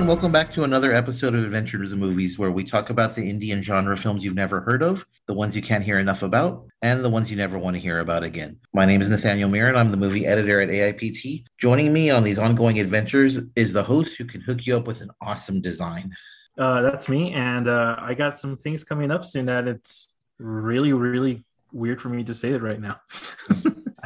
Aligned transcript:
Hello, 0.00 0.08
and 0.12 0.16
welcome 0.16 0.32
back 0.32 0.50
to 0.52 0.64
another 0.64 0.94
episode 0.94 1.34
of 1.34 1.44
Adventures 1.44 1.92
of 1.92 1.98
Movies, 1.98 2.38
where 2.38 2.50
we 2.50 2.64
talk 2.64 2.88
about 2.88 3.14
the 3.14 3.28
Indian 3.28 3.60
genre 3.60 3.94
films 3.98 4.24
you've 4.24 4.34
never 4.34 4.62
heard 4.62 4.82
of, 4.82 5.04
the 5.26 5.34
ones 5.34 5.54
you 5.54 5.60
can't 5.60 5.84
hear 5.84 5.98
enough 5.98 6.22
about, 6.22 6.66
and 6.80 7.04
the 7.04 7.10
ones 7.10 7.30
you 7.30 7.36
never 7.36 7.58
want 7.58 7.76
to 7.76 7.80
hear 7.80 8.00
about 8.00 8.22
again. 8.22 8.58
My 8.72 8.86
name 8.86 9.02
is 9.02 9.10
Nathaniel 9.10 9.50
Mirren. 9.50 9.76
I'm 9.76 9.88
the 9.88 9.98
movie 9.98 10.24
editor 10.24 10.58
at 10.62 10.70
AIPT. 10.70 11.44
Joining 11.58 11.92
me 11.92 12.08
on 12.08 12.24
these 12.24 12.38
ongoing 12.38 12.80
adventures 12.80 13.40
is 13.56 13.74
the 13.74 13.82
host 13.82 14.16
who 14.16 14.24
can 14.24 14.40
hook 14.40 14.66
you 14.66 14.74
up 14.74 14.86
with 14.86 15.02
an 15.02 15.10
awesome 15.20 15.60
design. 15.60 16.10
Uh, 16.56 16.80
that's 16.80 17.10
me, 17.10 17.34
and 17.34 17.68
uh, 17.68 17.96
I 17.98 18.14
got 18.14 18.38
some 18.38 18.56
things 18.56 18.82
coming 18.82 19.10
up 19.10 19.22
soon 19.22 19.44
that 19.46 19.68
it's 19.68 20.14
really, 20.38 20.94
really 20.94 21.44
weird 21.72 22.00
for 22.00 22.08
me 22.08 22.24
to 22.24 22.32
say 22.32 22.52
it 22.52 22.62
right 22.62 22.80
now. 22.80 23.02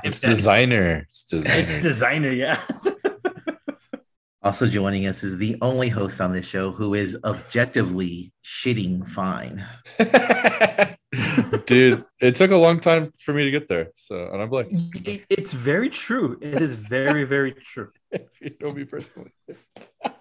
It's 0.05 0.21
designer. 0.21 1.07
It's 1.09 1.25
designer. 1.25 1.63
It's 1.63 1.83
designer, 1.83 2.31
yeah. 2.31 2.61
Also 4.45 4.67
joining 4.69 5.07
us 5.07 5.25
is 5.25 5.39
the 5.39 5.57
only 5.63 5.89
host 5.89 6.21
on 6.21 6.31
this 6.35 6.47
show 6.47 6.71
who 6.71 6.93
is 6.93 7.17
objectively 7.25 8.31
shitting 8.45 9.09
fine. 9.09 9.65
Dude, 11.67 12.05
it 12.21 12.35
took 12.35 12.51
a 12.51 12.57
long 12.57 12.79
time 12.79 13.11
for 13.25 13.33
me 13.33 13.45
to 13.45 13.51
get 13.51 13.69
there. 13.71 13.93
So, 13.97 14.29
and 14.31 14.43
I'm 14.43 14.51
like, 14.51 14.69
It- 14.71 15.25
it's 15.31 15.55
very 15.55 15.89
true. 15.89 16.39
It 16.43 16.61
is 16.61 16.75
very, 16.75 17.25
very 17.25 17.53
true. 17.53 17.89
if 18.11 18.29
you 18.43 18.55
know 18.61 18.73
me 18.73 18.85
personally. 18.85 19.31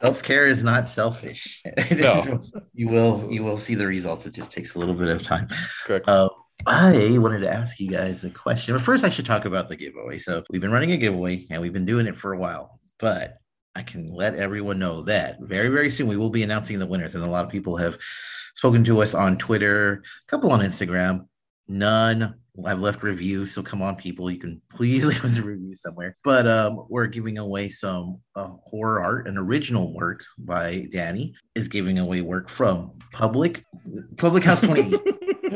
Self 0.02 0.24
care 0.24 0.48
is 0.48 0.64
not 0.64 0.88
selfish. 0.88 1.62
No. 1.98 2.40
you 2.74 2.88
will 2.88 3.28
you 3.30 3.44
will 3.44 3.58
see 3.58 3.76
the 3.76 3.86
results. 3.88 4.26
It 4.26 4.34
just 4.34 4.54
takes 4.54 4.76
a 4.76 4.80
little 4.80 4.96
bit 4.96 5.10
of 5.10 5.22
time. 5.22 5.50
Correct. 5.86 6.08
Uh, 6.08 6.30
I 6.66 7.18
wanted 7.18 7.42
to 7.42 7.52
ask 7.52 7.78
you 7.78 7.90
guys 7.90 8.24
a 8.24 8.30
question, 8.30 8.74
but 8.74 8.82
first 8.82 9.04
I 9.04 9.10
should 9.10 9.26
talk 9.26 9.44
about 9.44 9.68
the 9.68 9.76
giveaway. 9.76 10.20
So 10.20 10.44
we've 10.50 10.62
been 10.62 10.72
running 10.72 10.92
a 10.94 10.98
giveaway 10.98 11.46
and 11.50 11.62
we've 11.62 11.74
been 11.74 11.84
doing 11.86 12.08
it 12.08 12.16
for 12.16 12.32
a 12.32 12.38
while, 12.38 12.80
but 13.00 13.38
I 13.76 13.82
can 13.82 14.08
let 14.08 14.36
everyone 14.36 14.80
know 14.80 15.02
that 15.04 15.40
very, 15.42 15.70
very 15.70 15.90
soon 15.90 16.08
we 16.08 16.18
will 16.18 16.30
be 16.30 16.44
announcing 16.44 16.80
the 16.80 16.86
winners. 16.86 17.16
And 17.16 17.24
a 17.24 17.30
lot 17.30 17.46
of 17.46 17.52
people 17.52 17.76
have 17.78 17.98
spoken 18.54 18.84
to 18.84 19.02
us 19.02 19.14
on 19.14 19.38
Twitter, 19.38 20.04
a 20.06 20.28
couple 20.28 20.52
on 20.52 20.60
Instagram, 20.60 21.28
none 21.68 22.36
have 22.68 22.80
left 22.80 23.02
reviews. 23.02 23.52
So 23.52 23.64
come 23.64 23.82
on, 23.82 23.96
people, 23.96 24.30
you 24.30 24.40
can 24.40 24.62
please 24.70 25.06
leave 25.06 25.24
us 25.26 25.38
a 25.38 25.42
review 25.42 25.76
somewhere. 25.76 26.18
But 26.24 26.48
um, 26.48 26.86
we're 26.90 27.08
giving 27.08 27.38
away 27.38 27.70
some 27.70 28.20
uh, 28.36 28.50
horror 28.64 29.02
art, 29.02 29.28
an 29.28 29.38
original 29.38 29.94
work 29.94 30.24
by 30.38 30.88
Danny 30.92 31.34
is 31.56 31.68
giving 31.68 31.98
away 32.00 32.22
work 32.22 32.50
from 32.50 32.92
Public 33.12 33.64
Public 34.18 34.44
House 34.44 34.62
28. 34.62 35.00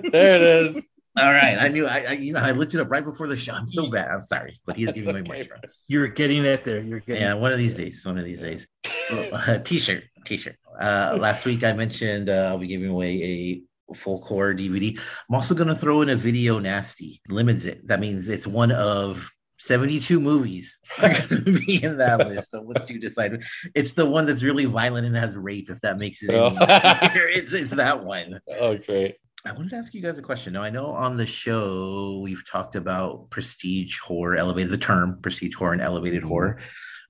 there 0.11 0.35
it 0.35 0.41
is. 0.41 0.87
All 1.17 1.31
right, 1.31 1.57
I 1.59 1.67
knew 1.67 1.87
I, 1.87 2.05
I 2.09 2.11
you 2.13 2.33
know 2.33 2.39
I 2.39 2.51
looked 2.51 2.73
it 2.73 2.79
up 2.79 2.91
right 2.91 3.03
before 3.03 3.27
the 3.27 3.37
show. 3.37 3.53
I'm 3.53 3.67
so 3.67 3.89
bad. 3.89 4.09
I'm 4.09 4.21
sorry, 4.21 4.59
but 4.65 4.75
he's 4.75 4.87
That's 4.87 4.97
giving 4.99 5.15
me 5.15 5.21
okay, 5.21 5.49
my 5.49 5.59
You're 5.87 6.07
getting 6.07 6.45
it 6.45 6.63
there. 6.63 6.81
You're 6.81 6.99
getting 6.99 7.21
Yeah, 7.21 7.33
one 7.33 7.51
of 7.51 7.57
these 7.57 7.73
days. 7.73 8.05
One 8.05 8.17
of 8.17 8.25
these 8.25 8.41
days. 8.41 8.67
Uh, 9.11 9.57
t-shirt, 9.63 10.03
t-shirt. 10.25 10.57
Uh, 10.79 11.17
last 11.19 11.45
week 11.45 11.63
I 11.63 11.73
mentioned 11.73 12.29
uh, 12.29 12.47
I'll 12.49 12.59
be 12.59 12.67
giving 12.67 12.89
away 12.89 13.63
a 13.89 13.93
full 13.93 14.21
core 14.21 14.53
DVD. 14.53 14.97
I'm 15.29 15.35
also 15.35 15.55
going 15.55 15.69
to 15.69 15.75
throw 15.75 16.01
in 16.01 16.09
a 16.09 16.15
video 16.15 16.59
nasty. 16.59 17.21
Limits 17.29 17.65
it. 17.65 17.87
That 17.87 17.99
means 17.99 18.29
it's 18.29 18.45
one 18.45 18.71
of 18.71 19.31
72 19.59 20.19
movies 20.19 20.77
are 21.01 21.09
going 21.09 21.45
to 21.45 21.59
be 21.65 21.83
in 21.83 21.97
that 21.97 22.27
list. 22.27 22.51
So 22.51 22.61
what 22.61 22.89
you 22.89 22.99
decide? 22.99 23.43
It's 23.73 23.93
the 23.93 24.05
one 24.05 24.25
that's 24.25 24.43
really 24.43 24.65
violent 24.65 25.07
and 25.07 25.15
has 25.15 25.35
rape. 25.35 25.69
If 25.69 25.81
that 25.81 25.97
makes 25.97 26.21
it 26.21 26.29
any 26.29 26.39
Oh. 26.39 26.55
it's 26.59 27.53
it's 27.53 27.71
that 27.71 28.03
one. 28.03 28.39
Oh, 28.59 28.77
great. 28.77 29.15
I 29.45 29.51
wanted 29.51 29.69
to 29.69 29.75
ask 29.77 29.93
you 29.93 30.01
guys 30.01 30.17
a 30.17 30.21
question. 30.21 30.53
Now, 30.53 30.63
I 30.63 30.69
know 30.69 30.87
on 30.87 31.15
the 31.15 31.25
show 31.25 32.19
we've 32.23 32.45
talked 32.49 32.75
about 32.75 33.29
prestige 33.29 33.99
horror, 33.99 34.35
elevated 34.35 34.71
the 34.71 34.77
term 34.77 35.19
prestige 35.21 35.55
horror 35.55 35.73
and 35.73 35.81
elevated 35.81 36.23
horror. 36.23 36.59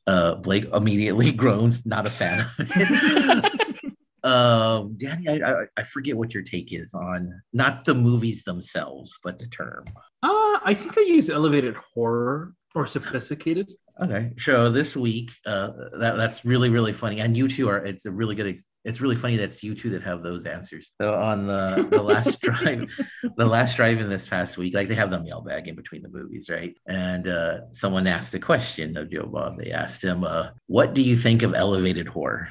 Uh, 0.06 0.36
Blake 0.36 0.66
immediately 0.74 1.32
groans, 1.34 1.86
not 1.86 2.08
a 2.08 2.10
fan 2.10 2.42
of 2.42 2.50
it. 2.60 3.94
um, 4.24 4.96
Danny, 4.98 5.28
I, 5.28 5.52
I, 5.52 5.66
I 5.78 5.84
forget 5.84 6.18
what 6.18 6.34
your 6.34 6.44
take 6.44 6.74
is 6.74 6.94
on 6.94 7.42
not 7.54 7.86
the 7.86 7.96
movies 7.96 8.44
themselves, 8.44 9.18
but 9.24 9.40
the 9.40 9.48
term. 9.48 9.86
Uh, 10.22 10.60
I 10.64 10.74
think 10.74 10.98
I 10.98 11.02
use 11.02 11.30
elevated 11.30 11.76
horror 11.94 12.54
or 12.76 12.86
sophisticated. 12.86 13.74
Okay, 14.00 14.32
so 14.38 14.70
this 14.70 14.96
week, 14.96 15.32
uh, 15.48 15.72
that 16.00 16.18
that's 16.18 16.46
really 16.46 16.70
really 16.70 16.94
funny, 16.94 17.20
and 17.20 17.36
you 17.36 17.48
two 17.48 17.68
are. 17.68 17.84
It's 17.84 18.06
a 18.06 18.12
really 18.12 18.36
good. 18.36 18.48
Ex- 18.48 18.66
it's 18.88 19.02
really 19.02 19.18
funny 19.18 19.36
that's 19.36 19.62
you 19.62 19.76
two 19.76 19.90
that 19.90 20.02
have 20.02 20.24
those 20.24 20.46
answers. 20.46 20.92
So 21.00 21.14
on 21.14 21.46
the 21.46 21.88
the 21.92 22.02
last 22.02 22.40
drive, 22.40 22.90
the 23.36 23.46
last 23.46 23.76
drive 23.76 24.00
in 24.00 24.10
this 24.10 24.26
past 24.26 24.58
week, 24.58 24.74
like 24.74 24.88
they 24.88 24.96
have 24.96 25.12
the 25.12 25.22
mailbag 25.22 25.68
in 25.68 25.76
between 25.76 26.02
the 26.02 26.10
movies, 26.10 26.50
right? 26.50 26.76
And 26.88 27.28
uh, 27.28 27.72
someone 27.74 28.08
asked 28.08 28.34
a 28.34 28.40
question 28.40 28.96
of 28.96 29.12
Joe 29.12 29.26
Bob. 29.26 29.60
They 29.60 29.72
asked 29.72 30.02
him, 30.02 30.24
uh, 30.24 30.50
"What 30.68 30.94
do 30.94 31.02
you 31.02 31.18
think 31.18 31.44
of 31.44 31.54
elevated 31.54 32.08
horror?" 32.08 32.48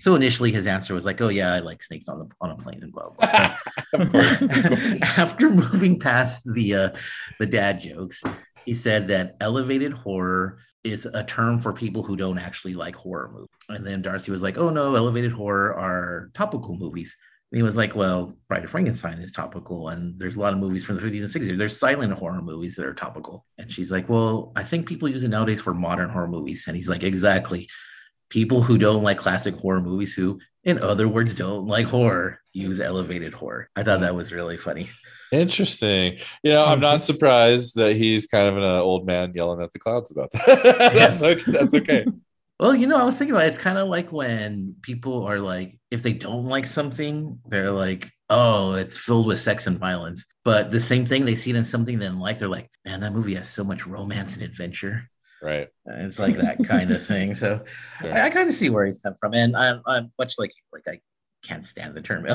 So 0.00 0.16
initially, 0.16 0.50
his 0.50 0.66
answer 0.66 0.92
was 0.92 1.04
like, 1.04 1.20
"Oh 1.20 1.28
yeah, 1.28 1.54
I 1.54 1.60
like 1.60 1.80
snakes 1.80 2.08
on 2.08 2.18
the 2.18 2.28
on 2.40 2.50
a 2.50 2.56
plane 2.56 2.82
and 2.82 2.92
blah 2.92 3.10
blah." 3.10 3.56
Of 3.92 4.10
course. 4.10 4.42
Of 4.42 4.50
course. 4.50 5.02
After 5.16 5.48
moving 5.48 6.00
past 6.00 6.52
the 6.52 6.74
uh, 6.74 6.90
the 7.38 7.46
dad 7.46 7.80
jokes, 7.80 8.24
he 8.64 8.74
said 8.74 9.06
that 9.08 9.36
elevated 9.40 9.92
horror 9.92 10.58
is 10.82 11.06
a 11.06 11.22
term 11.22 11.60
for 11.60 11.72
people 11.72 12.02
who 12.02 12.16
don't 12.16 12.38
actually 12.38 12.74
like 12.74 12.96
horror 12.96 13.30
movies. 13.32 13.55
And 13.68 13.86
then 13.86 14.02
Darcy 14.02 14.30
was 14.30 14.42
like, 14.42 14.58
"Oh 14.58 14.70
no, 14.70 14.94
elevated 14.94 15.32
horror 15.32 15.74
are 15.74 16.30
topical 16.34 16.76
movies." 16.76 17.16
And 17.52 17.56
he 17.58 17.62
was 17.62 17.76
like, 17.76 17.94
"Well, 17.96 18.34
Bride 18.48 18.64
of 18.64 18.70
Frankenstein 18.70 19.18
is 19.18 19.32
topical, 19.32 19.88
and 19.88 20.18
there's 20.18 20.36
a 20.36 20.40
lot 20.40 20.52
of 20.52 20.58
movies 20.58 20.84
from 20.84 20.96
the 20.96 21.02
50s 21.02 21.22
and 21.22 21.30
60s. 21.30 21.56
There's 21.58 21.78
silent 21.78 22.12
horror 22.12 22.42
movies 22.42 22.76
that 22.76 22.86
are 22.86 22.94
topical." 22.94 23.44
And 23.58 23.70
she's 23.72 23.90
like, 23.90 24.08
"Well, 24.08 24.52
I 24.56 24.62
think 24.64 24.86
people 24.86 25.08
use 25.08 25.24
it 25.24 25.28
nowadays 25.28 25.60
for 25.60 25.74
modern 25.74 26.10
horror 26.10 26.28
movies." 26.28 26.64
And 26.68 26.76
he's 26.76 26.88
like, 26.88 27.02
"Exactly." 27.02 27.68
People 28.28 28.60
who 28.62 28.76
don't 28.78 29.02
like 29.04 29.18
classic 29.18 29.54
horror 29.56 29.80
movies, 29.80 30.12
who, 30.14 30.40
in 30.64 30.80
other 30.82 31.06
words, 31.06 31.34
don't 31.34 31.66
like 31.68 31.86
horror, 31.86 32.40
use 32.52 32.80
elevated 32.80 33.32
horror. 33.32 33.68
I 33.76 33.84
thought 33.84 34.00
that 34.00 34.16
was 34.16 34.32
really 34.32 34.56
funny. 34.56 34.90
Interesting. 35.32 36.18
You 36.42 36.52
know, 36.52 36.64
I'm 36.64 36.74
Mm-hmm. 36.74 36.82
not 36.82 37.02
surprised 37.02 37.76
that 37.76 37.96
he's 37.96 38.26
kind 38.26 38.48
of 38.48 38.56
an 38.56 38.64
uh, 38.64 38.80
old 38.80 39.06
man 39.06 39.32
yelling 39.34 39.62
at 39.62 39.70
the 39.72 39.78
clouds 39.78 40.10
about 40.10 40.30
that. 40.32 40.44
that's 40.94 41.22
okay. 41.22 41.52
That's 41.52 41.74
okay. 41.74 42.04
Well, 42.58 42.74
you 42.74 42.86
know, 42.86 42.96
I 42.96 43.04
was 43.04 43.18
thinking 43.18 43.34
about 43.34 43.44
it. 43.44 43.48
It's 43.48 43.58
kind 43.58 43.76
of 43.76 43.88
like 43.88 44.12
when 44.12 44.76
people 44.82 45.24
are 45.24 45.38
like, 45.38 45.78
if 45.90 46.02
they 46.02 46.14
don't 46.14 46.46
like 46.46 46.66
something, 46.66 47.38
they're 47.46 47.70
like, 47.70 48.10
oh, 48.30 48.72
it's 48.74 48.96
filled 48.96 49.26
with 49.26 49.40
sex 49.40 49.66
and 49.66 49.78
violence. 49.78 50.24
But 50.42 50.72
the 50.72 50.80
same 50.80 51.04
thing, 51.04 51.26
they 51.26 51.34
see 51.34 51.50
it 51.50 51.56
in 51.56 51.64
something 51.64 51.98
they 51.98 52.08
like, 52.08 52.38
they're 52.38 52.48
like, 52.48 52.70
man, 52.84 53.00
that 53.00 53.12
movie 53.12 53.34
has 53.34 53.50
so 53.50 53.62
much 53.62 53.86
romance 53.86 54.34
and 54.34 54.42
adventure. 54.42 55.08
Right. 55.42 55.68
And 55.84 56.06
It's 56.06 56.18
like 56.18 56.38
that 56.38 56.64
kind 56.64 56.90
of 56.90 57.06
thing. 57.06 57.34
So 57.34 57.62
Sure. 58.00 58.14
I, 58.14 58.22
I 58.22 58.30
kind 58.30 58.48
of 58.48 58.54
see 58.54 58.70
where 58.70 58.86
he's 58.86 59.00
come 59.00 59.14
from. 59.20 59.34
And 59.34 59.54
I'm, 59.54 59.82
I'm 59.86 60.10
much 60.18 60.38
like, 60.38 60.52
like 60.72 60.84
I 60.88 61.00
can't 61.46 61.64
stand 61.64 61.94
the 61.94 62.00
term. 62.00 62.24
I 62.28 62.34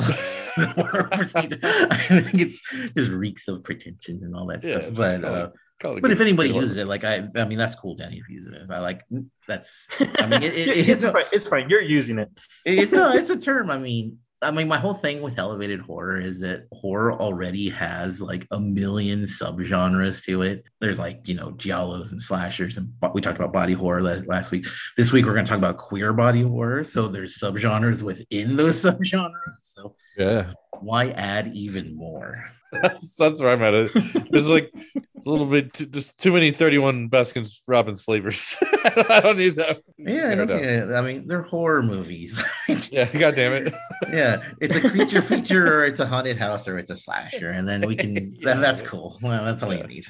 think 2.22 2.40
it's 2.40 2.60
just 2.96 3.10
reeks 3.10 3.48
of 3.48 3.64
pretension 3.64 4.20
and 4.22 4.36
all 4.36 4.46
that 4.46 4.62
Yeah, 4.62 4.82
stuff. 4.82 4.94
But, 4.94 5.24
uh, 5.24 5.50
but 5.82 6.02
good- 6.02 6.10
if 6.12 6.20
anybody 6.20 6.48
good 6.48 6.54
horror. 6.54 6.64
uses 6.64 6.76
it, 6.78 6.86
like 6.86 7.04
I, 7.04 7.28
I 7.36 7.44
mean, 7.44 7.58
that's 7.58 7.74
cool, 7.74 7.94
Danny. 7.94 8.18
If 8.18 8.28
you 8.28 8.36
use 8.36 8.46
it, 8.46 8.70
I 8.70 8.78
like 8.80 9.02
that's. 9.46 9.86
I 10.18 10.26
mean, 10.26 10.42
it, 10.42 10.54
it, 10.54 10.68
it's, 10.78 10.88
it's, 10.88 11.04
fine. 11.04 11.24
It's 11.32 11.46
fine. 11.46 11.68
You're 11.68 11.80
using 11.82 12.18
it. 12.18 12.30
it's 12.64 12.92
no, 12.92 13.12
it's 13.12 13.30
a 13.30 13.36
term. 13.50 13.70
I 13.70 13.78
mean, 13.78 14.18
I 14.40 14.50
mean, 14.50 14.66
my 14.66 14.78
whole 14.78 14.94
thing 14.94 15.22
with 15.22 15.38
elevated 15.38 15.80
horror 15.80 16.20
is 16.20 16.40
that 16.40 16.66
horror 16.72 17.12
already 17.12 17.68
has 17.70 18.20
like 18.20 18.44
a 18.50 18.58
million 18.58 19.24
subgenres 19.24 20.24
to 20.24 20.42
it. 20.42 20.64
There's 20.80 20.98
like 20.98 21.28
you 21.28 21.34
know 21.34 21.52
giallos 21.52 22.10
and 22.10 22.20
slashers, 22.20 22.76
and 22.76 22.92
we 23.14 23.20
talked 23.20 23.38
about 23.38 23.52
body 23.52 23.72
horror 23.74 24.02
last, 24.02 24.26
last 24.26 24.50
week. 24.50 24.66
This 24.96 25.12
week 25.12 25.26
we're 25.26 25.34
going 25.34 25.44
to 25.44 25.48
talk 25.48 25.58
about 25.58 25.76
queer 25.78 26.12
body 26.12 26.42
horror. 26.42 26.82
So 26.84 27.06
there's 27.08 27.38
subgenres 27.38 28.02
within 28.02 28.56
those 28.56 28.82
subgenres. 28.82 29.30
So 29.62 29.94
Yeah. 30.16 30.52
why 30.80 31.10
add 31.10 31.52
even 31.54 31.94
more? 31.96 32.46
That's, 32.72 33.16
that's 33.16 33.40
where 33.40 33.52
I'm 33.52 33.62
at. 33.62 33.74
It- 33.74 34.30
There's 34.30 34.48
like 34.48 34.72
a 34.74 35.28
little 35.30 35.46
bit, 35.46 35.74
too, 35.74 35.86
just 35.86 36.18
too 36.18 36.32
many 36.32 36.50
31 36.52 37.08
Baskins 37.08 37.62
Robbins 37.68 38.02
flavors. 38.02 38.56
I 38.84 39.20
don't 39.22 39.36
need 39.38 39.56
that. 39.56 39.82
Yeah, 39.98 40.32
enough. 40.32 40.50
okay. 40.50 40.82
I 40.94 41.00
mean, 41.02 41.26
they're 41.28 41.42
horror 41.42 41.82
movies. 41.82 42.42
Yeah. 42.90 43.04
God 43.12 43.34
damn 43.36 43.52
it. 43.52 43.74
yeah, 44.10 44.42
it's 44.60 44.74
a 44.76 44.80
creature 44.90 45.22
feature, 45.32 45.66
or 45.80 45.84
it's 45.84 46.00
a 46.00 46.06
haunted 46.06 46.36
house, 46.38 46.66
or 46.66 46.78
it's 46.78 46.90
a 46.90 46.96
slasher, 46.96 47.50
and 47.50 47.68
then 47.68 47.86
we 47.86 47.94
can. 47.94 48.34
Yeah. 48.34 48.54
that- 48.54 48.60
that's 48.60 48.82
cool. 48.82 49.18
Well, 49.22 49.44
that's 49.44 49.62
all 49.62 49.72
Yeah. 49.72 49.82
you 49.82 49.86
need. 49.88 50.06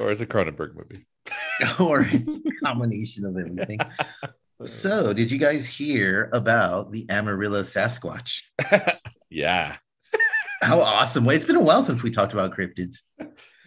Or 0.00 0.10
it's 0.10 0.20
a 0.20 0.26
Cronenberg 0.26 0.74
movie. 0.74 1.06
or 1.80 2.02
it's 2.10 2.38
a 2.38 2.64
combination 2.64 3.24
of 3.26 3.36
everything. 3.36 3.78
So, 4.62 5.12
did 5.12 5.30
you 5.30 5.38
guys 5.38 5.66
hear 5.66 6.30
about 6.32 6.90
the 6.92 7.06
Amarillo 7.10 7.62
Sasquatch? 7.62 8.42
yeah. 9.30 9.76
How 10.64 10.80
awesome! 10.80 11.28
It's 11.28 11.44
been 11.44 11.56
a 11.56 11.60
while 11.62 11.82
since 11.82 12.02
we 12.02 12.10
talked 12.10 12.32
about 12.32 12.56
cryptids. 12.56 12.96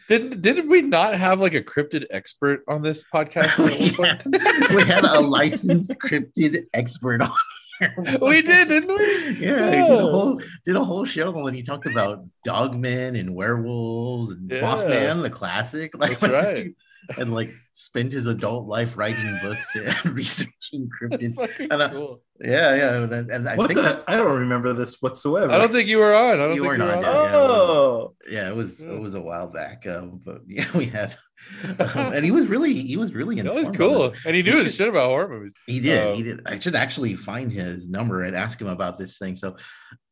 Didn't 0.08 0.42
didn't 0.42 0.70
we 0.70 0.82
not 0.82 1.16
have 1.16 1.40
like 1.40 1.54
a 1.54 1.62
cryptid 1.62 2.06
expert 2.12 2.64
on 2.68 2.82
this 2.82 3.04
podcast? 3.14 3.58
we, 3.60 3.90
had, 3.90 4.24
we 4.76 4.84
had 4.84 5.04
a 5.04 5.20
licensed 5.20 5.96
cryptid 6.00 6.66
expert 6.74 7.22
on. 7.22 7.30
here. 7.80 7.94
we 8.22 8.42
did, 8.42 8.70
didn't 8.70 8.98
we? 8.98 9.30
Yeah, 9.46 9.70
he 9.70 9.88
did 9.88 9.92
a 9.92 10.08
whole 10.10 10.42
did 10.66 10.76
a 10.76 10.84
whole 10.84 11.06
show 11.06 11.46
and 11.46 11.56
he 11.56 11.62
talked 11.62 11.86
about 11.86 12.26
dogmen 12.48 13.20
and 13.20 13.36
werewolves 13.36 14.32
and 14.34 14.50
Yeah. 14.50 14.62
Mothman, 14.62 15.22
the 15.22 15.30
classic. 15.30 15.92
Like, 16.00 16.18
That's 16.20 16.34
right. 16.46 16.56
dude- 16.56 16.76
and 17.18 17.34
like 17.34 17.52
spend 17.72 18.12
his 18.12 18.26
adult 18.28 18.68
life 18.68 18.98
writing 18.98 19.38
books 19.42 19.68
and 19.76 20.06
researching 20.16 20.90
cryptids. 21.02 21.38
And, 21.60 21.72
uh, 21.82 21.90
cool. 21.90 22.22
Yeah, 22.44 22.76
yeah. 22.76 22.96
And, 23.04 23.32
and 23.32 23.48
I 23.50 23.56
what 23.56 23.68
think 23.68 23.78
the? 23.78 23.82
that's- 23.84 24.04
I 24.08 24.18
don't 24.18 24.40
remember 24.40 24.74
this 24.74 25.02
whatsoever. 25.02 25.52
I 25.52 25.58
don't 25.58 25.72
think 25.72 25.88
you 25.88 25.98
were 26.00 26.14
on. 26.14 26.36
I 26.36 26.38
don't 26.38 26.56
You 26.56 26.62
think 26.64 26.68
were 26.68 26.74
you 26.76 26.82
were 26.84 26.88
not, 26.88 26.98
on. 26.98 27.02
no. 27.04 27.10
Oh, 27.40 28.16
yeah, 28.30 28.50
it 28.50 28.56
was 28.56 28.80
Yeah. 28.80 28.92
it 28.94 29.00
was 29.00 29.14
a 29.16 29.22
while 29.22 29.48
back. 29.48 29.86
Um, 29.88 30.22
but 30.24 30.42
yeah, 30.48 30.66
we 30.76 30.86
had, 30.86 31.16
um, 31.80 32.14
and 32.14 32.26
he 32.26 32.32
was 32.32 32.48
really 32.48 32.74
he 32.74 32.98
was 32.98 33.14
really 33.14 33.42
That 33.42 33.54
was 33.54 33.70
cool, 33.70 34.14
and 34.26 34.36
he 34.36 34.44
knew 34.44 34.58
his 34.64 34.76
shit 34.76 34.88
about 34.90 35.08
horror 35.10 35.30
movies. 35.30 35.54
He 35.66 35.80
did. 35.80 36.08
Uh, 36.08 36.14
he 36.14 36.24
did. 36.24 36.42
I 36.46 36.60
should 36.60 36.76
actually 36.76 37.16
find 37.16 37.52
his 37.52 37.88
number 37.88 38.24
and 38.24 38.36
ask 38.36 38.60
him 38.60 38.68
about 38.68 38.98
this 38.98 39.18
thing. 39.18 39.36
So 39.36 39.56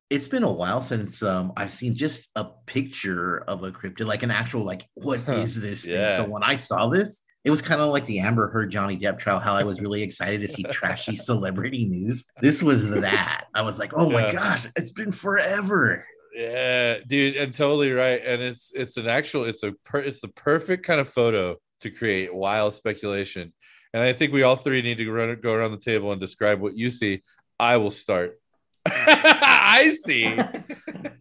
it's 0.10 0.28
been 0.28 0.44
a 0.44 0.52
while 0.52 0.82
since 0.82 1.24
um, 1.24 1.54
I've 1.58 1.72
seen 1.72 1.96
just 1.96 2.30
a 2.36 2.46
picture 2.66 3.40
of 3.48 3.64
a 3.64 3.72
cryptid, 3.72 4.06
like 4.06 4.24
an 4.24 4.32
actual, 4.32 4.64
like, 4.64 4.88
what 4.94 5.28
is 5.28 5.60
this 5.60 5.86
thing? 5.86 6.18
So 6.18 6.26
when 6.26 6.44
I 6.44 6.56
saw 6.56 6.90
this, 6.90 7.24
it 7.44 7.52
was 7.52 7.62
kind 7.62 7.80
of 7.80 7.90
like 7.90 8.06
the 8.06 8.20
Amber 8.20 8.50
Heard 8.50 8.72
Johnny 8.72 8.98
Depp 8.98 9.20
trial, 9.20 9.40
how 9.40 9.56
I 9.56 9.64
was 9.64 9.80
really 9.80 10.02
excited 10.02 10.42
to 10.42 10.48
see 10.48 10.64
trashy 10.64 11.16
celebrity 11.16 11.86
news. 11.86 12.26
This 12.42 12.64
was 12.64 12.90
that. 12.90 13.46
I 13.54 13.62
was 13.62 13.78
like, 13.78 13.94
oh 13.94 14.10
my 14.10 14.32
gosh, 14.32 14.68
it's 14.76 14.92
been 14.92 15.12
forever. 15.12 16.06
Yeah, 16.34 16.98
dude, 17.08 17.38
and 17.38 17.54
totally 17.54 17.92
right. 17.92 18.22
And 18.26 18.42
it's 18.42 18.74
it's 18.76 18.98
an 18.98 19.08
actual 19.08 19.46
it's 19.46 19.64
a 19.64 19.72
per, 19.86 20.00
it's 20.00 20.22
the 20.22 20.28
perfect 20.28 20.86
kind 20.86 21.00
of 21.00 21.08
photo 21.08 21.56
to 21.82 21.92
create 21.92 22.34
wild 22.34 22.74
speculation. 22.74 23.54
And 23.94 24.04
I 24.04 24.12
think 24.12 24.34
we 24.34 24.44
all 24.44 24.56
three 24.56 24.82
need 24.82 24.98
to 24.98 25.10
run, 25.10 25.40
go 25.42 25.54
around 25.54 25.72
the 25.72 25.78
table 25.78 26.12
and 26.12 26.20
describe 26.20 26.60
what 26.60 26.76
you 26.76 26.90
see. 26.90 27.22
I 27.60 27.78
will 27.78 27.92
start. 27.92 28.40
I 29.76 29.90
see 29.90 30.40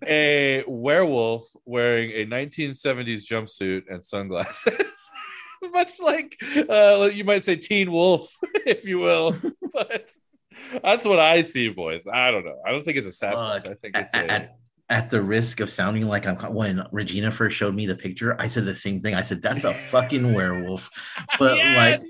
a 0.06 0.65
werewolf 0.67 1.45
wearing 1.65 2.11
a 2.11 2.25
1970s 2.25 3.27
jumpsuit 3.27 3.85
and 3.91 4.03
sunglasses. 4.03 4.79
Much 5.73 5.99
like 6.01 6.37
uh, 6.69 7.11
you 7.12 7.25
might 7.25 7.43
say 7.43 7.56
Teen 7.56 7.91
Wolf, 7.91 8.31
if 8.67 8.87
you 8.87 8.99
will. 8.99 9.37
But 9.75 10.09
that's 10.85 11.05
what 11.05 11.19
I 11.19 11.43
see, 11.43 11.69
boys. 11.69 12.05
I 12.06 12.31
don't 12.31 12.45
know. 12.45 12.61
I 12.65 12.71
don't 12.71 12.85
think 12.85 12.97
it's 12.97 13.09
a 13.09 13.27
Sasquatch. 13.27 13.65
Look, 13.65 13.67
I 13.67 13.75
think 13.75 13.97
at, 13.97 14.05
it's 14.05 14.15
a, 14.15 14.31
at, 14.31 14.56
at 14.89 15.11
the 15.11 15.21
risk 15.21 15.59
of 15.59 15.69
sounding 15.69 16.06
like 16.06 16.29
I'm 16.29 16.37
when 16.55 16.87
Regina 16.93 17.33
first 17.33 17.56
showed 17.56 17.75
me 17.75 17.87
the 17.87 17.97
picture, 17.97 18.41
I 18.41 18.47
said 18.47 18.67
the 18.67 18.75
same 18.75 19.01
thing. 19.01 19.17
I 19.17 19.21
said, 19.21 19.43
that's 19.43 19.65
a 19.65 19.75
fucking 19.75 20.33
werewolf. 20.33 20.91
But 21.41 21.59
Yeah, 21.59 21.77
like. 21.77 22.03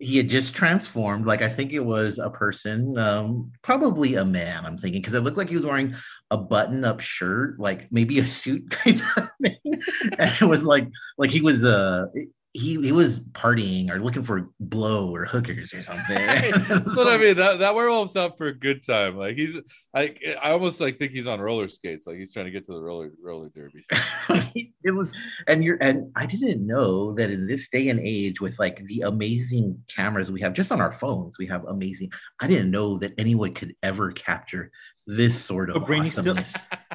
He 0.00 0.16
had 0.16 0.28
just 0.30 0.54
transformed. 0.54 1.26
Like 1.26 1.42
I 1.42 1.48
think 1.48 1.72
it 1.72 1.84
was 1.84 2.18
a 2.18 2.30
person, 2.30 2.96
um, 2.98 3.52
probably 3.62 4.14
a 4.14 4.24
man, 4.24 4.64
I'm 4.64 4.78
thinking, 4.78 5.02
because 5.02 5.14
it 5.14 5.20
looked 5.20 5.36
like 5.36 5.50
he 5.50 5.56
was 5.56 5.66
wearing 5.66 5.94
a 6.30 6.38
button-up 6.38 7.00
shirt, 7.00 7.60
like 7.60 7.92
maybe 7.92 8.18
a 8.18 8.26
suit 8.26 8.70
kind 8.70 9.02
of 9.16 9.28
thing. 9.42 9.82
and 10.18 10.34
it 10.40 10.46
was 10.46 10.64
like 10.64 10.88
like 11.18 11.30
he 11.30 11.42
was 11.42 11.64
uh 11.64 12.06
he 12.52 12.80
he 12.82 12.90
was 12.90 13.20
partying 13.20 13.90
or 13.90 14.00
looking 14.00 14.24
for 14.24 14.50
blow 14.58 15.14
or 15.14 15.24
hookers 15.24 15.72
or 15.72 15.82
something. 15.82 16.16
That's 16.16 16.96
what 16.96 17.06
I 17.06 17.16
mean. 17.18 17.36
That 17.36 17.60
that 17.60 17.74
werewolf's 17.74 18.16
out 18.16 18.36
for 18.36 18.48
a 18.48 18.54
good 18.54 18.84
time. 18.84 19.16
Like 19.16 19.36
he's, 19.36 19.56
I, 19.94 20.16
I 20.42 20.50
almost 20.50 20.80
like 20.80 20.98
think 20.98 21.12
he's 21.12 21.28
on 21.28 21.40
roller 21.40 21.68
skates. 21.68 22.06
Like 22.08 22.16
he's 22.16 22.32
trying 22.32 22.46
to 22.46 22.50
get 22.50 22.64
to 22.66 22.72
the 22.72 22.80
roller 22.80 23.12
roller 23.22 23.50
derby. 23.54 23.84
it 24.84 24.90
was 24.90 25.10
and 25.46 25.62
you're 25.62 25.78
and 25.80 26.10
i 26.16 26.26
didn't 26.26 26.66
know 26.66 27.12
that 27.14 27.30
in 27.30 27.46
this 27.46 27.68
day 27.68 27.88
and 27.88 28.00
age 28.00 28.40
with 28.40 28.58
like 28.58 28.84
the 28.86 29.02
amazing 29.02 29.80
cameras 29.88 30.30
we 30.30 30.40
have 30.40 30.52
just 30.52 30.72
on 30.72 30.80
our 30.80 30.92
phones 30.92 31.38
we 31.38 31.46
have 31.46 31.64
amazing 31.66 32.10
i 32.40 32.46
didn't 32.46 32.70
know 32.70 32.98
that 32.98 33.12
anyone 33.18 33.52
could 33.52 33.74
ever 33.82 34.10
capture 34.12 34.70
this 35.06 35.38
sort 35.38 35.70
of 35.70 35.76
oh, 35.76 35.80
A 35.80 35.84
grainy 35.84 36.08
still- 36.08 36.36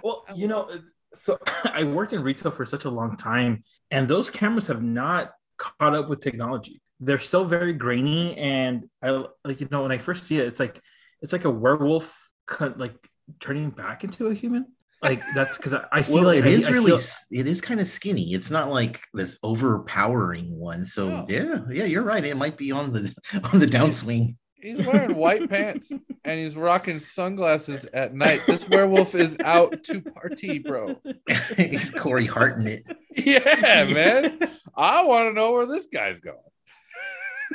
well, 0.04 0.26
you 0.36 0.48
know, 0.48 0.70
so 1.14 1.38
I 1.66 1.84
worked 1.84 2.14
in 2.14 2.22
retail 2.22 2.52
for 2.52 2.66
such 2.66 2.86
a 2.86 2.90
long 2.90 3.16
time, 3.16 3.64
and 3.92 4.08
those 4.08 4.30
cameras 4.30 4.68
have 4.68 4.84
not 4.84 5.34
caught 5.58 5.96
up 5.96 6.10
with 6.10 6.20
technology. 6.22 6.82
They're 7.00 7.20
still 7.20 7.46
very 7.46 7.74
grainy, 7.74 8.38
and 8.38 8.86
I 9.02 9.26
like 9.44 9.60
you 9.62 9.68
know 9.72 9.82
when 9.84 9.92
I 9.92 9.98
first 9.98 10.24
see 10.24 10.38
it, 10.40 10.48
it's 10.48 10.60
like 10.60 10.82
it's 11.22 11.34
like 11.34 11.46
a 11.46 11.50
werewolf 11.52 12.30
cut 12.46 12.80
like 12.80 12.96
turning 13.40 13.70
back 13.70 14.04
into 14.04 14.28
a 14.28 14.34
human. 14.34 14.66
Like 15.04 15.22
that's 15.36 15.58
because 15.58 15.74
I, 15.74 15.86
I 15.92 16.02
see 16.02 16.14
well 16.16 16.24
like 16.24 16.40
it 16.40 16.46
I- 16.46 16.50
is 16.50 16.66
I 16.66 16.70
really 16.72 16.92
feel- 16.92 17.40
it 17.40 17.48
is 17.48 17.60
kind 17.62 17.80
of 17.80 17.88
skinny 17.88 18.34
it's 18.34 18.50
not 18.50 18.72
like 18.72 19.02
this 19.14 19.38
overpowering 19.44 20.58
one 20.58 20.86
so 20.86 21.10
Oh. 21.12 21.26
yeah 21.28 21.60
yeah 21.70 21.84
you're 21.84 22.02
right 22.04 22.24
it 22.24 22.38
might 22.38 22.58
be 22.58 22.72
on 22.72 22.92
the 22.94 23.14
on 23.54 23.60
the 23.60 23.68
downswing 23.68 24.36
He's 24.66 24.86
wearing 24.88 25.16
white 25.16 25.48
pants 25.50 25.92
and 26.24 26.40
he's 26.40 26.56
rocking 26.56 26.98
sunglasses 26.98 27.86
at 27.94 28.16
night. 28.16 28.42
This 28.48 28.68
werewolf 28.68 29.14
is 29.14 29.38
out 29.44 29.84
to 29.84 30.02
party, 30.02 30.58
bro. 30.58 30.96
he's 31.58 31.92
corey 31.92 32.26
hart 32.26 32.58
in 32.58 32.66
it 32.68 32.84
Yeah, 33.16 33.84
man. 33.86 34.40
I 34.76 35.04
want 35.04 35.30
to 35.30 35.34
know 35.34 35.52
where 35.52 35.68
this 35.68 35.86
guy's 35.86 36.20
going. 36.20 36.38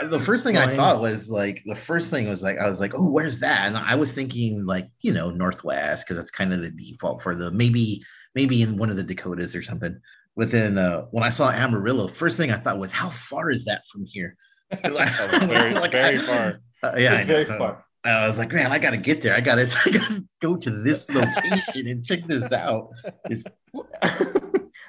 the 0.08 0.20
first 0.20 0.44
thing 0.44 0.56
I 0.56 0.76
thought 0.76 1.00
was 1.00 1.28
like 1.28 1.62
the 1.66 1.74
first 1.74 2.10
thing 2.10 2.28
was 2.28 2.44
like 2.44 2.58
I 2.58 2.68
was 2.68 2.78
like, 2.78 2.94
oh, 2.94 3.10
where's 3.10 3.40
that? 3.40 3.66
And 3.66 3.76
I 3.76 3.96
was 3.96 4.12
thinking 4.12 4.64
like 4.64 4.88
you 5.00 5.12
know 5.12 5.30
northwest 5.30 6.06
because 6.06 6.16
that's 6.16 6.30
kind 6.30 6.52
of 6.52 6.60
the 6.62 6.70
default 6.70 7.22
for 7.22 7.34
the 7.34 7.50
maybe 7.50 8.02
maybe 8.36 8.62
in 8.62 8.76
one 8.76 8.88
of 8.88 8.96
the 8.96 9.02
Dakotas 9.02 9.56
or 9.56 9.62
something. 9.64 9.98
But 10.36 10.52
then 10.52 10.78
uh, 10.78 11.06
when 11.10 11.24
I 11.24 11.30
saw 11.30 11.50
Amarillo, 11.50 12.06
first 12.06 12.36
thing 12.36 12.52
I 12.52 12.58
thought 12.58 12.78
was, 12.78 12.92
how 12.92 13.10
far 13.10 13.50
is 13.50 13.64
that 13.64 13.82
from 13.92 14.04
here? 14.06 14.36
I- 14.70 14.88
very, 15.46 15.74
like, 15.74 15.90
very 15.90 16.18
I- 16.18 16.22
far. 16.22 16.60
Uh, 16.82 16.92
yeah, 16.96 17.12
I 17.14 17.16
it's 17.18 17.26
very 17.26 17.44
far. 17.44 17.84
I 18.04 18.26
was 18.26 18.38
like, 18.38 18.52
man, 18.52 18.72
I 18.72 18.78
gotta 18.78 18.96
get 18.96 19.20
there. 19.22 19.34
I 19.34 19.40
gotta, 19.40 19.62
I 19.86 19.90
gotta 19.90 20.24
go 20.40 20.56
to 20.56 20.70
this 20.82 21.08
location 21.10 21.86
and 21.88 22.04
check 22.04 22.26
this 22.26 22.50
out. 22.52 22.88
It's, 23.28 23.44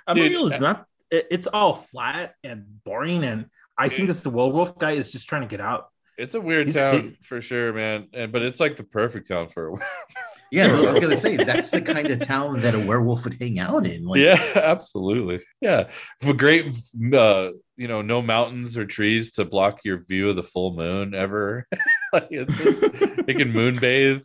Amarillo 0.07 0.45
Dude, 0.45 0.53
is 0.53 0.59
not. 0.59 0.85
it- 1.09 1.27
it's 1.29 1.47
all 1.47 1.73
flat 1.73 2.35
and 2.43 2.65
boring, 2.85 3.23
and 3.23 3.45
I 3.77 3.89
think 3.89 4.07
this 4.07 4.21
the 4.21 4.29
werewolf 4.29 4.77
guy 4.77 4.91
is 4.91 5.11
just 5.11 5.27
trying 5.27 5.41
to 5.41 5.47
get 5.47 5.61
out. 5.61 5.87
It's 6.17 6.35
a 6.35 6.41
weird 6.41 6.67
He's- 6.67 6.75
town 6.75 7.17
for 7.21 7.41
sure, 7.41 7.73
man. 7.73 8.07
And 8.13 8.31
but 8.31 8.41
it's 8.41 8.59
like 8.59 8.77
the 8.77 8.83
perfect 8.83 9.27
town 9.27 9.49
for 9.49 9.69
a 9.69 9.71
yeah, 10.51 10.67
I 10.67 10.91
was 10.91 10.99
gonna 11.01 11.17
say 11.17 11.37
that's 11.37 11.69
the 11.69 11.81
kind 11.81 12.07
of 12.11 12.19
town 12.27 12.61
that 12.61 12.75
a 12.75 12.79
werewolf 12.79 13.23
would 13.23 13.37
hang 13.39 13.57
out 13.59 13.87
in. 13.87 14.05
Like, 14.05 14.19
yeah, 14.19 14.41
absolutely. 14.55 15.39
Yeah, 15.61 15.89
for 16.21 16.33
great, 16.33 16.75
uh, 17.13 17.51
you 17.77 17.87
know, 17.87 18.01
no 18.01 18.21
mountains 18.21 18.77
or 18.77 18.85
trees 18.85 19.31
to 19.33 19.45
block 19.45 19.79
your 19.85 20.03
view 20.03 20.29
of 20.29 20.35
the 20.35 20.43
full 20.43 20.75
moon 20.75 21.15
ever. 21.15 21.65
like 22.13 22.27
it's 22.29 22.57
just, 22.61 22.83
you 22.83 23.35
can 23.35 23.51
moon 23.51 23.77
bathe. 23.79 24.21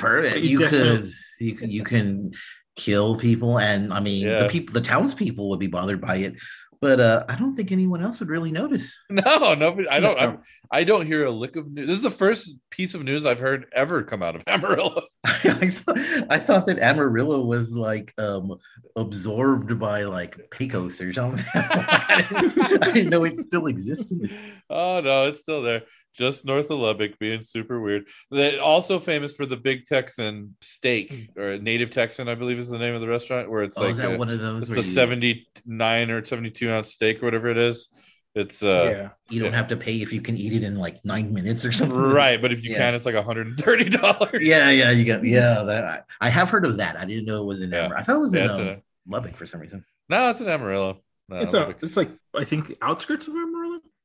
Perfect. 0.00 0.38
You 0.38 0.60
You 0.60 0.66
could 0.68 1.12
you 1.38 1.54
can 1.54 1.70
you 1.70 1.84
can 1.84 2.32
kill 2.76 3.16
people, 3.16 3.58
and 3.58 3.92
I 3.92 4.00
mean 4.00 4.26
Yeah. 4.26 4.42
the 4.42 4.48
people, 4.48 4.72
the 4.72 4.80
townspeople 4.80 5.48
would 5.50 5.60
be 5.60 5.66
bothered 5.66 6.00
by 6.00 6.16
it, 6.16 6.34
but 6.80 6.98
uh, 6.98 7.24
I 7.28 7.36
don't 7.36 7.54
think 7.54 7.72
anyone 7.72 8.02
else 8.02 8.20
would 8.20 8.30
really 8.30 8.50
notice. 8.50 8.98
No, 9.10 9.54
nobody. 9.54 9.88
I 9.88 10.00
don't. 10.00 10.18
I'm, 10.18 10.38
I 10.70 10.84
don't 10.84 11.04
hear 11.04 11.24
a 11.24 11.30
lick 11.30 11.56
of 11.56 11.70
news. 11.70 11.88
This 11.88 11.96
is 11.96 12.02
the 12.02 12.10
first 12.10 12.56
piece 12.70 12.94
of 12.94 13.02
news 13.02 13.26
I've 13.26 13.38
heard 13.38 13.66
ever 13.74 14.02
come 14.02 14.22
out 14.22 14.36
of 14.36 14.42
Amarillo. 14.46 15.02
I, 15.24 15.70
thought, 15.70 15.98
I 16.30 16.38
thought 16.38 16.66
that 16.66 16.78
Amarillo 16.78 17.44
was 17.44 17.74
like 17.74 18.14
um 18.18 18.56
absorbed 18.96 19.78
by 19.78 20.04
like 20.04 20.38
Pecos 20.50 21.00
or 21.00 21.12
something. 21.12 21.44
I, 21.54 22.26
didn't, 22.30 22.84
I 22.84 22.92
didn't 22.92 23.10
know 23.10 23.24
it 23.24 23.36
still 23.36 23.66
existed. 23.66 24.30
Oh 24.70 25.00
no, 25.00 25.26
it's 25.26 25.40
still 25.40 25.62
there, 25.62 25.82
just 26.14 26.44
north 26.44 26.70
of 26.70 26.78
Lubbock, 26.80 27.18
being 27.18 27.42
super 27.42 27.80
weird. 27.80 28.04
They 28.30 28.58
also 28.58 28.98
famous 28.98 29.34
for 29.34 29.46
the 29.46 29.56
Big 29.56 29.84
Texan 29.84 30.56
steak 30.60 31.30
or 31.36 31.56
Native 31.58 31.90
Texan, 31.90 32.28
I 32.28 32.34
believe 32.34 32.58
is 32.58 32.68
the 32.68 32.78
name 32.78 32.94
of 32.94 33.00
the 33.00 33.08
restaurant, 33.08 33.50
where 33.50 33.62
it's 33.62 33.78
Oh, 33.78 33.82
like 33.82 33.92
is 33.92 33.96
that 33.98 34.14
a- 34.14 34.18
one 34.18 34.28
of 34.28 34.38
those? 34.38 34.62
it's 34.64 34.70
where 34.70 34.80
the 34.80 34.86
you, 34.86 34.92
seventy 34.92 35.46
nine 35.66 36.10
or 36.10 36.24
seventy 36.24 36.50
two 36.50 36.70
ounce 36.70 36.92
steak 36.92 37.22
or 37.22 37.26
whatever 37.26 37.48
it 37.48 37.58
is. 37.58 37.88
It's 38.34 38.62
uh 38.62 38.90
yeah, 38.92 39.08
you 39.28 39.40
don't 39.42 39.52
have 39.54 39.66
to 39.68 39.76
pay 39.76 39.96
if 40.02 40.12
you 40.12 40.20
can 40.20 40.36
eat 40.36 40.52
it 40.52 40.62
in 40.62 40.76
like 40.76 41.04
nine 41.04 41.34
minutes 41.34 41.64
or 41.64 41.72
something. 41.72 41.98
right, 41.98 42.40
but 42.40 42.52
if 42.52 42.62
you 42.64 42.70
Yeah. 42.72 42.78
can, 42.78 42.94
it's 42.94 43.04
like 43.06 43.16
hundred 43.16 43.48
and 43.48 43.56
thirty 43.58 43.88
dollars. 43.88 44.40
Yeah, 44.40 44.70
yeah, 44.70 44.90
you 44.92 45.04
got 45.04 45.24
yeah. 45.24 45.62
That 45.64 45.84
I, 45.84 46.26
I 46.26 46.28
have 46.28 46.48
heard 46.48 46.64
of 46.64 46.76
that. 46.76 46.96
I 46.96 47.04
didn't 47.04 47.24
know 47.24 47.42
it 47.42 47.46
was 47.46 47.60
in 47.60 47.70
Yeah. 47.70 47.86
Amarillo. 47.86 47.96
I 48.00 48.02
thought 48.04 48.16
it 48.16 48.20
was 48.20 48.34
Yeah, 48.34 48.44
in 48.44 48.50
um, 48.50 48.68
a, 48.68 48.76
Lubbock 49.08 49.36
for 49.36 49.46
some 49.46 49.60
reason. 49.60 49.84
no, 50.08 50.30
it's 50.30 50.40
in 50.40 50.48
Amarillo. 50.48 51.02
No, 51.28 51.36
it's 51.38 51.54
a, 51.54 51.68
it's 51.82 51.96
like 51.96 52.10
I 52.36 52.44
think 52.44 52.76
outskirts 52.82 53.26
of 53.26 53.34
Amarillo. 53.34 53.49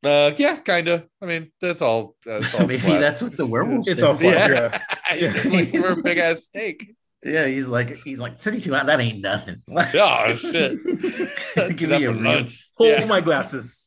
Uh, 0.06 0.34
yeah, 0.38 0.58
kind 0.58 0.88
of. 0.88 1.06
I 1.22 1.26
mean, 1.26 1.52
that's 1.62 1.82
all. 1.82 2.16
That's 2.26 2.54
all 2.60 2.68
Maybe 2.68 2.80
flat. 2.80 3.00
that's 3.00 3.22
what 3.22 3.36
the 3.38 3.46
werewolf. 3.46 3.88
It's 3.88 4.02
all 4.04 4.16
flat, 4.16 4.52
Yeah, 4.52 5.16
Yeah. 5.16 5.30
He's 5.44 5.46
looking 5.46 5.82
for 5.82 6.00
a 6.00 6.04
big 6.04 6.18
ass 6.18 6.44
steak. 6.44 6.96
Yeah, 7.24 7.48
he's 7.48 7.66
like 7.68 7.96
he's 7.96 8.20
like 8.20 8.38
32. 8.38 8.70
That 8.70 9.00
ain't 9.00 9.20
nothing. 9.20 9.64
Oh 9.68 10.36
shit! 10.36 10.78
Give 11.76 11.90
me 11.90 12.04
a 12.06 12.12
and 12.12 12.22
real- 12.22 12.48
Hold 12.78 12.90
Yeah. 13.00 13.06
my 13.06 13.20
glasses. 13.22 13.82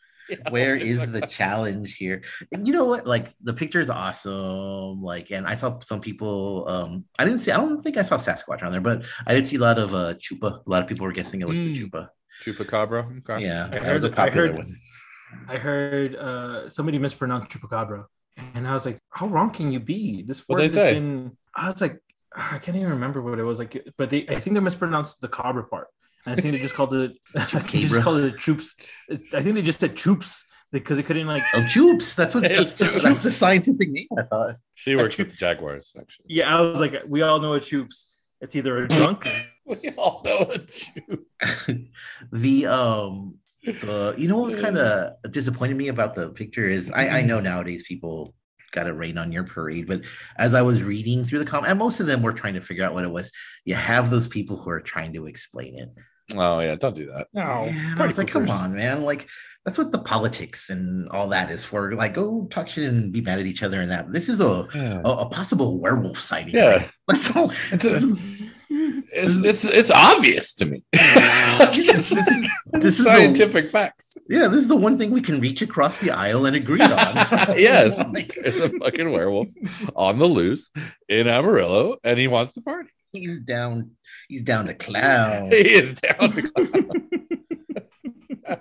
Where 0.51 0.75
is 0.75 0.99
the 1.11 1.21
challenge 1.23 1.97
here? 1.97 2.23
And 2.53 2.67
you 2.67 2.73
know 2.73 2.85
what? 2.85 3.07
Like 3.07 3.33
the 3.43 3.53
picture 3.55 3.81
is 3.81 3.91
awesome. 3.91 5.01
Like, 5.03 5.31
and 5.31 5.47
I 5.47 5.55
saw 5.55 5.79
some 5.81 6.01
people. 6.01 6.67
Um, 6.69 7.05
I 7.19 7.25
didn't 7.25 7.39
see. 7.39 7.53
I 7.53 7.57
don't 7.59 7.81
think 7.83 7.97
I 7.97 8.03
saw 8.03 8.17
Sasquatch 8.17 8.63
on 8.65 8.73
there, 8.73 8.81
but 8.81 9.05
I 9.27 9.35
did 9.35 9.47
see 9.47 9.57
a 9.57 9.61
lot 9.61 9.79
of 9.79 9.95
uh 9.95 10.15
Chupa. 10.15 10.67
A 10.67 10.69
lot 10.69 10.83
of 10.83 10.89
people 10.89 11.07
were 11.07 11.13
guessing 11.13 11.41
it 11.41 11.49
was 11.49 11.61
the 11.61 11.73
Mm. 11.73 11.91
Chupa. 11.91 12.09
Chupacabra. 12.45 13.19
Okay. 13.19 13.45
Yeah, 13.47 13.67
I 13.67 13.69
that 13.69 13.83
heard- 13.85 14.03
was 14.03 14.05
a 14.05 14.09
I 14.13 14.15
popular 14.15 14.47
heard- 14.49 14.57
one. 14.57 14.77
I 15.49 15.57
heard 15.57 16.17
uh, 16.17 16.69
somebody 16.69 16.99
mispronounced 16.99 17.51
chupacabra, 17.51 18.05
and 18.55 18.67
I 18.67 18.73
was 18.73 18.87
like, 18.87 18.99
"How 19.11 19.27
wrong 19.27 19.51
can 19.51 19.73
you 19.73 19.81
be?" 19.81 20.23
This 20.23 20.49
word 20.49 20.63
has 20.63 20.73
say? 20.75 20.95
been. 20.95 21.37
I 21.55 21.67
was 21.67 21.81
like, 21.81 22.01
I 22.35 22.59
can't 22.59 22.77
even 22.77 22.91
remember 22.91 23.21
what 23.23 23.39
it 23.39 23.43
was 23.45 23.59
like, 23.59 23.87
but 23.97 24.11
they 24.11 24.27
I 24.29 24.41
think 24.41 24.55
they 24.55 24.61
mispronounced 24.61 25.21
the 25.21 25.29
cabra 25.29 25.65
part. 25.65 25.89
I 26.27 26.35
think 26.35 26.53
they 26.53 26.59
just 26.59 26.75
called 26.75 26.95
it. 26.95 27.13
I 27.35 27.45
think 27.45 27.71
they 27.71 27.89
just 27.89 28.01
called 28.03 28.21
it 28.21 28.37
troops. 28.39 28.75
I 29.11 29.41
think 29.43 29.55
they 29.55 29.63
just 29.63 29.81
said 29.81 29.97
troops. 29.97 30.45
because 30.71 30.99
it 30.99 31.05
couldn't 31.05 31.27
like. 31.27 31.43
Oh, 31.55 31.61
Choops. 31.61 32.15
That's 32.15 32.35
what 32.35 32.45
It's 32.45 32.75
that's, 32.75 32.93
Choops. 32.93 33.03
that's 33.03 33.21
the 33.21 33.31
scientific 33.31 33.91
name. 33.91 34.07
I 34.19 34.23
thought. 34.23 34.57
She 34.75 34.95
works 34.97 35.17
with 35.17 35.31
the 35.31 35.37
Jaguars, 35.37 35.95
actually. 35.99 36.27
Yeah, 36.29 36.55
I 36.57 36.61
was 36.61 36.79
like, 36.81 36.95
we 37.07 37.23
all 37.23 37.41
know 37.41 37.55
it 37.55 37.63
shoops. 37.63 38.05
It's 38.43 38.55
either 38.55 38.85
a 38.85 38.89
drunk. 38.89 39.27
We 39.69 39.91
all 39.99 40.23
know 40.25 40.51
a 40.51 40.59
Jew. 40.59 41.27
the 42.33 42.67
um 42.67 43.35
the 43.65 44.15
you 44.17 44.29
know 44.29 44.37
what 44.39 44.53
was 44.53 44.57
kind 44.61 44.79
of 44.79 45.15
disappointed 45.33 45.77
me 45.77 45.89
about 45.89 46.15
the 46.15 46.31
picture 46.31 46.69
is 46.69 46.91
I, 46.91 47.09
I 47.09 47.23
know 47.23 47.41
nowadays 47.41 47.83
people 47.87 48.35
got 48.71 48.85
to 48.85 48.95
rain 48.95 49.17
on 49.19 49.33
your 49.33 49.45
parade, 49.45 49.87
but 49.87 50.03
as 50.37 50.55
I 50.55 50.63
was 50.63 50.83
reading 50.83 51.25
through 51.25 51.39
the 51.41 51.45
comment, 51.45 51.71
and 51.71 51.79
most 51.79 52.01
of 52.01 52.07
them 52.07 52.23
were 52.23 52.33
trying 52.33 52.55
to 52.55 52.61
figure 52.61 52.85
out 52.85 52.93
what 52.95 53.05
it 53.05 53.11
was. 53.11 53.33
You 53.65 53.75
have 53.75 54.11
those 54.11 54.29
people 54.29 54.57
who 54.57 54.71
are 54.71 54.81
trying 54.81 55.13
to 55.15 55.27
explain 55.27 55.79
it. 55.79 55.89
Oh 56.37 56.61
yeah, 56.61 56.75
don't 56.75 56.95
do 56.95 57.07
that. 57.07 57.29
No, 57.33 57.43
And 57.71 58.01
I 58.01 58.07
was 58.07 58.19
like, 58.19 58.29
come 58.29 58.49
on, 58.51 58.75
man! 58.75 59.03
Like 59.03 59.27
that's 59.65 59.77
what 59.79 59.91
the 59.93 59.99
politics 59.99 60.71
and 60.71 61.09
all 61.11 61.29
that 61.29 61.51
is 61.51 61.65
for. 61.65 61.95
Like, 61.95 62.15
go 62.15 62.47
talk 62.51 62.69
shit 62.69 62.85
and 62.85 63.13
be 63.13 63.21
mad 63.21 63.39
at 63.39 63.47
each 63.47 63.63
other 63.63 63.81
and 63.81 63.91
that. 63.91 64.13
This 64.13 64.29
is 64.29 64.41
a 64.41 64.67
Yeah. 64.75 65.01
a, 65.05 65.09
a 65.09 65.29
possible 65.31 65.81
werewolf 65.81 66.19
sighting. 66.19 66.55
Yeah. 66.55 66.67
right? 66.77 66.91
That's 67.09 67.35
all. 67.37 67.53
It's, 67.73 68.05
it's 69.13 69.37
it's 69.39 69.65
it's 69.65 69.91
obvious 69.91 70.55
to 70.55 70.67
me. 70.67 70.83
this, 70.93 71.03
It's 71.61 71.79
is- 71.79 71.87
just 71.87 72.15
this 72.73 72.99
is 72.99 72.99
the- 72.99 73.05
scientific 73.05 73.71
facts. 73.71 74.17
Yeah, 74.29 74.49
this 74.49 74.61
is 74.63 74.69
the 74.69 74.77
one 74.77 74.99
thing 74.99 75.11
we 75.11 75.23
can 75.23 75.41
reach 75.41 75.63
across 75.63 75.99
the 75.99 76.11
aisle 76.11 76.47
and 76.47 76.55
agree 76.57 76.81
on. 76.83 76.91
yes, 77.57 77.99
Like, 78.13 78.35
there's 78.43 78.61
a 78.61 78.71
fucking 78.79 79.11
werewolf 79.11 79.49
on 79.97 80.19
the 80.19 80.27
loose 80.27 80.71
in 81.09 81.27
Amarillo, 81.29 81.97
and 82.05 82.19
he 82.19 82.29
wants 82.29 82.53
to 82.53 82.61
party. 82.61 82.91
he's 83.13 83.39
down. 83.41 83.93
He's 84.29 84.43
down 84.43 84.67
to 84.67 84.75
clown. 84.75 85.51
He 85.51 85.57
is 85.75 85.95
down. 85.95 86.33
To 86.33 86.43
clown. 86.43 87.09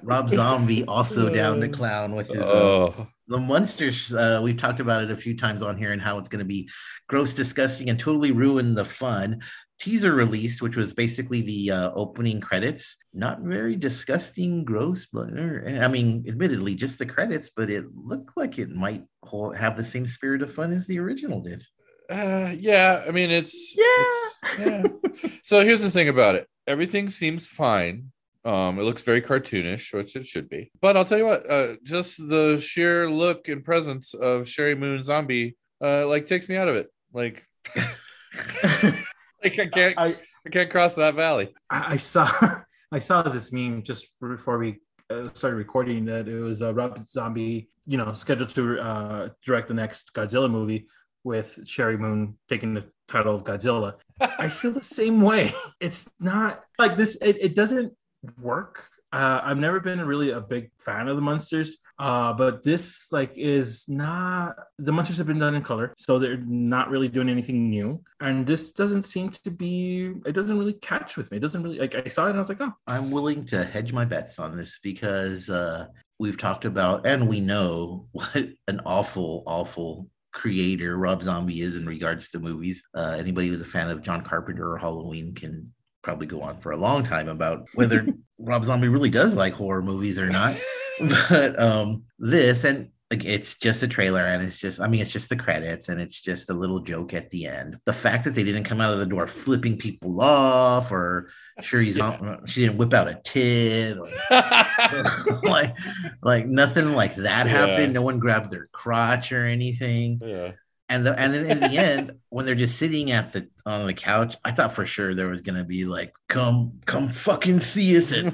Rob 0.03 0.29
Zombie 0.29 0.83
also 0.85 1.29
down 1.33 1.61
to 1.61 1.69
clown 1.69 2.13
with 2.15 2.27
his 2.27 2.41
uh, 2.41 2.45
oh, 2.45 3.07
the 3.27 3.37
Munsters. 3.39 4.13
Uh, 4.13 4.39
we've 4.43 4.57
talked 4.57 4.79
about 4.81 5.03
it 5.03 5.11
a 5.11 5.15
few 5.17 5.35
times 5.35 5.63
on 5.63 5.77
here 5.77 5.91
and 5.91 6.01
how 6.01 6.17
it's 6.17 6.27
going 6.29 6.39
to 6.39 6.45
be 6.45 6.69
gross, 7.07 7.33
disgusting, 7.33 7.89
and 7.89 7.97
totally 7.99 8.31
ruin 8.31 8.75
the 8.75 8.83
fun. 8.85 9.39
Teaser 9.79 10.13
released, 10.15 10.61
which 10.61 10.75
was 10.75 10.93
basically 10.93 11.41
the 11.43 11.71
uh, 11.71 11.91
opening 11.93 12.39
credits. 12.41 12.97
Not 13.13 13.41
very 13.41 13.75
disgusting, 13.75 14.63
gross, 14.65 15.05
but 15.11 15.29
er, 15.31 15.79
I 15.81 15.87
mean, 15.87 16.25
admittedly, 16.27 16.73
just 16.75 16.97
the 16.99 17.05
credits, 17.05 17.51
but 17.55 17.69
it 17.69 17.85
looked 17.95 18.35
like 18.35 18.57
it 18.57 18.71
might 18.71 19.03
hold, 19.23 19.55
have 19.55 19.77
the 19.77 19.83
same 19.83 20.07
spirit 20.07 20.41
of 20.41 20.53
fun 20.53 20.71
as 20.71 20.87
the 20.87 20.99
original 20.99 21.41
did. 21.41 21.63
uh, 22.09 22.53
yeah. 22.57 23.03
I 23.07 23.11
mean, 23.11 23.29
it's 23.29 23.75
Yeah. 23.77 23.83
it's- 23.83 24.59
yeah. 24.59 25.31
So 25.43 25.63
here's 25.63 25.81
the 25.81 25.91
thing 25.91 26.09
about 26.09 26.35
it. 26.35 26.47
Everything 26.67 27.09
seems 27.09 27.47
fine. 27.47 28.11
Um, 28.45 28.79
it 28.79 28.83
looks 28.83 29.01
very 29.03 29.21
cartoonish, 29.21 29.93
which 29.93 30.15
it 30.15 30.25
should 30.25 30.47
be. 30.49 30.71
But 30.81 30.95
I'll 30.95 31.05
tell 31.05 31.17
you 31.17 31.25
what, 31.25 31.49
uh, 31.51 31.75
just 31.83 32.17
the 32.17 32.59
sheer 32.59 33.09
look 33.11 33.47
and 33.49 33.63
presence 33.63 34.13
of 34.13 34.43
Sheri 34.43 34.77
Moon 34.77 35.03
Zombie, 35.03 35.57
uh, 35.81 36.07
like 36.07 36.25
takes 36.27 36.47
me 36.47 36.55
out 36.55 36.67
of 36.69 36.75
it. 36.77 36.87
Like 37.13 37.45
I 39.47 39.67
can't, 39.67 39.93
I, 39.97 40.15
I 40.45 40.49
can't 40.49 40.69
cross 40.69 40.95
that 40.95 41.15
valley. 41.15 41.53
I 41.69 41.93
I 41.93 41.97
saw 41.97 42.29
I 42.91 42.99
saw 42.99 43.21
this 43.23 43.51
meme 43.51 43.83
just 43.83 44.07
before 44.21 44.57
we 44.57 44.79
uh, 45.09 45.29
started 45.33 45.57
recording 45.57 46.05
that 46.05 46.27
it 46.27 46.39
was 46.39 46.61
uh, 46.61 46.73
Rob 46.73 47.05
Zombie, 47.05 47.69
you 47.85 47.97
know, 47.97 48.13
scheduled 48.13 48.49
to 48.49 48.79
uh, 48.79 49.29
direct 49.45 49.67
the 49.67 49.73
next 49.73 50.13
Godzilla 50.13 50.49
movie 50.49 50.87
with 51.23 51.59
Sheri 51.65 51.99
Moon 51.99 52.37
taking 52.49 52.73
the 52.73 52.85
title 53.07 53.35
of 53.35 53.43
Godzilla. 53.43 53.95
I 54.21 54.49
feel 54.49 54.71
the 54.71 54.83
same 54.83 55.21
way. 55.21 55.53
It's 55.79 56.09
not 56.19 56.63
like 56.79 56.97
this. 56.97 57.17
It, 57.21 57.37
it 57.41 57.55
doesn't 57.55 57.93
work. 58.41 58.89
Uh, 59.11 59.41
I've 59.43 59.57
never 59.57 59.79
been 59.79 59.99
really 60.05 60.31
a 60.31 60.41
big 60.41 60.71
fan 60.79 61.07
of 61.07 61.15
the 61.15 61.21
Munsters, 61.21 61.77
uh, 61.99 62.33
but 62.33 62.63
this 62.63 63.11
like 63.11 63.33
is 63.35 63.85
not. 63.87 64.55
The 64.77 64.91
Munsters 64.91 65.17
have 65.17 65.27
been 65.27 65.39
done 65.39 65.55
in 65.55 65.63
color, 65.63 65.93
so 65.97 66.19
they're 66.19 66.37
not 66.37 66.89
really 66.89 67.07
doing 67.07 67.29
anything 67.29 67.69
new. 67.69 68.01
And 68.21 68.45
this 68.45 68.71
doesn't 68.71 69.03
seem 69.03 69.31
to 69.31 69.51
be. 69.51 70.13
It 70.25 70.33
doesn't 70.33 70.57
really 70.57 70.73
catch 70.73 71.17
with 71.17 71.31
me. 71.31 71.37
It 71.37 71.41
doesn't 71.41 71.63
really 71.63 71.79
like. 71.79 71.95
I 71.95 72.07
saw 72.09 72.25
it 72.25 72.29
and 72.29 72.37
I 72.37 72.39
was 72.39 72.49
like, 72.49 72.61
oh, 72.61 72.73
I'm 72.85 73.09
willing 73.09 73.45
to 73.47 73.63
hedge 73.63 73.93
my 73.93 74.05
bets 74.05 74.37
on 74.37 74.55
this 74.55 74.79
because 74.83 75.49
uh, 75.49 75.87
we've 76.19 76.37
talked 76.37 76.65
about 76.65 77.07
and 77.07 77.27
we 77.27 77.39
know 77.39 78.07
what 78.11 78.47
an 78.67 78.81
awful, 78.85 79.43
awful 79.47 80.07
creator 80.33 80.97
Rob 80.97 81.23
Zombie 81.23 81.61
is 81.61 81.75
in 81.75 81.85
regards 81.87 82.29
to 82.29 82.39
movies. 82.39 82.83
Uh, 82.93 83.15
anybody 83.17 83.47
who's 83.47 83.61
a 83.61 83.65
fan 83.65 83.89
of 83.89 84.03
John 84.03 84.23
Carpenter 84.23 84.71
or 84.71 84.77
Halloween 84.77 85.33
can 85.33 85.73
probably 86.03 86.27
go 86.27 86.41
on 86.41 86.59
for 86.59 86.73
a 86.73 86.77
long 86.77 87.03
time 87.03 87.27
about 87.27 87.67
whether 87.73 88.05
Rob 88.37 88.63
Zombie 88.63 88.87
really 88.87 89.09
does 89.09 89.35
like 89.35 89.53
horror 89.53 89.81
movies 89.81 90.19
or 90.19 90.29
not. 90.29 90.55
But 90.99 91.59
um, 91.59 92.03
this 92.19 92.63
and 92.63 92.89
like 93.11 93.23
it's 93.23 93.57
just 93.57 93.83
a 93.83 93.87
trailer 93.87 94.21
and 94.25 94.43
it's 94.43 94.57
just 94.59 94.81
I 94.81 94.87
mean 94.87 94.99
it's 95.01 95.13
just 95.13 95.29
the 95.29 95.35
credits 95.37 95.87
and 95.89 96.01
it's 96.01 96.21
just 96.21 96.49
a 96.49 96.53
little 96.53 96.79
joke 96.81 97.13
at 97.13 97.29
the 97.29 97.45
end. 97.47 97.77
The 97.85 97.93
fact 97.93 98.25
that 98.25 98.35
they 98.35 98.43
didn't 98.43 98.65
come 98.65 98.81
out 98.81 98.91
of 98.93 98.99
the 98.99 99.05
door 99.05 99.27
flipping 99.27 99.77
people 99.77 100.19
off 100.19 100.91
or 100.91 101.29
sure 101.61 101.79
he's 101.81 101.99
on 101.99 102.45
she 102.45 102.61
didn't 102.65 102.77
whip 102.77 102.93
out 102.93 103.07
a 103.07 103.19
tit 103.23 103.97
or 103.97 104.07
like 105.49 105.75
like 106.21 106.47
nothing 106.47 106.93
like 106.93 107.15
that 107.15 107.45
Yeah. 107.47 107.51
happened. 107.67 107.93
No 107.93 108.01
one 108.01 108.19
grabbed 108.19 108.51
their 108.51 108.67
crotch 108.73 109.31
or 109.31 109.43
anything. 109.45 110.19
yeah. 110.23 110.51
And 110.89 111.05
the 111.05 111.19
and 111.19 111.33
then 111.33 111.51
in 111.51 111.59
the 111.59 111.77
end, 111.77 112.11
when 112.29 112.45
they're 112.45 112.55
just 112.55 112.77
sitting 112.77 113.11
at 113.11 113.33
the 113.33 113.49
on 113.65 113.85
the 113.85 113.93
couch, 113.93 114.37
I 114.45 114.51
thought 114.51 114.71
for 114.71 114.85
sure 114.85 115.13
there 115.13 115.27
was 115.27 115.41
gonna 115.41 115.65
be 115.65 115.83
like, 115.83 116.13
come 116.29 116.79
come 116.85 117.09
fucking 117.09 117.59
see 117.59 117.97
us 117.97 118.13
at 118.13 118.31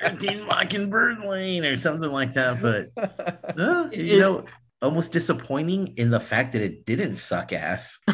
13 0.00 0.46
Mockingbird 0.46 1.20
Lane 1.20 1.66
or 1.66 1.76
something 1.76 2.10
like 2.10 2.32
that. 2.32 2.62
But 2.62 2.90
uh, 2.96 3.52
no, 3.56 3.90
you 3.92 4.18
know, 4.20 4.46
almost 4.80 5.12
disappointing 5.12 5.94
in 5.98 6.08
the 6.08 6.20
fact 6.20 6.52
that 6.52 6.62
it 6.62 6.86
didn't 6.86 7.16
suck 7.16 7.52
ass. 7.52 7.98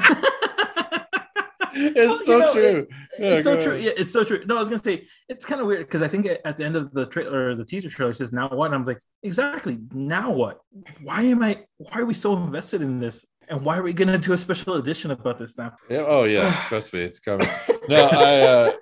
it's 1.73 1.97
Well, 1.97 2.19
so 2.19 2.39
know, 2.39 2.53
true. 2.53 2.87
Yeah, 3.19 3.27
it's 3.35 3.45
so 3.45 3.57
go 3.57 3.63
true. 3.63 3.77
Yeah, 3.77 3.93
it's 3.97 4.13
so 4.13 4.25
true. 4.25 4.43
No, 4.47 4.57
I 4.57 4.61
was 4.61 4.69
gonna 4.69 4.83
say 4.83 5.07
it's 5.29 5.45
kind 5.45 5.61
of 5.61 5.67
weird 5.69 5.87
because 5.87 6.03
I 6.03 6.09
think 6.09 6.27
at 6.27 6.57
the 6.57 6.65
end 6.65 6.75
of 6.75 6.93
the 6.93 7.07
trailer, 7.07 7.55
the 7.55 7.65
teaser 7.65 7.91
trailer 7.91 8.13
says 8.13 8.33
"Now 8.33 8.49
what?" 8.49 8.67
And 8.67 8.75
I'm 8.75 8.85
like, 8.85 9.01
exactly. 9.23 9.79
Now 9.93 10.33
what? 10.33 10.61
Why 11.03 11.23
am 11.23 11.43
I? 11.43 11.65
Why 11.77 12.01
are 12.01 12.07
we 12.07 12.15
so 12.15 12.37
invested 12.37 12.83
in 12.83 12.99
this? 12.99 13.25
And 13.51 13.65
why 13.65 13.79
are 13.79 13.83
we 13.83 13.93
gonna 13.93 14.19
do 14.19 14.33
a 14.33 14.37
special 14.37 14.75
edition 14.75 15.11
about 15.11 15.39
this 15.39 15.57
now? 15.57 15.75
Yeah, 15.89 16.05
oh 16.07 16.25
yeah, 16.25 16.53
trust 16.69 16.93
me, 16.93 17.01
it's 17.01 17.19
coming. 17.19 17.49
No, 17.89 18.07
I, 18.07 18.41
uh, 18.41 18.73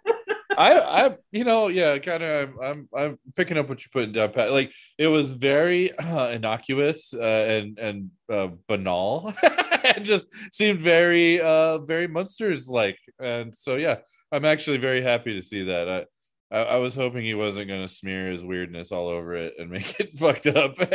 I, 0.58 1.04
I, 1.06 1.16
you 1.32 1.44
know, 1.44 1.68
yeah, 1.68 1.98
kind 1.98 2.22
of. 2.22 2.50
I'm, 2.62 2.64
I'm, 2.64 2.88
I'm 2.96 3.18
picking 3.34 3.58
up 3.58 3.68
what 3.68 3.82
you're 3.82 3.90
putting 3.92 4.12
down, 4.12 4.32
Pat. 4.32 4.50
Like 4.50 4.72
it 4.98 5.06
was 5.06 5.32
very 5.32 5.96
uh, 5.98 6.30
innocuous 6.30 7.14
uh, 7.14 7.46
and 7.48 7.78
and 7.78 8.10
uh, 8.32 8.48
banal. 8.68 9.32
it 9.42 10.02
just 10.02 10.26
seemed 10.52 10.80
very, 10.80 11.40
uh, 11.40 11.78
very 11.78 12.08
Munsters 12.08 12.68
like, 12.68 12.98
and 13.20 13.54
so 13.54 13.76
yeah, 13.76 13.98
I'm 14.32 14.44
actually 14.44 14.78
very 14.78 15.02
happy 15.02 15.34
to 15.34 15.42
see 15.42 15.64
that. 15.64 15.88
I, 15.88 16.04
I, 16.50 16.58
I 16.58 16.76
was 16.76 16.94
hoping 16.94 17.24
he 17.24 17.34
wasn't 17.34 17.68
going 17.68 17.86
to 17.86 17.92
smear 17.92 18.30
his 18.30 18.44
weirdness 18.44 18.92
all 18.92 19.08
over 19.08 19.34
it 19.34 19.54
and 19.58 19.70
make 19.70 19.98
it 19.98 20.16
fucked 20.18 20.46
up. 20.46 20.76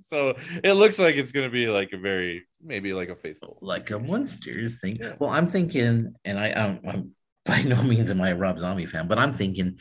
So 0.00 0.34
it 0.62 0.72
looks 0.74 0.98
like 0.98 1.16
it's 1.16 1.32
going 1.32 1.46
to 1.46 1.52
be 1.52 1.68
like 1.68 1.92
a 1.92 1.98
very, 1.98 2.44
maybe 2.62 2.92
like 2.92 3.08
a 3.08 3.16
faithful. 3.16 3.58
like 3.60 3.90
a 3.90 3.98
Munsters 3.98 4.80
thing. 4.80 4.96
Yeah. 4.96 5.14
Well, 5.18 5.30
I'm 5.30 5.46
thinking, 5.46 6.14
and 6.24 6.38
I, 6.38 6.52
I'm, 6.52 6.80
I'm 6.86 7.14
by 7.44 7.62
no 7.62 7.82
means 7.82 8.10
am 8.10 8.20
I 8.20 8.30
a 8.30 8.36
Rob 8.36 8.58
Zombie 8.58 8.86
fan, 8.86 9.08
but 9.08 9.18
I'm 9.18 9.32
thinking, 9.32 9.78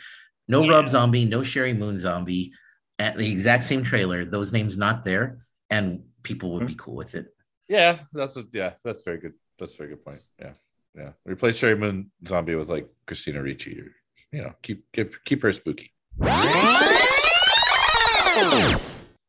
no 0.48 0.68
Rob 0.68 0.90
Zombie, 0.90 1.26
no 1.26 1.42
Sheri 1.42 1.78
Moon 1.78 2.00
Zombie, 2.00 2.54
at 2.98 3.18
the 3.18 3.32
exact 3.32 3.64
same 3.64 3.84
trailer. 3.84 4.26
Those 4.26 4.52
names 4.52 4.78
not 4.78 5.04
there, 5.04 5.46
and 5.70 6.04
people 6.24 6.54
would 6.54 6.68
be 6.68 6.74
hmm. 6.74 6.80
cool 6.80 6.96
with 6.96 7.16
it. 7.16 7.28
Yeah, 7.68 8.00
that's 8.14 8.36
a 8.38 8.46
yeah, 8.52 8.74
that's 8.84 9.04
very 9.04 9.20
good. 9.20 9.34
That's 9.60 9.74
a 9.76 9.78
very 9.78 9.90
good 9.90 10.04
point. 10.04 10.22
Yeah, 10.40 10.54
yeah. 10.96 11.12
Replace 11.26 11.60
Sheri 11.60 11.78
Moon 11.78 12.12
Zombie 12.28 12.56
with 12.56 12.70
like 12.70 12.88
Christina 13.06 13.42
Ricci, 13.42 13.80
or 13.80 13.92
you 14.32 14.42
know, 14.42 14.54
keep 14.62 14.86
keep 14.94 15.14
keep 15.26 15.42
her 15.42 15.54
spooky. 15.54 15.92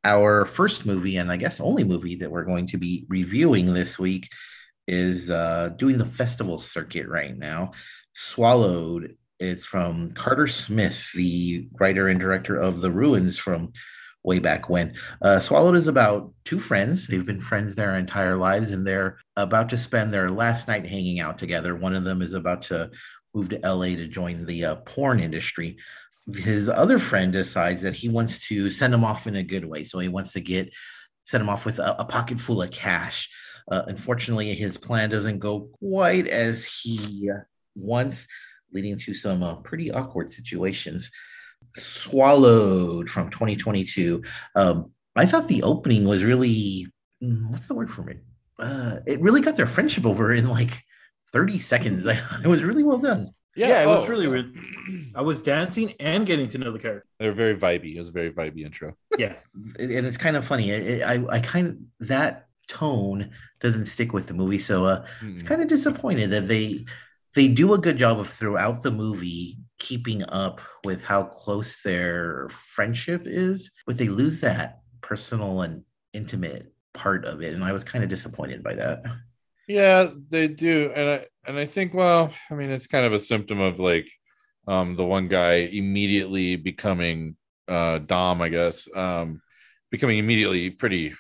Our 0.05 0.47
first 0.47 0.85
movie, 0.85 1.17
and 1.17 1.31
I 1.31 1.37
guess 1.37 1.61
only 1.61 1.85
movie 1.85 2.17
that 2.17 2.31
we're 2.31 2.45
going 2.45 2.67
to 2.69 2.77
be 2.77 3.07
reviewing 3.09 3.73
this 3.73 3.99
week, 3.99 4.29
is 4.89 5.31
uh, 5.31 5.71
doing 5.77 5.99
the 5.99 6.07
festival 6.07 6.59
circuit 6.59 7.09
right 7.09 7.37
now. 7.37 7.73
Swallowed. 8.15 9.17
It's 9.39 9.65
from 9.65 10.13
Carter 10.13 10.47
Smith, 10.47 11.11
the 11.15 11.69
writer 11.81 12.07
and 12.09 12.21
director 12.21 12.57
of 12.57 12.81
The 12.81 12.93
Ruins 12.93 13.39
from 13.39 13.73
way 14.23 14.39
back 14.39 14.69
when. 14.69 14.95
Uh, 15.21 15.41
Swallowed 15.41 15.75
is 15.75 15.89
about 15.89 16.33
two 16.45 16.61
friends. 16.61 17.09
They've 17.09 17.27
been 17.27 17.41
friends 17.41 17.75
their 17.75 17.97
entire 17.97 18.37
lives, 18.37 18.71
and 18.71 18.87
they're 18.87 19.19
about 19.37 19.69
to 19.71 19.77
spend 19.77 20.15
their 20.15 20.31
last 20.31 20.69
night 20.69 20.87
hanging 20.87 21.19
out 21.19 21.39
together. 21.39 21.75
One 21.75 21.95
of 21.95 22.05
them 22.05 22.23
is 22.23 22.35
about 22.35 22.63
to 22.63 22.91
move 23.35 23.49
to 23.51 23.61
LA 23.65 23.87
to 23.87 24.07
join 24.07 24.45
the 24.47 24.65
uh, 24.65 24.77
porn 24.77 25.21
industry. 25.21 25.77
His 26.35 26.69
other 26.69 26.99
friend 26.99 27.33
decides 27.33 27.83
that 27.83 27.95
he 27.95 28.09
wants 28.09 28.47
to 28.49 28.71
send 28.71 28.95
him 28.95 29.05
off 29.05 29.27
in 29.27 29.37
a 29.37 29.43
good 29.43 29.65
way. 29.65 29.85
So 29.85 29.99
he 29.99 30.09
wants 30.09 30.33
to 30.33 30.41
get 30.41 30.71
send 31.25 31.43
him 31.43 31.49
off 31.49 31.65
with 31.65 31.79
a, 31.79 32.01
a 32.01 32.05
pocket 32.05 32.41
full 32.41 32.63
of 32.63 32.71
cash. 32.71 33.29
Uh, 33.71 33.83
unfortunately, 33.87 34.55
his 34.55 34.77
plan 34.77 35.09
doesn't 35.11 35.39
go 35.39 35.71
quite 35.79 36.27
as 36.27 36.65
he 36.65 37.31
wants, 37.77 38.27
leading 38.73 38.97
to 38.99 39.15
some 39.15 39.43
uh, 39.43 39.57
pretty 39.57 39.91
awkward 39.93 40.31
situations. 40.31 41.11
Swallowed 41.77 43.09
from 43.09 43.31
2022. 43.31 44.23
Um, 44.57 44.91
I 45.15 45.27
thought 45.27 45.49
the 45.49 45.63
opening 45.63 46.07
was 46.07 46.25
really 46.25 46.89
mm, 47.23 47.51
what's 47.51 47.69
the 47.69 47.75
word 47.75 47.91
for 47.91 48.09
it? 48.11 48.23
Uh, 48.59 48.99
it 49.07 49.21
really 49.21 49.41
got 49.41 49.57
their 49.57 49.67
friendship 49.67 50.07
over 50.07 50.35
in 50.35 50.49
like 50.49 50.83
30 51.33 51.59
seconds. 51.59 52.07
it 52.07 52.47
was 52.47 52.63
really 52.63 52.83
well 52.83 52.99
done. 52.99 53.33
Yeah, 53.55 53.83
it 53.83 53.87
was 53.87 54.07
oh, 54.07 54.09
really 54.09 54.27
weird. 54.29 54.57
I 55.15 55.21
was 55.21 55.43
dancing 55.43 55.93
and 56.01 56.27
getting 56.27 56.49
to 56.49 56.59
know 56.59 56.73
the 56.73 56.79
character. 56.79 57.07
They're 57.19 57.33
very 57.33 57.55
vibey. 57.55 57.97
It 57.97 57.99
was 57.99 58.09
a 58.09 58.13
very 58.13 58.31
vibey 58.31 58.65
intro. 58.65 58.95
Yeah, 59.19 59.35
and 59.55 60.07
it's 60.07 60.17
kind 60.17 60.37
of 60.37 60.47
funny. 60.47 61.03
I, 61.03 61.15
I, 61.17 61.27
I 61.33 61.41
kind 61.41 61.67
of 62.01 62.09
that 62.09 62.47
tone 62.69 63.31
doesn't 63.61 63.87
stick 63.87 64.15
with 64.15 64.27
the 64.27 64.33
movie, 64.35 64.59
so 64.59 64.87
uh, 64.87 65.05
it's 65.23 65.43
Mm. 65.43 65.47
kind 65.47 65.61
of 65.63 65.69
disappointed 65.69 66.31
that 66.31 66.49
they 66.49 66.87
they 67.35 67.49
do 67.49 67.75
a 67.75 67.79
good 67.79 67.97
job 67.99 68.19
of 68.21 68.29
throughout 68.29 68.83
the 68.83 68.91
movie 68.91 69.59
keeping 69.79 70.23
up 70.29 70.61
with 70.85 71.03
how 71.03 71.25
close 71.25 71.83
their 71.83 72.49
friendship 72.51 73.23
is, 73.27 73.71
but 73.87 73.99
they 73.99 74.09
lose 74.09 74.41
that 74.41 74.81
personal 75.03 75.61
and 75.63 75.83
intimate 76.15 76.73
part 76.95 77.25
of 77.27 77.43
it, 77.43 77.53
and 77.53 77.63
I 77.65 77.73
was 77.73 77.85
kind 77.85 78.03
of 78.03 78.09
disappointed 78.09 78.63
by 78.63 78.75
that. 78.77 79.03
Yeah, 79.69 80.11
they 80.29 80.49
do, 80.49 80.93
and 80.95 81.09
I 81.11 81.27
and 81.47 81.57
I 81.57 81.67
think 81.67 81.95
well, 81.95 82.33
I 82.51 82.55
mean, 82.55 82.71
it's 82.71 82.87
kind 82.87 83.07
of 83.07 83.13
a 83.13 83.21
symptom 83.21 83.61
of 83.61 83.79
like 83.79 84.09
um 84.69 84.97
the 84.97 85.05
one 85.05 85.29
guy 85.29 85.55
immediately 85.73 86.57
becoming 86.57 87.37
uh 87.69 87.99
Dom, 87.99 88.43
I 88.43 88.49
guess, 88.49 88.89
um 88.95 89.41
becoming 89.91 90.19
immediately 90.19 90.71
pretty 90.71 91.15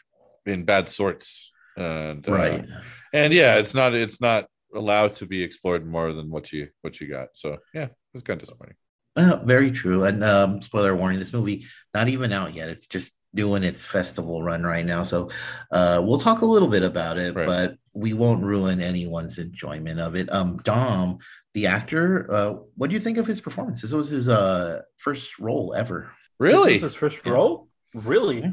in 0.46 0.64
bad 0.64 0.88
sorts, 0.88 1.52
and 1.76 2.26
uh, 2.28 2.32
Right. 2.32 2.66
and 3.12 3.32
yeah, 3.32 3.56
it's 3.56 3.74
not 3.74 3.94
it's 3.94 4.20
not 4.20 4.46
allowed 4.74 5.12
to 5.14 5.26
be 5.26 5.42
explored 5.42 5.86
more 5.86 6.12
than 6.12 6.30
what 6.30 6.52
you 6.52 6.68
what 6.82 7.00
you 7.00 7.08
got. 7.08 7.28
So 7.34 7.58
yeah, 7.72 7.88
it's 8.14 8.22
kind 8.24 8.40
of 8.40 8.46
disappointing. 8.46 8.76
Uh, 9.14 9.36
very 9.44 9.70
true. 9.70 10.04
And 10.04 10.24
um, 10.24 10.62
spoiler 10.62 10.96
warning: 10.96 11.18
this 11.18 11.32
movie 11.32 11.66
not 11.94 12.08
even 12.08 12.32
out 12.32 12.54
yet. 12.54 12.68
It's 12.70 12.86
just 12.88 13.12
doing 13.34 13.62
its 13.62 13.84
festival 13.84 14.42
run 14.42 14.62
right 14.62 14.84
now. 14.84 15.04
So 15.04 15.30
uh, 15.70 16.02
we'll 16.04 16.18
talk 16.18 16.40
a 16.40 16.46
little 16.46 16.68
bit 16.68 16.82
about 16.82 17.18
it, 17.18 17.34
Right. 17.34 17.46
but 17.46 17.76
we 17.94 18.12
won't 18.12 18.42
ruin 18.42 18.80
anyone's 18.80 19.38
enjoyment 19.38 20.00
of 20.00 20.16
it. 20.16 20.32
Um, 20.32 20.56
Dom, 20.64 21.18
the 21.54 21.66
actor, 21.66 22.26
uh, 22.32 22.54
what 22.76 22.90
do 22.90 22.94
you 22.96 23.00
think 23.02 23.18
of 23.18 23.26
his 23.26 23.40
performance? 23.40 23.82
This 23.82 23.92
was 23.92 24.08
his 24.08 24.28
uh, 24.28 24.82
first 24.96 25.38
role 25.38 25.74
ever. 25.76 26.10
Really, 26.38 26.74
This 26.74 26.82
was 26.82 26.92
his 26.92 26.98
first 26.98 27.20
Yeah. 27.24 27.32
role. 27.32 27.68
Really, 27.94 28.40
Yeah. 28.40 28.50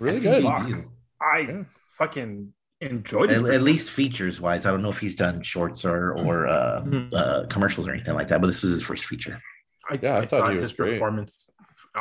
really 0.00 0.20
good. 0.20 0.42
think 0.42 0.52
Fuck. 0.54 0.66
he 0.66 0.72
did. 0.72 0.84
I 1.20 1.38
Yeah. 1.40 1.62
fucking 1.98 2.52
enjoyed 2.80 3.28
his 3.30 3.42
At, 3.42 3.54
at 3.54 3.62
least 3.62 3.90
features 3.90 4.40
wise. 4.40 4.64
I 4.64 4.70
don't 4.70 4.82
know 4.82 4.88
if 4.88 4.98
he's 4.98 5.16
done 5.16 5.42
shorts 5.42 5.84
or 5.84 6.12
or 6.12 6.46
uh, 6.46 6.82
Mhm. 6.84 7.12
uh, 7.12 7.46
commercials 7.48 7.86
or 7.88 7.92
anything 7.92 8.14
like 8.14 8.28
that, 8.28 8.40
but 8.40 8.46
this 8.46 8.62
was 8.62 8.72
his 8.72 8.82
first 8.82 9.04
feature. 9.04 9.42
I, 9.90 9.98
Yeah, 10.00 10.14
I 10.14 10.18
I, 10.18 10.26
thought 10.26 10.40
thought, 10.40 10.52
he 10.52 10.58
was 10.58 10.70
his 10.70 10.76
great. 10.76 10.92
performance. 10.92 11.50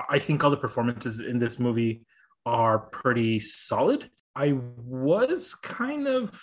I 0.09 0.19
think 0.19 0.43
all 0.43 0.51
the 0.51 0.57
performances 0.57 1.19
in 1.19 1.39
this 1.39 1.59
movie 1.59 2.05
are 2.45 2.77
pretty 2.79 3.39
solid. 3.39 4.09
I 4.35 4.53
was 4.53 5.55
kind 5.55 6.07
of. 6.07 6.39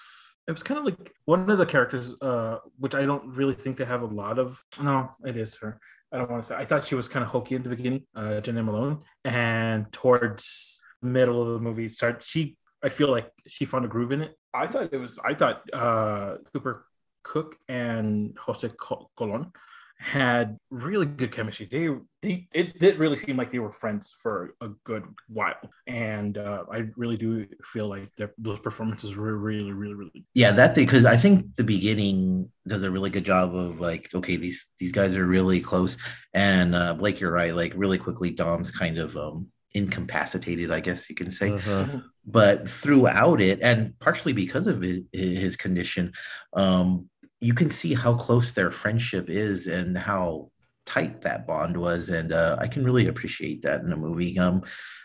It 0.47 0.53
was 0.53 0.63
kind 0.63 0.79
of 0.79 0.85
like 0.85 1.15
one 1.25 1.49
of 1.49 1.59
the 1.59 1.67
characters, 1.67 2.15
uh, 2.21 2.59
which 2.79 2.95
I 2.95 3.03
don't 3.03 3.35
really 3.35 3.55
think 3.55 3.79
they 3.79 3.85
have 3.85 4.03
a 4.03 4.07
lot 4.07 4.39
of. 4.39 4.63
No, 4.81 5.11
it 5.25 5.37
is 5.37 5.57
her. 5.57 5.81
I 6.13 6.19
don't 6.19 6.31
want 6.31 6.45
to 6.45 6.49
say. 6.49 6.55
I 6.55 6.65
thought 6.65 6.85
she 6.85 6.95
was 6.95 7.09
kind 7.09 7.25
of 7.25 7.31
hokey 7.31 7.55
in 7.55 7.63
the 7.63 7.71
beginning, 7.71 8.03
uh, 8.15 8.41
Jena 8.41 8.63
Malone, 8.63 9.03
and 9.25 9.91
towards 9.91 10.81
the 11.01 11.09
middle 11.09 11.43
of 11.43 11.55
the 11.55 11.61
movie, 11.61 11.89
start 11.89 12.23
she. 12.23 12.57
I 12.83 12.91
feel 12.91 13.11
like 13.11 13.31
she 13.47 13.65
found 13.65 13.87
a 13.87 13.89
groove 13.89 14.13
in 14.13 14.21
it. 14.21 14.39
I 14.53 14.67
thought 14.67 14.93
it 14.93 14.99
was. 14.99 15.19
I 15.25 15.35
thought 15.35 15.63
uh, 15.73 16.37
Cooper 16.53 16.87
Cook 17.23 17.57
and 17.69 18.37
Jose 18.39 18.71
Colon 19.17 19.51
had 20.05 20.59
really 20.71 21.07
good 21.07 21.33
chemistry. 21.33 21.67
They, 21.71 21.89
they, 22.21 22.47
it 22.53 22.79
did 22.79 22.99
really 22.99 23.17
seem 23.17 23.39
like 23.39 23.51
they 23.51 23.59
were 23.59 23.73
friends 23.73 24.15
for 24.23 24.55
a 24.61 24.69
good 24.85 25.03
while, 25.29 25.57
and 25.87 26.37
uh, 26.37 26.65
I 26.71 26.85
really 26.97 27.17
do 27.17 27.47
feel 27.65 27.89
like 27.89 28.11
their, 28.19 28.35
those 28.37 28.59
performances 28.59 29.17
were 29.17 29.35
really, 29.39 29.73
really, 29.73 29.95
really. 29.95 30.27
Yeah, 30.35 30.53
that 30.53 30.75
thing 30.75 30.85
because 30.85 31.07
I 31.07 31.17
think 31.17 31.57
the 31.57 31.65
beginning 31.65 32.51
does 32.69 32.83
a 32.83 32.91
really 32.91 33.09
good 33.09 33.25
job 33.25 33.55
of 33.55 33.81
like, 33.81 34.11
okay, 34.15 34.37
these 34.37 34.67
these 34.79 34.93
guys 34.93 35.17
are 35.17 35.27
really 35.27 35.61
close, 35.61 35.97
and 36.35 36.75
uh, 36.75 36.93
Blake, 36.93 37.19
you're 37.19 37.33
right. 37.33 37.55
Like 37.55 37.73
really 37.75 37.97
quickly, 37.97 38.31
Dom's 38.31 38.71
kind 38.71 38.99
of 38.99 39.17
um, 39.17 39.49
incapacitated, 39.73 40.71
I 40.71 40.81
guess 40.81 41.09
you 41.09 41.17
can 41.17 41.31
say. 41.31 41.51
Uh-huh. 41.51 42.01
But 42.27 42.69
throughout 42.69 43.41
it, 43.41 43.61
and 43.63 43.99
partially 44.01 44.35
because 44.35 44.67
of 44.67 44.83
his, 44.83 45.05
his 45.13 45.57
condition, 45.57 46.13
um, 46.53 47.09
you 47.45 47.55
can 47.55 47.71
see 47.71 47.93
how 47.95 48.15
close 48.15 48.53
their 48.53 48.71
friendship 48.71 49.27
is 49.29 49.67
and 49.67 49.97
how 49.99 50.51
tight 50.87 51.23
that 51.23 51.47
bond 51.47 51.77
was, 51.77 52.09
and 52.09 52.33
uh, 52.33 52.57
I 52.59 52.69
can 52.69 52.85
really 52.85 53.07
appreciate 53.09 53.63
that 53.63 53.81
in 53.83 53.93
a 53.93 53.97
movie, 53.97 54.39
um, 54.39 54.63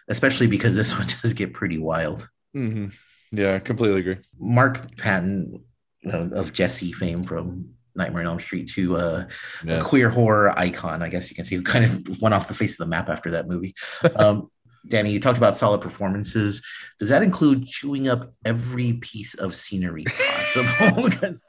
especially 0.08 0.48
because 0.48 0.74
this 0.76 0.92
one 0.98 1.08
does 1.22 1.34
get 1.34 1.54
pretty 1.54 1.78
wild. 1.78 2.30
hmm 2.54 2.88
Yeah, 3.32 3.56
I 3.56 3.60
completely 3.60 4.00
agree. 4.00 4.18
Mark 4.40 4.96
Patton 4.98 5.64
of 6.06 6.54
Jesse 6.54 6.94
fame 6.94 7.24
from 7.26 7.70
Nightmare 7.96 8.22
on 8.22 8.28
Elm 8.28 8.40
Street 8.40 8.70
to 8.76 8.96
uh, 8.96 9.26
a 9.28 9.28
Yes. 9.68 9.84
queer 9.84 10.10
horror 10.10 10.58
icon, 10.58 11.02
I 11.04 11.10
guess 11.10 11.30
you 11.30 11.36
can 11.36 11.44
say, 11.46 11.56
who 11.58 11.62
kind 11.62 11.84
of 11.86 12.22
went 12.22 12.34
off 12.34 12.48
the 12.48 12.54
face 12.54 12.72
of 12.74 12.78
the 12.78 12.86
map 12.86 13.10
after 13.10 13.32
that 13.32 13.48
movie. 13.48 13.76
Um, 14.16 14.50
Danny, 14.88 15.12
you 15.12 15.20
talked 15.20 15.38
about 15.38 15.58
solid 15.58 15.82
performances. 15.82 16.62
Does 17.00 17.10
that 17.10 17.22
include 17.22 17.66
chewing 17.66 18.08
up 18.08 18.34
every 18.46 18.94
piece 18.94 19.34
of 19.36 19.56
scenery 19.56 20.06
possible? 20.06 21.04
because 21.10 21.44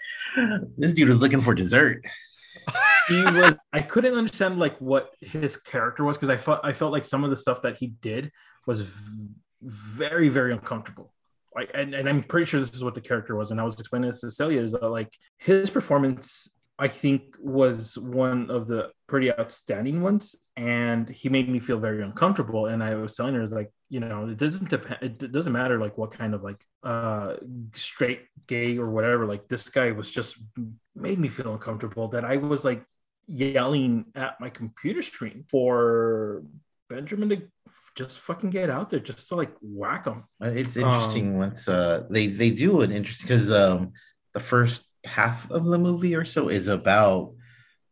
this 0.77 0.93
dude 0.93 1.09
was 1.09 1.19
looking 1.19 1.41
for 1.41 1.55
dessert. 1.55 2.05
He 3.09 3.23
was. 3.23 3.57
I 3.73 3.83
couldn't 3.83 4.15
understand 4.15 4.59
like 4.59 4.79
what 4.79 5.15
his 5.21 5.57
character 5.57 6.05
was 6.05 6.17
because 6.17 6.31
I 6.31 6.37
felt 6.37 6.61
I 6.63 6.73
felt 6.73 6.93
like 6.93 7.05
some 7.05 7.25
of 7.25 7.31
the 7.31 7.37
stuff 7.37 7.63
that 7.63 7.79
he 7.79 7.89
did 7.89 8.31
was 8.67 8.83
v- 8.83 9.35
very, 9.63 10.29
very 10.29 10.53
uncomfortable. 10.53 11.13
Like, 11.55 11.71
and, 11.75 11.95
and 11.95 12.09
I'm 12.09 12.23
pretty 12.23 12.47
sure 12.47 12.61
this 12.61 12.71
is 12.71 12.85
what 12.85 12.95
the 12.95 13.01
character 13.01 13.35
was. 13.35 13.51
And 13.51 13.61
I 13.61 13.65
was 13.65 13.79
explaining 13.79 14.11
this 14.11 14.21
to 14.21 14.31
Cecilia 14.31 14.61
is 14.61 14.73
that 14.73 14.87
like 14.87 15.13
his 15.39 15.69
performance, 15.71 16.49
I 16.81 16.89
think, 16.89 17.37
was 17.39 17.99
one 17.99 18.51
of 18.51 18.67
the 18.67 18.91
pretty 19.07 19.31
outstanding 19.31 20.01
ones, 20.03 20.35
and 20.57 21.09
he 21.09 21.29
made 21.29 21.49
me 21.49 21.61
feel 21.61 21.79
very 21.79 22.03
uncomfortable. 22.03 22.67
And 22.67 22.83
I 22.83 22.95
was 22.95 23.15
telling 23.15 23.35
her, 23.35 23.47
like, 23.49 23.71
you 23.91 24.01
know, 24.01 24.29
it 24.29 24.39
doesn't 24.39 24.71
depend. 24.71 24.99
It 25.03 25.33
doesn't 25.33 25.53
matter 25.53 25.79
like 25.79 25.99
what 25.99 26.13
kind 26.13 26.33
of 26.35 26.43
like 26.43 26.65
uh 26.83 27.37
straight, 27.75 28.23
gay, 28.47 28.79
or 28.79 28.89
whatever. 28.89 29.27
Like 29.27 29.49
this 29.49 29.69
guy 29.69 29.91
was 29.91 30.11
just 30.11 30.37
made 30.95 31.19
me 31.19 31.29
feel 31.29 31.53
uncomfortable. 31.53 32.09
That 32.09 32.25
I 32.25 32.37
was 32.39 32.65
like 32.65 32.83
yelling 33.27 34.07
at 34.15 34.41
my 34.41 34.49
computer 34.49 35.03
screen 35.03 35.45
for 35.49 36.43
Benjamin 36.89 37.29
to 37.29 37.43
just 37.95 38.21
fucking 38.21 38.51
get 38.51 38.71
out 38.71 38.91
there, 38.91 39.01
just 39.01 39.29
to 39.29 39.35
like 39.35 39.53
whack 39.61 40.07
him. 40.07 40.25
Uh, 40.43 40.53
It's 40.55 40.77
interesting 40.77 41.37
once 41.37 41.69
uh, 41.69 42.07
they 42.09 42.29
they 42.29 42.51
do 42.51 42.81
an 42.81 42.91
interesting 42.91 43.27
because 43.27 43.51
um, 43.53 43.93
the 44.33 44.41
first 44.41 44.83
half 45.05 45.51
of 45.51 45.65
the 45.65 45.79
movie 45.79 46.15
or 46.15 46.25
so 46.25 46.49
is 46.49 46.69
about 46.69 47.33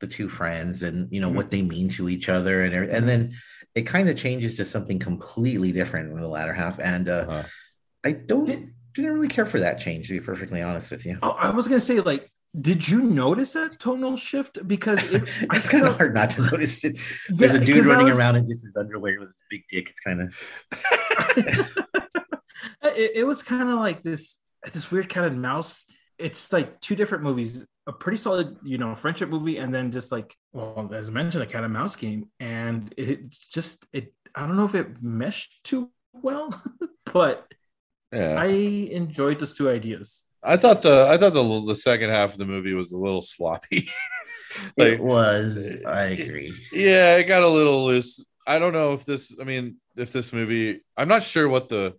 the 0.01 0.07
two 0.07 0.29
friends 0.29 0.83
and 0.83 1.09
you 1.13 1.21
know 1.21 1.31
Mhm. 1.31 1.35
what 1.35 1.51
they 1.51 1.63
mean 1.63 1.89
to 1.91 2.09
each 2.09 2.29
other 2.29 2.63
and 2.65 2.75
and 2.75 3.09
then 3.09 3.35
it 3.75 3.83
kind 3.83 4.09
of 4.09 4.17
changes 4.17 4.57
to 4.57 4.65
something 4.65 4.99
completely 4.99 5.73
different 5.73 6.11
in 6.11 6.21
the 6.21 6.29
latter 6.29 6.53
half 6.53 6.79
and 6.79 7.09
uh, 7.09 7.25
Uh-huh. 7.29 7.43
I 8.05 8.13
don't 8.13 8.45
Did- 8.47 8.73
didn't 8.95 9.13
really 9.15 9.29
care 9.29 9.47
for 9.47 9.61
that 9.61 9.79
change 9.79 10.09
to 10.09 10.15
be 10.15 10.21
perfectly 10.21 10.61
honest 10.63 10.91
with 10.91 11.05
you. 11.07 11.19
Oh, 11.23 11.31
I 11.39 11.51
was 11.51 11.69
gonna 11.69 11.79
say, 11.81 12.01
like, 12.01 12.31
did 12.61 12.89
you 12.89 13.03
notice 13.03 13.53
that 13.53 13.79
tonal 13.79 14.17
shift? 14.17 14.67
Because 14.67 14.99
it, 15.13 15.23
it's 15.53 15.69
kind 15.69 15.87
of 15.87 15.97
hard 15.97 16.15
not 16.15 16.31
to 16.31 16.43
notice 16.43 16.83
it. 16.85 16.97
There's 17.29 17.53
Yeah, 17.55 17.61
a 17.61 17.65
dude 17.65 17.87
running 17.87 18.07
was- 18.07 18.17
around 18.19 18.37
in 18.37 18.49
just 18.49 18.65
his 18.65 18.77
underwear 18.77 19.21
with 19.21 19.29
his 19.29 19.43
big 19.51 19.63
dick. 19.71 19.91
It's 19.91 20.01
kind 20.01 20.23
of 20.23 20.35
it, 22.83 23.11
it 23.17 23.27
was 23.27 23.43
kind 23.43 23.69
of 23.69 23.79
like 23.79 24.03
this 24.03 24.37
this 24.73 24.91
weird 24.91 25.09
kind 25.09 25.27
of 25.27 25.37
mouse. 25.37 25.85
It's 26.19 26.53
like 26.53 26.81
two 26.81 26.97
different 26.97 27.25
movies, 27.25 27.65
a 27.87 27.93
pretty 27.93 28.19
solid, 28.19 28.57
you 28.63 28.79
know, 28.79 28.95
friendship 28.95 29.29
movie, 29.29 29.59
and 29.59 29.75
then 29.75 29.93
just 29.93 30.13
like, 30.13 30.35
well, 30.53 30.91
as 30.93 31.09
I 31.09 31.13
mentioned, 31.13 31.43
a 31.43 31.47
cat 31.47 31.65
and 31.65 31.73
mouse 31.73 31.97
game, 31.97 32.31
and 32.41 32.93
it 32.97 33.31
just 33.53 33.87
it. 33.93 34.13
I 34.35 34.47
don't 34.47 34.57
know 34.57 34.65
if 34.67 34.75
it 34.75 35.03
meshed 35.03 35.63
too 35.65 35.91
well, 36.13 36.51
but 37.13 37.47
Yeah. 38.13 38.37
I 38.39 38.47
enjoyed 38.47 39.39
those 39.41 39.55
two 39.55 39.69
ideas. 39.71 40.23
I 40.43 40.57
thought 40.57 40.83
the 40.83 41.07
I 41.09 41.19
thought 41.19 41.35
the 41.35 41.65
the 41.67 41.77
second 41.77 42.11
half 42.11 42.33
of 42.33 42.39
the 42.39 42.47
movie 42.47 42.75
was 42.75 42.93
a 42.93 42.99
little 42.99 43.23
sloppy. 43.23 43.89
it 44.77 45.01
was. 45.01 45.57
Uh, 45.85 45.89
I 45.89 46.07
agree. 46.07 46.55
yeah, 46.73 47.17
it 47.17 47.25
got 47.25 47.43
a 47.43 47.49
little 47.49 47.85
loose. 47.87 48.25
I 48.47 48.59
don't 48.59 48.73
know 48.73 48.93
if 48.95 49.05
this. 49.05 49.33
I 49.41 49.45
mean, 49.45 49.77
if 49.97 50.13
this 50.13 50.33
movie, 50.33 50.81
I'm 50.97 51.09
not 51.09 51.23
sure 51.23 51.49
what 51.49 51.69
the 51.69 51.97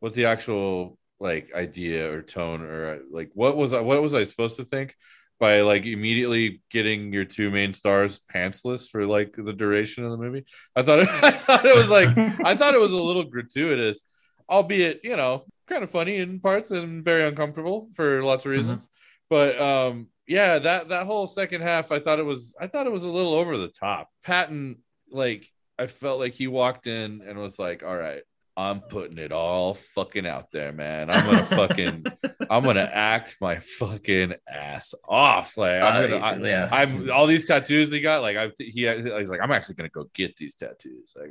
what 0.00 0.14
the 0.14 0.26
actual 0.26 0.97
like 1.20 1.52
idea 1.54 2.12
or 2.12 2.22
tone 2.22 2.62
or 2.62 3.00
like 3.10 3.30
what 3.34 3.56
was 3.56 3.72
I 3.72 3.80
what 3.80 4.02
was 4.02 4.14
I 4.14 4.24
supposed 4.24 4.56
to 4.56 4.64
think 4.64 4.94
by 5.40 5.60
like 5.60 5.86
immediately 5.86 6.62
getting 6.70 7.12
your 7.12 7.24
two 7.24 7.50
main 7.50 7.72
stars 7.72 8.20
pantsless 8.32 8.88
for 8.88 9.06
like 9.06 9.34
the 9.36 9.52
duration 9.52 10.04
of 10.04 10.10
the 10.10 10.16
movie. 10.16 10.44
I 10.74 10.82
thought 10.82 11.00
it, 11.00 11.08
I 11.22 11.30
thought 11.30 11.64
it 11.64 11.76
was 11.76 11.88
like 11.88 12.16
I 12.44 12.54
thought 12.54 12.74
it 12.74 12.80
was 12.80 12.92
a 12.92 12.96
little 12.96 13.24
gratuitous, 13.24 14.04
albeit 14.48 15.00
you 15.04 15.16
know 15.16 15.44
kind 15.66 15.84
of 15.84 15.90
funny 15.90 16.16
in 16.16 16.40
parts 16.40 16.70
and 16.70 17.04
very 17.04 17.26
uncomfortable 17.26 17.90
for 17.94 18.22
lots 18.22 18.44
of 18.44 18.50
reasons. 18.50 18.88
But 19.30 19.60
um, 19.60 20.08
yeah, 20.26 20.58
that 20.58 20.88
that 20.88 21.06
whole 21.06 21.26
second 21.26 21.62
half, 21.62 21.92
I 21.92 22.00
thought 22.00 22.18
it 22.18 22.24
was 22.24 22.54
I 22.60 22.66
thought 22.66 22.86
it 22.86 22.92
was 22.92 23.04
a 23.04 23.08
little 23.08 23.34
over 23.34 23.56
the 23.56 23.68
top. 23.68 24.08
Patton, 24.22 24.78
like 25.10 25.48
I 25.78 25.86
felt 25.86 26.18
like 26.18 26.34
he 26.34 26.48
walked 26.48 26.86
in 26.86 27.22
and 27.26 27.38
was 27.38 27.58
like, 27.58 27.82
"All 27.82 27.96
right, 27.96 28.22
I'm 28.58 28.80
putting 28.80 29.18
it 29.18 29.30
all 29.30 29.74
fucking 29.74 30.26
out 30.26 30.50
there, 30.50 30.72
man. 30.72 31.10
I'm 31.10 31.24
gonna 31.24 31.44
fucking, 31.44 32.04
I'm 32.50 32.64
gonna 32.64 32.80
act 32.92 33.36
my 33.40 33.60
fucking 33.60 34.34
ass 34.52 34.96
off. 35.08 35.56
Like 35.56 35.80
I'm, 35.80 36.10
gonna, 36.10 36.24
I, 36.24 36.36
yeah. 36.38 36.68
I'm 36.72 37.08
all 37.08 37.28
these 37.28 37.46
tattoos 37.46 37.92
he 37.92 38.00
got. 38.00 38.20
Like 38.20 38.36
I, 38.36 38.50
he, 38.58 38.88
he's 38.88 39.30
like, 39.30 39.40
I'm 39.40 39.52
actually 39.52 39.76
gonna 39.76 39.90
go 39.90 40.10
get 40.12 40.36
these 40.36 40.56
tattoos. 40.56 41.14
Like, 41.14 41.30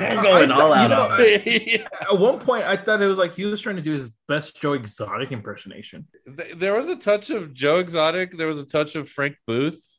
I'm 0.00 0.22
going 0.22 0.50
all 0.50 0.72
out 0.72 0.88
know, 0.88 1.02
on. 1.10 1.20
Yeah. 1.44 1.86
At 2.00 2.18
one 2.18 2.38
point, 2.38 2.64
I 2.64 2.74
thought 2.74 3.02
it 3.02 3.06
was 3.06 3.18
like 3.18 3.34
he 3.34 3.44
was 3.44 3.60
trying 3.60 3.76
to 3.76 3.82
do 3.82 3.92
his 3.92 4.08
best 4.26 4.58
Joe 4.58 4.72
Exotic 4.72 5.32
impersonation. 5.32 6.06
There 6.56 6.72
was 6.72 6.88
a 6.88 6.96
touch 6.96 7.28
of 7.28 7.52
Joe 7.52 7.80
Exotic. 7.80 8.38
There 8.38 8.48
was 8.48 8.60
a 8.60 8.66
touch 8.66 8.96
of 8.96 9.10
Frank 9.10 9.36
Booth. 9.46 9.98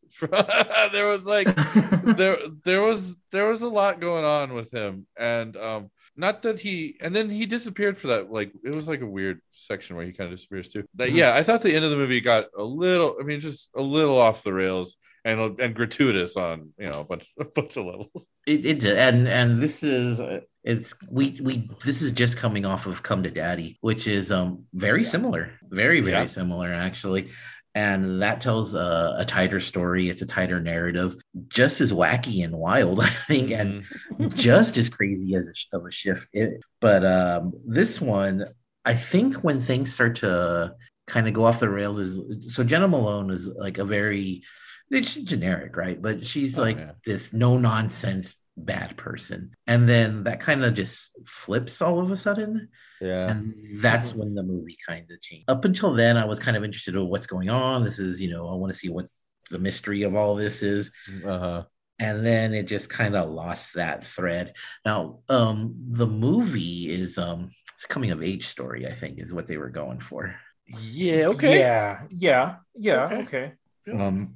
there 0.92 1.08
was 1.08 1.28
like 1.28 1.56
there 2.04 2.38
there 2.66 2.82
was 2.82 3.16
there 3.32 3.48
was 3.48 3.62
a 3.62 3.68
lot 3.68 4.02
going 4.02 4.26
on 4.26 4.56
with 4.56 4.74
him, 4.74 5.06
and 5.16 5.56
um, 5.56 5.92
not 6.22 6.42
that 6.44 6.60
he 6.60 6.96
and 7.02 7.14
then 7.16 7.30
he 7.30 7.46
disappeared 7.46 7.98
for 7.98 8.08
that. 8.08 8.32
Like 8.32 8.52
it 8.64 8.74
was 8.74 8.88
like 8.88 9.02
a 9.02 9.06
weird 9.18 9.42
section 9.52 9.96
where 9.96 10.06
he 10.06 10.14
kind 10.14 10.30
of 10.32 10.38
disappears 10.38 10.70
too. 10.72 10.84
That 10.96 11.10
Mhm. 11.10 11.16
yeah, 11.18 11.36
I 11.36 11.44
thought 11.44 11.62
the 11.62 11.76
end 11.76 11.84
of 11.84 11.92
the 11.92 11.98
movie 11.98 12.22
got 12.22 12.46
a 12.58 12.64
little. 12.64 13.18
I 13.20 13.24
mean, 13.24 13.40
just 13.42 13.70
a 13.76 13.82
little 13.82 14.18
off 14.18 14.44
the 14.44 14.54
rails 14.54 14.96
and 15.26 15.60
and 15.60 15.76
gratuitous 15.76 16.38
on 16.38 16.70
you 16.80 16.88
know 16.88 17.02
a 17.02 17.04
bunch 17.04 17.28
a 17.40 17.46
bunch 17.46 17.76
of 17.78 17.86
levels. 17.86 18.26
It, 18.48 18.66
it 18.66 18.80
did, 18.80 18.98
and 18.98 19.28
and 19.28 19.62
this 19.62 19.84
is 19.84 20.22
it's 20.64 20.94
we 21.10 21.40
we 21.42 21.70
this 21.84 22.02
is 22.02 22.12
just 22.12 22.38
coming 22.38 22.66
off 22.66 22.86
of 22.88 23.04
Come 23.04 23.24
to 23.24 23.32
Daddy, 23.32 23.78
which 23.82 24.08
is 24.08 24.32
um 24.32 24.66
very 24.74 25.04
similar, 25.04 25.52
very 25.70 26.02
very 26.02 26.18
Yeah. 26.24 26.26
similar 26.40 26.72
actually, 26.72 27.30
and 27.74 28.22
that 28.22 28.42
tells 28.42 28.74
a, 28.76 29.16
a 29.20 29.26
tighter 29.26 29.60
story. 29.60 30.10
It's 30.10 30.22
a 30.22 30.26
tighter 30.26 30.60
narrative, 30.60 31.16
just 31.48 31.82
as 31.82 31.92
wacky 31.94 32.44
and 32.44 32.54
wild, 32.54 33.00
I 33.02 33.10
think, 33.10 33.52
and 33.52 33.78
Mhm. 34.20 34.34
just 34.36 34.78
as 34.78 34.90
crazy 34.90 35.36
as 35.36 35.48
a, 35.50 35.78
of 35.78 35.86
a 35.86 35.92
shift. 35.92 36.28
It, 36.34 36.62
but 36.80 37.06
um, 37.06 37.54
this 37.66 38.02
one, 38.02 38.46
I 38.86 38.94
think, 38.96 39.38
when 39.44 39.62
things 39.62 39.94
start 39.94 40.18
to 40.18 40.76
kind 41.08 41.28
of 41.28 41.34
go 41.34 41.46
off 41.46 41.60
the 41.60 41.70
rails, 41.70 42.00
is 42.00 42.54
so 42.56 42.64
Jena 42.64 42.88
Malone 42.88 43.30
is 43.32 43.48
like 43.48 43.78
a 43.78 43.86
very 43.86 44.44
it's 44.90 45.16
generic, 45.16 45.78
right? 45.78 46.02
But 46.02 46.28
she's 46.28 46.60
Oh, 46.60 46.64
like 46.64 46.78
yeah. 46.78 46.92
this 47.06 47.32
no 47.32 47.58
nonsense 47.58 48.36
bad 48.58 48.98
person, 48.98 49.52
and 49.68 49.88
then 49.88 50.24
that 50.26 50.40
kind 50.42 50.64
of 50.66 50.74
just 50.74 51.12
flips 51.26 51.82
all 51.82 52.00
of 52.00 52.12
a 52.12 52.18
sudden. 52.18 52.70
Yeah. 53.02 53.32
And 53.32 53.54
that's 53.82 54.14
when 54.14 54.36
the 54.36 54.44
movie 54.44 54.78
kind 54.88 55.10
of 55.12 55.20
changed. 55.22 55.50
Up 55.50 55.66
until 55.66 55.92
then, 55.94 56.18
I 56.18 56.26
was 56.26 56.40
kind 56.40 56.56
of 56.56 56.64
interested 56.64 56.96
in 56.96 57.08
what's 57.08 57.28
going 57.28 57.50
on. 57.50 57.84
This 57.84 58.00
is, 58.00 58.22
you 58.22 58.30
know, 58.30 58.48
I 58.48 58.54
want 58.56 58.72
to 58.72 58.78
see 58.78 58.90
what's 58.90 59.26
the 59.50 59.60
mystery 59.60 60.04
of 60.04 60.16
all 60.16 60.36
this 60.36 60.62
is 60.64 60.92
Uh 61.26 61.40
huh. 61.40 61.64
and 62.00 62.26
then 62.26 62.54
it 62.54 62.64
just 62.68 62.90
kind 62.90 63.16
of 63.16 63.30
lost 63.30 63.74
that 63.74 64.06
thread 64.06 64.54
now 64.86 65.20
um 65.28 65.76
the 65.90 66.08
movie 66.08 66.90
is 66.90 67.18
um 67.18 67.52
it's 67.74 67.84
a 67.84 67.88
coming 67.90 68.12
of 68.12 68.24
age 68.24 68.48
story 68.48 68.88
i 68.88 68.94
think 68.94 69.20
is 69.20 69.34
what 69.34 69.46
they 69.48 69.58
were 69.58 69.70
going 69.70 70.00
for 70.00 70.34
Yeah. 70.80 71.26
Okay. 71.34 71.60
Yeah. 71.60 72.04
Yeah. 72.10 72.56
Yeah. 72.76 73.04
Okay. 73.12 73.54
Okay. 73.90 74.02
um 74.02 74.36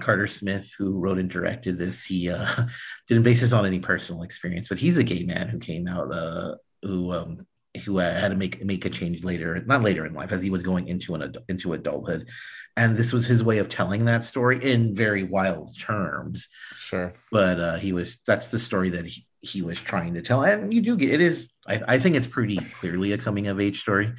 carter 0.00 0.26
smith 0.26 0.70
who 0.76 0.98
wrote 0.98 1.18
and 1.18 1.30
directed 1.30 1.78
this 1.78 2.04
he 2.04 2.28
uh 2.28 2.46
didn't 3.08 3.22
base 3.22 3.40
this 3.40 3.54
on 3.54 3.64
any 3.64 3.78
personal 3.78 4.22
experience 4.22 4.68
but 4.68 4.78
he's 4.78 4.98
a 4.98 5.04
gay 5.04 5.22
man 5.24 5.48
who 5.48 5.58
came 5.58 5.88
out 5.88 6.12
uh 6.12 6.54
who 6.82 7.10
um 7.12 7.46
who 7.82 7.98
uh, 7.98 8.12
had 8.12 8.28
to 8.30 8.36
make 8.36 8.64
make 8.64 8.84
a 8.84 8.90
change 8.90 9.24
later 9.24 9.62
not 9.66 9.82
later 9.82 10.06
in 10.06 10.14
life 10.14 10.32
as 10.32 10.42
he 10.42 10.50
was 10.50 10.62
going 10.62 10.88
into 10.88 11.14
an 11.14 11.34
into 11.48 11.72
adulthood. 11.72 12.28
And 12.74 12.96
this 12.96 13.12
was 13.12 13.26
his 13.26 13.44
way 13.44 13.58
of 13.58 13.68
telling 13.68 14.06
that 14.06 14.24
story 14.24 14.62
in 14.62 14.94
very 14.94 15.24
wild 15.24 15.78
terms. 15.78 16.48
Sure. 16.74 17.14
but 17.30 17.60
uh, 17.60 17.76
he 17.76 17.92
was 17.92 18.18
that's 18.26 18.48
the 18.48 18.58
story 18.58 18.90
that 18.90 19.06
he, 19.06 19.26
he 19.40 19.62
was 19.62 19.80
trying 19.80 20.14
to 20.14 20.22
tell. 20.22 20.42
And 20.42 20.72
you 20.72 20.80
do 20.80 20.96
get 20.96 21.10
it 21.10 21.20
is 21.20 21.48
I, 21.66 21.82
I 21.86 21.98
think 21.98 22.16
it's 22.16 22.26
pretty 22.26 22.56
clearly 22.80 23.12
a 23.12 23.18
coming 23.18 23.46
of 23.46 23.60
age 23.60 23.80
story. 23.80 24.12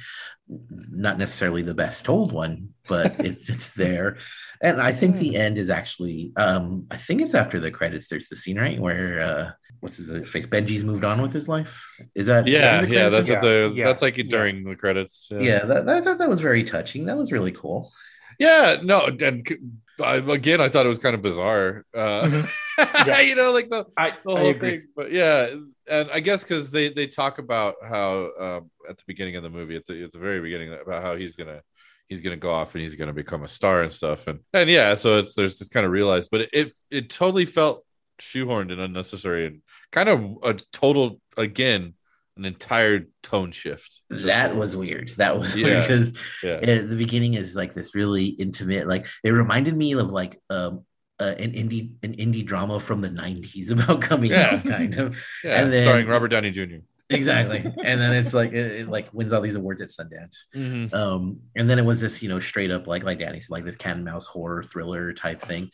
Not 0.48 1.18
necessarily 1.18 1.62
the 1.62 1.74
best 1.74 2.04
told 2.04 2.32
one 2.32 2.74
but 2.88 3.18
it's 3.18 3.48
it's 3.48 3.70
there. 3.70 4.18
And 4.60 4.80
i 4.80 4.92
think 4.92 5.16
the 5.16 5.36
end 5.36 5.58
is 5.58 5.70
actually 5.70 6.32
um 6.36 6.86
i 6.90 6.96
think 6.96 7.20
it's 7.20 7.34
after 7.34 7.60
the 7.60 7.70
credits 7.70 8.08
there's 8.08 8.28
the 8.28 8.36
scene 8.36 8.58
right 8.58 8.80
where 8.80 9.20
uh 9.20 9.50
what's 9.84 9.98
his 9.98 10.08
face 10.30 10.46
benji's 10.46 10.82
moved 10.82 11.04
on 11.04 11.20
with 11.22 11.32
his 11.32 11.46
life 11.46 11.70
is 12.14 12.26
that 12.26 12.46
Yeah. 12.48 12.80
is 12.82 12.88
that 12.88 12.94
Yeah. 12.94 13.08
That's 13.10 13.28
what 13.30 13.40
the 13.42 13.72
Yeah, 13.76 13.84
that's 13.84 14.02
like 14.02 14.16
yeah. 14.16 14.24
during 14.28 14.64
the 14.64 14.74
credits. 14.76 15.28
yeah 15.30 15.60
that, 15.70 15.84
that, 15.86 16.04
that, 16.04 16.16
that 16.18 16.28
was 16.28 16.40
very 16.40 16.64
touching 16.64 17.04
that 17.06 17.16
was 17.16 17.30
really 17.30 17.52
cool 17.52 17.92
Yeah, 18.40 18.78
no, 18.82 18.98
and 19.06 19.46
c- 19.46 19.58
I, 20.02 20.16
again, 20.16 20.60
I 20.60 20.68
thought 20.68 20.86
it 20.86 20.88
was 20.88 20.98
kind 20.98 21.14
of 21.14 21.22
bizarre. 21.22 21.84
Uh, 21.94 22.22
Mhm. 22.24 22.48
Yeah. 23.06 23.20
you 23.20 23.36
know, 23.36 23.52
like 23.52 23.68
the, 23.70 23.84
I, 23.96 24.10
the 24.26 24.32
I 24.34 24.40
whole 24.40 24.50
agree. 24.50 24.70
thing. 24.70 24.82
But 24.96 25.12
yeah, 25.12 25.54
and 25.86 26.06
I 26.12 26.18
guess 26.18 26.42
because 26.42 26.72
they 26.72 26.88
they 26.98 27.06
talk 27.06 27.38
about 27.38 27.74
how 27.92 28.10
um, 28.46 28.70
at 28.90 28.96
the 28.98 29.04
beginning 29.06 29.36
of 29.36 29.44
the 29.44 29.50
movie, 29.50 29.76
at 29.76 29.86
the 29.86 30.02
at 30.02 30.10
the 30.10 30.18
very 30.18 30.40
beginning, 30.40 30.72
about 30.72 31.00
how 31.06 31.14
he's 31.14 31.36
gonna 31.36 31.60
he's 32.08 32.20
gonna 32.22 32.36
go 32.36 32.50
off 32.50 32.74
and 32.74 32.82
he's 32.82 32.96
gonna 32.96 33.12
become 33.12 33.44
a 33.44 33.48
star 33.48 33.82
and 33.82 33.92
stuff, 33.92 34.26
and 34.26 34.40
and 34.52 34.68
yeah, 34.68 34.96
so 34.96 35.18
it's 35.20 35.36
there's 35.36 35.58
just 35.60 35.70
kind 35.72 35.86
of 35.86 35.92
realized, 35.92 36.28
but 36.32 36.40
it 36.40 36.50
it, 36.52 36.72
it 36.90 37.04
totally 37.10 37.46
felt 37.46 37.84
shoehorned 38.20 38.72
and 38.72 38.80
unnecessary 38.80 39.46
and 39.46 39.60
kind 39.94 40.08
of 40.08 40.18
a 40.42 40.54
total 40.72 41.20
again 41.36 41.94
an 42.36 42.44
entire 42.44 43.06
tone 43.22 43.52
shift. 43.52 44.02
That 44.10 44.56
was 44.56 44.74
weird 44.76 45.10
that 45.18 45.38
was 45.38 45.54
Yeah. 45.56 45.66
weird 45.66 45.82
because 45.82 46.06
yeah. 46.42 46.58
the 46.82 46.96
beginning 46.98 47.34
is 47.34 47.54
like 47.54 47.72
this 47.74 47.94
really 47.94 48.26
intimate 48.26 48.88
like 48.88 49.06
it 49.22 49.30
reminded 49.30 49.76
me 49.76 49.92
of 49.92 50.10
like 50.10 50.40
um 50.50 50.84
uh, 51.20 51.34
an 51.38 51.52
indie 51.52 51.92
an 52.02 52.12
indie 52.14 52.44
drama 52.44 52.80
from 52.80 53.00
the 53.00 53.08
90s 53.08 53.70
about 53.74 54.00
coming 54.02 54.32
Yeah. 54.32 54.56
out 54.56 54.64
kind 54.64 54.92
of 54.98 55.16
Yeah, 55.44 55.60
and 55.62 55.72
then- 55.72 55.84
starring 55.84 56.08
Robert 56.08 56.28
Downey 56.34 56.50
Jr. 56.50 56.78
exactly 57.08 57.58
and 57.84 58.00
then 58.00 58.12
it's 58.14 58.34
like 58.34 58.50
it, 58.52 58.80
it 58.80 58.88
like 58.88 59.06
wins 59.12 59.32
all 59.32 59.40
these 59.40 59.54
awards 59.54 59.80
at 59.80 59.90
sundance 59.90 60.36
Mhm. 60.56 60.92
um 60.92 61.38
and 61.54 61.70
then 61.70 61.78
it 61.78 61.84
was 61.84 62.00
this 62.00 62.20
you 62.20 62.28
know 62.28 62.40
straight 62.40 62.72
up 62.72 62.88
like 62.88 63.04
like 63.04 63.20
danny 63.20 63.38
said 63.38 63.50
like 63.50 63.64
this 63.64 63.76
cat 63.76 63.94
and 63.96 64.04
mouse 64.04 64.26
horror 64.26 64.64
thriller 64.64 65.12
type 65.12 65.40
thing 65.42 65.70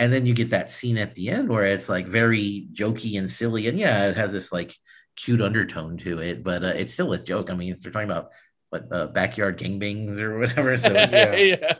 and 0.00 0.12
then 0.12 0.26
you 0.26 0.34
get 0.34 0.50
that 0.50 0.70
scene 0.70 0.96
at 0.98 1.14
the 1.14 1.28
end 1.28 1.48
where 1.48 1.66
it's 1.66 1.88
like 1.88 2.06
very 2.08 2.66
jokey 2.72 3.18
and 3.18 3.30
silly 3.30 3.68
and 3.68 3.78
yeah 3.78 4.06
it 4.08 4.16
has 4.16 4.32
this 4.32 4.50
like 4.50 4.74
cute 5.16 5.42
undertone 5.42 5.98
to 5.98 6.18
it 6.18 6.42
but 6.42 6.64
uh, 6.64 6.72
it's 6.74 6.94
still 6.94 7.12
a 7.12 7.18
joke 7.18 7.50
i 7.50 7.54
mean 7.54 7.76
they're 7.82 7.92
talking 7.92 8.10
about 8.10 8.30
what 8.70 8.86
uh, 8.92 9.08
backyard 9.08 9.58
gangbangs 9.58 10.18
or 10.18 10.38
whatever 10.38 10.76
so 10.76 10.92
Yeah. 10.94 11.34
yeah. 11.36 11.74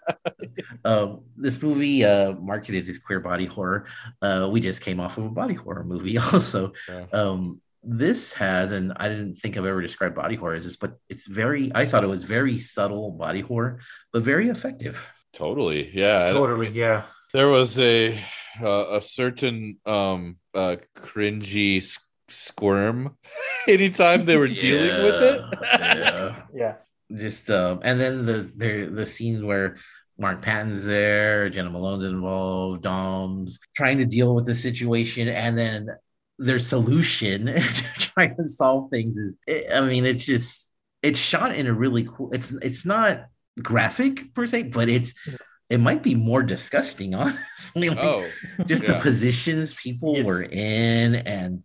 um, 0.85 1.23
this 1.37 1.63
movie 1.63 2.05
uh, 2.05 2.33
marketed 2.33 2.89
as 2.89 2.99
queer 2.99 3.21
body 3.21 3.47
horror. 3.47 3.87
Uh, 4.21 4.49
we 4.51 4.61
just 4.61 4.81
came 4.81 4.99
off 4.99 5.17
of 5.17 5.25
a 5.25 5.29
body 5.29 5.55
horror 5.55 5.85
movie, 5.85 6.19
also. 6.33 6.73
Yeah. 6.89 7.07
Um, 7.13 7.61
this 7.83 8.33
has, 8.33 8.73
and 8.73 8.93
I 8.97 9.09
didn't 9.09 9.37
think 9.37 9.57
I've 9.57 9.65
ever 9.65 9.81
described 9.81 10.17
body 10.17 10.35
horror 10.35 10.55
as 10.55 10.65
this, 10.65 10.77
but 10.77 10.99
it's 11.09 11.27
very. 11.27 11.71
I 11.75 11.87
thought 11.87 12.03
it 12.03 12.09
was 12.09 12.25
very 12.25 12.59
subtle 12.59 13.13
body 13.13 13.41
horror, 13.41 13.79
but 14.13 14.23
very 14.23 14.49
effective. 14.49 15.09
Totally. 15.33 15.91
Yeah. 15.95 16.33
Totally. 16.33 16.71
Yeah. 16.71 17.05
There 17.33 17.49
was 17.49 17.79
a 17.79 18.19
uh, 18.61 18.97
a 18.99 19.01
certain 19.01 19.79
um 19.87 20.37
uh 20.55 20.77
cringy 20.97 21.79
s- 21.79 21.99
squirm 22.29 23.17
anytime 23.69 24.25
they 24.27 24.37
were 24.37 24.49
dealing 24.49 25.05
with 25.05 25.23
it. 25.23 25.45
yeah. 25.63 26.43
Yeah. 26.55 26.77
Just 27.17 27.51
um, 27.51 27.81
and 27.83 28.01
then 28.01 28.27
the 28.27 28.43
the 28.57 28.91
the 28.93 29.07
scenes 29.07 29.43
where 29.43 29.77
Mark 30.19 30.43
Patton's 30.43 30.85
there, 30.85 31.49
Jena 31.51 31.71
Malone's 31.71 32.05
involved, 32.05 32.83
Dom's 32.83 33.59
trying 33.75 33.99
to 33.99 34.05
deal 34.05 34.35
with 34.35 34.47
the 34.47 34.55
situation, 34.55 35.29
and 35.29 35.57
then 35.57 35.89
their 36.39 36.59
solution 36.59 37.47
trying 37.99 38.37
to 38.37 38.45
solve 38.47 38.91
things 38.91 39.17
is 39.17 39.37
I 39.73 39.81
mean, 39.83 40.05
it's 40.07 40.25
just 40.25 40.75
it's 41.03 41.19
shot 41.19 41.55
in 41.55 41.67
a 41.67 41.73
really 41.73 42.05
cool 42.05 42.31
it's 42.33 42.53
it's 42.63 42.85
not 42.87 43.27
graphic 43.61 44.35
per 44.35 44.47
se, 44.47 44.65
but 44.65 44.89
it's 44.89 45.15
it 45.71 45.79
might 45.79 46.03
be 46.03 46.15
more 46.15 46.43
disgusting, 46.43 47.15
honestly. 47.17 47.89
Like, 47.89 47.99
oh, 47.99 48.29
just 48.67 48.83
yeah. 48.83 48.95
the 48.95 49.01
positions 49.01 49.73
people 49.75 50.17
Yes. 50.17 50.27
were 50.27 50.43
in 50.43 51.15
and 51.15 51.63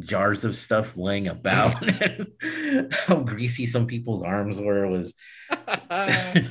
jars 0.00 0.44
of 0.44 0.56
stuff 0.56 0.96
laying 0.96 1.28
about 1.28 1.74
how 2.92 3.16
greasy 3.16 3.64
some 3.64 3.86
people's 3.86 4.24
arms 4.24 4.60
were 4.60 4.88
was 4.88 5.14
it 5.90 6.48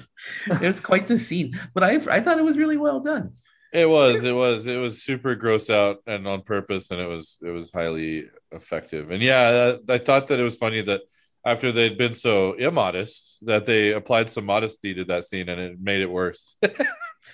was 0.61 0.79
quite 0.79 1.09
the 1.09 1.19
scene 1.19 1.59
but 1.73 1.83
i 1.83 1.95
i 2.09 2.21
thought 2.21 2.37
it 2.37 2.45
was 2.45 2.57
really 2.57 2.77
well 2.77 3.01
done 3.01 3.33
it 3.73 3.89
was. 3.89 4.23
It 4.23 4.33
was. 4.33 4.65
It 4.65 4.77
was 4.77 5.03
super 5.03 5.35
gross 5.35 5.69
out 5.69 5.97
and 6.07 6.25
on 6.25 6.43
purpose, 6.43 6.89
and 6.89 7.01
it 7.01 7.05
was. 7.05 7.37
It 7.41 7.49
was 7.49 7.69
highly 7.69 8.23
effective. 8.51 9.11
And 9.11 9.21
yeah, 9.21 9.75
I, 9.89 9.93
I 9.93 9.97
thought 9.97 10.27
that 10.27 10.39
it 10.39 10.43
was 10.43 10.55
funny 10.55 10.81
that 10.83 11.01
after 11.45 11.71
they'd 11.71 11.97
been 11.97 12.13
so 12.13 12.53
immodest 12.53 13.37
that 13.43 13.65
they 13.65 13.93
applied 13.93 14.29
some 14.29 14.45
modesty 14.45 14.93
to 14.93 15.05
that 15.05 15.25
scene, 15.25 15.49
and 15.49 15.59
it 15.59 15.79
made 15.79 16.01
it 16.01 16.09
worse. 16.11 16.55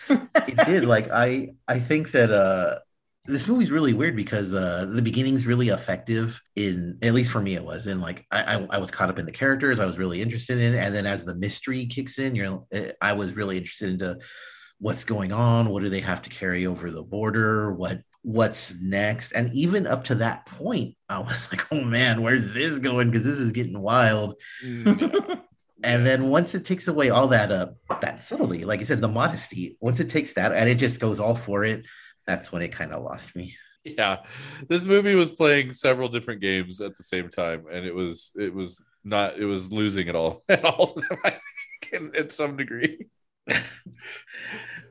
it 0.10 0.66
did 0.66 0.86
like 0.86 1.10
i 1.12 1.54
i 1.68 1.80
think 1.80 2.12
that 2.12 2.32
uh 2.32 2.80
this 3.26 3.48
movie's 3.48 3.72
really 3.72 3.94
weird 3.94 4.16
because 4.16 4.54
uh 4.54 4.86
the 4.90 5.02
beginning's 5.02 5.48
really 5.48 5.70
effective 5.70 6.42
in 6.56 6.98
at 7.02 7.14
least 7.14 7.32
for 7.32 7.42
me 7.42 7.56
it 7.56 7.64
was 7.64 7.88
in 7.88 8.02
like 8.02 8.26
I, 8.32 8.56
I 8.56 8.68
i 8.72 8.78
was 8.78 8.92
caught 8.92 9.10
up 9.10 9.20
in 9.20 9.26
the 9.26 9.32
characters 9.32 9.80
i 9.80 9.86
was 9.86 9.98
really 9.98 10.22
interested 10.22 10.60
in 10.60 10.76
and 10.76 10.94
then 10.94 11.06
as 11.06 11.24
the 11.24 11.36
mystery 11.36 11.86
kicks 11.86 12.20
in 12.20 12.36
you're 12.36 12.64
i 13.02 13.14
was 13.14 13.34
really 13.34 13.58
interested 13.58 13.90
into 13.90 14.20
what's 14.80 15.06
going 15.06 15.32
on 15.32 15.70
what 15.70 15.84
do 15.84 15.90
they 15.90 16.02
have 16.02 16.22
to 16.24 16.30
carry 16.30 16.66
over 16.66 16.92
the 16.92 17.04
border 17.04 17.72
what 17.74 18.02
what's 18.24 18.74
next. 18.76 19.34
And 19.34 19.54
even 19.54 19.86
up 19.86 20.06
to 20.06 20.16
that 20.16 20.46
point, 20.48 20.96
I 21.08 21.20
was 21.20 21.50
like, 21.52 21.66
oh 21.72 21.84
man, 21.84 22.22
where's 22.22 22.52
this 22.52 22.80
going? 22.80 23.12
Because 23.12 23.26
this 23.26 23.40
is 23.40 23.52
getting 23.52 23.80
wild. 23.80 24.36
And 25.86 26.06
then 26.06 26.30
once 26.30 26.56
it 26.56 26.66
takes 26.66 26.88
away 26.88 27.10
all 27.10 27.28
that 27.28 27.52
uh 27.52 27.72
that 28.02 28.24
subtlety, 28.24 28.66
like 28.66 28.80
you 28.80 28.86
said, 28.86 29.02
the 29.02 29.08
modesty, 29.08 29.78
once 29.82 30.00
it 30.00 30.10
takes 30.10 30.34
that 30.34 30.54
and 30.54 30.70
it 30.70 30.76
just 30.76 31.00
goes 31.00 31.20
all 31.20 31.36
for 31.36 31.66
it, 31.66 31.86
that's 32.26 32.52
when 32.52 32.62
it 32.62 32.72
kind 32.72 32.94
of 32.94 33.04
lost 33.04 33.36
me. 33.36 33.56
yeah 33.84 34.20
this 34.70 34.86
movie 34.86 35.14
was 35.14 35.30
playing 35.32 35.74
several 35.74 36.08
different 36.08 36.40
games 36.40 36.80
at 36.80 36.96
the 36.96 37.04
same 37.04 37.28
time 37.30 37.66
and 37.70 37.86
it 37.86 37.94
was 37.94 38.32
it 38.38 38.54
was 38.54 38.86
not 39.04 39.38
it 39.38 39.44
was 39.44 39.74
losing 39.74 40.08
it 40.08 40.16
all 40.16 40.42
at 40.50 40.64
all 40.64 40.94
of 40.96 41.04
I 41.26 41.32
think, 41.32 41.92
in, 41.92 42.16
in 42.16 42.30
some 42.30 42.56
degree 42.56 43.08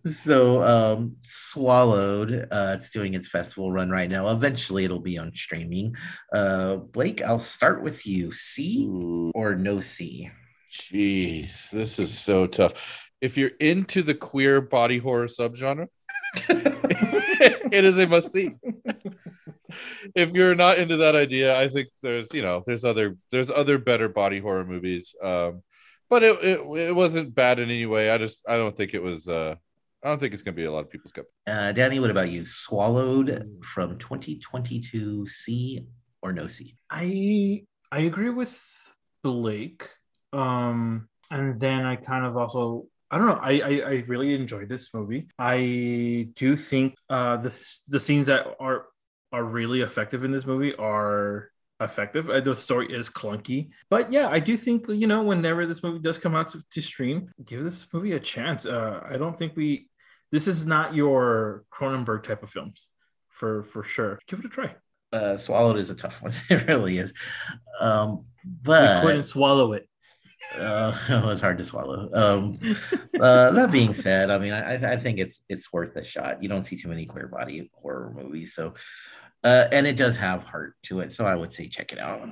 So 0.04 0.62
um 0.62 1.16
swallowed, 1.22 2.48
uh 2.50 2.74
it's 2.76 2.90
doing 2.90 3.14
its 3.14 3.28
festival 3.28 3.70
run 3.70 3.88
right 3.88 4.10
now. 4.10 4.28
Eventually 4.28 4.84
it'll 4.84 4.98
be 4.98 5.16
on 5.16 5.32
streaming. 5.32 5.94
Uh 6.32 6.76
Blake, 6.76 7.22
I'll 7.22 7.38
start 7.38 7.82
with 7.82 8.04
you. 8.04 8.32
C 8.32 8.88
or 9.32 9.54
no 9.54 9.80
C? 9.80 10.30
jeez 10.72 11.68
this 11.70 11.98
is 11.98 12.18
so 12.18 12.46
tough 12.46 12.72
if 13.20 13.36
you're 13.36 13.50
into 13.60 14.02
the 14.02 14.14
queer 14.14 14.60
body 14.60 14.96
horror 14.96 15.26
subgenre 15.26 15.86
it 16.48 17.84
is 17.84 17.98
a 17.98 18.06
must 18.06 18.32
see 18.32 18.50
if 20.14 20.32
you're 20.32 20.54
not 20.54 20.78
into 20.78 20.96
that 20.96 21.14
idea 21.14 21.60
i 21.60 21.68
think 21.68 21.88
there's 22.02 22.32
you 22.32 22.40
know 22.40 22.64
there's 22.66 22.86
other 22.86 23.16
there's 23.30 23.50
other 23.50 23.76
better 23.76 24.08
body 24.08 24.40
horror 24.40 24.64
movies 24.64 25.14
um 25.22 25.62
but 26.12 26.22
it, 26.22 26.36
it 26.44 26.60
it 26.88 26.94
wasn't 26.94 27.34
bad 27.34 27.58
in 27.58 27.70
any 27.70 27.86
way 27.86 28.10
i 28.10 28.18
just 28.18 28.44
i 28.46 28.54
don't 28.54 28.76
think 28.76 28.92
it 28.92 29.02
was 29.02 29.28
uh 29.28 29.54
i 30.04 30.08
don't 30.08 30.20
think 30.20 30.34
it's 30.34 30.42
gonna 30.42 30.54
be 30.54 30.66
a 30.66 30.70
lot 30.70 30.84
of 30.84 30.90
people's 30.90 31.10
cup 31.10 31.24
Uh 31.46 31.72
Danny, 31.72 31.98
what 32.00 32.10
about 32.10 32.30
you? 32.30 32.44
Swallowed 32.44 33.30
from 33.72 33.96
2022 33.96 35.26
C 35.26 35.80
or 36.20 36.34
no 36.34 36.48
C? 36.48 36.76
I 36.90 37.64
I 37.90 38.00
agree 38.00 38.28
with 38.28 38.54
Blake. 39.22 39.88
Um, 40.34 41.08
and 41.30 41.58
then 41.58 41.86
I 41.86 41.96
kind 41.96 42.26
of 42.26 42.36
also 42.36 42.86
I 43.10 43.16
don't 43.16 43.28
know. 43.28 43.40
I, 43.40 43.52
I 43.60 43.72
I 43.92 43.94
really 44.12 44.34
enjoyed 44.34 44.68
this 44.68 44.92
movie. 44.92 45.28
I 45.38 46.28
do 46.36 46.56
think 46.56 46.94
uh 47.08 47.36
the 47.38 47.52
the 47.88 48.00
scenes 48.00 48.26
that 48.26 48.44
are 48.60 48.86
are 49.32 49.44
really 49.44 49.80
effective 49.80 50.24
in 50.24 50.32
this 50.32 50.44
movie 50.44 50.74
are 50.76 51.51
effective. 51.84 52.28
Uh, 52.30 52.40
The 52.40 52.54
story 52.54 52.92
is 52.92 53.08
clunky, 53.10 53.70
but 53.90 54.12
yeah, 54.12 54.28
I 54.28 54.40
do 54.40 54.56
think 54.56 54.88
you 54.88 55.06
know 55.06 55.22
whenever 55.22 55.66
this 55.66 55.82
movie 55.82 55.98
does 56.00 56.18
come 56.18 56.34
out 56.34 56.48
to, 56.52 56.62
to 56.70 56.80
stream, 56.82 57.30
give 57.44 57.62
this 57.64 57.86
movie 57.92 58.12
a 58.12 58.20
chance. 58.20 58.66
Uh, 58.66 59.00
I 59.08 59.16
don't 59.16 59.36
think 59.36 59.56
we. 59.56 59.88
This 60.30 60.46
is 60.48 60.64
not 60.66 60.94
your 60.94 61.64
Cronenberg 61.72 62.22
type 62.24 62.42
of 62.42 62.50
films, 62.50 62.90
for 63.28 63.62
for 63.62 63.84
sure. 63.84 64.18
Give 64.26 64.38
it 64.40 64.46
a 64.46 64.48
try. 64.48 64.74
Uh 65.12 65.36
Swallowed 65.36 65.76
is 65.78 65.90
a 65.90 65.94
tough 65.94 66.22
one. 66.22 66.32
It 66.50 66.66
really 66.66 66.96
is. 66.98 67.12
Um 67.80 68.24
we 68.44 68.74
couldn't 69.04 69.18
but 69.18 69.26
swallow 69.26 69.74
it. 69.74 69.86
uh, 70.56 70.96
it 71.08 71.24
was 71.24 71.40
hard 71.42 71.58
to 71.58 71.64
swallow. 71.64 72.08
Um 72.14 72.58
uh, 73.20 73.50
that 73.52 73.70
being 73.70 73.92
said, 73.94 74.30
I 74.30 74.38
mean, 74.38 74.52
I, 74.54 74.94
I 74.94 74.96
think 74.96 75.18
it's 75.18 75.42
it's 75.50 75.70
worth 75.70 75.94
a 75.96 76.04
shot. 76.04 76.42
You 76.42 76.48
don't 76.48 76.64
see 76.64 76.76
too 76.76 76.88
many 76.88 77.04
queer 77.04 77.28
body 77.28 77.70
horror 77.74 78.10
movies, 78.16 78.54
so 78.54 78.72
uh, 79.44 79.66
and 79.72 79.86
it 79.86 79.96
does 79.96 80.16
have 80.16 80.44
heart 80.44 80.74
to 80.84 81.00
it, 81.00 81.12
so 81.12 81.26
I 81.26 81.34
would 81.34 81.52
say 81.52 81.68
check 81.68 81.92
it 81.92 81.98
out. 81.98 82.28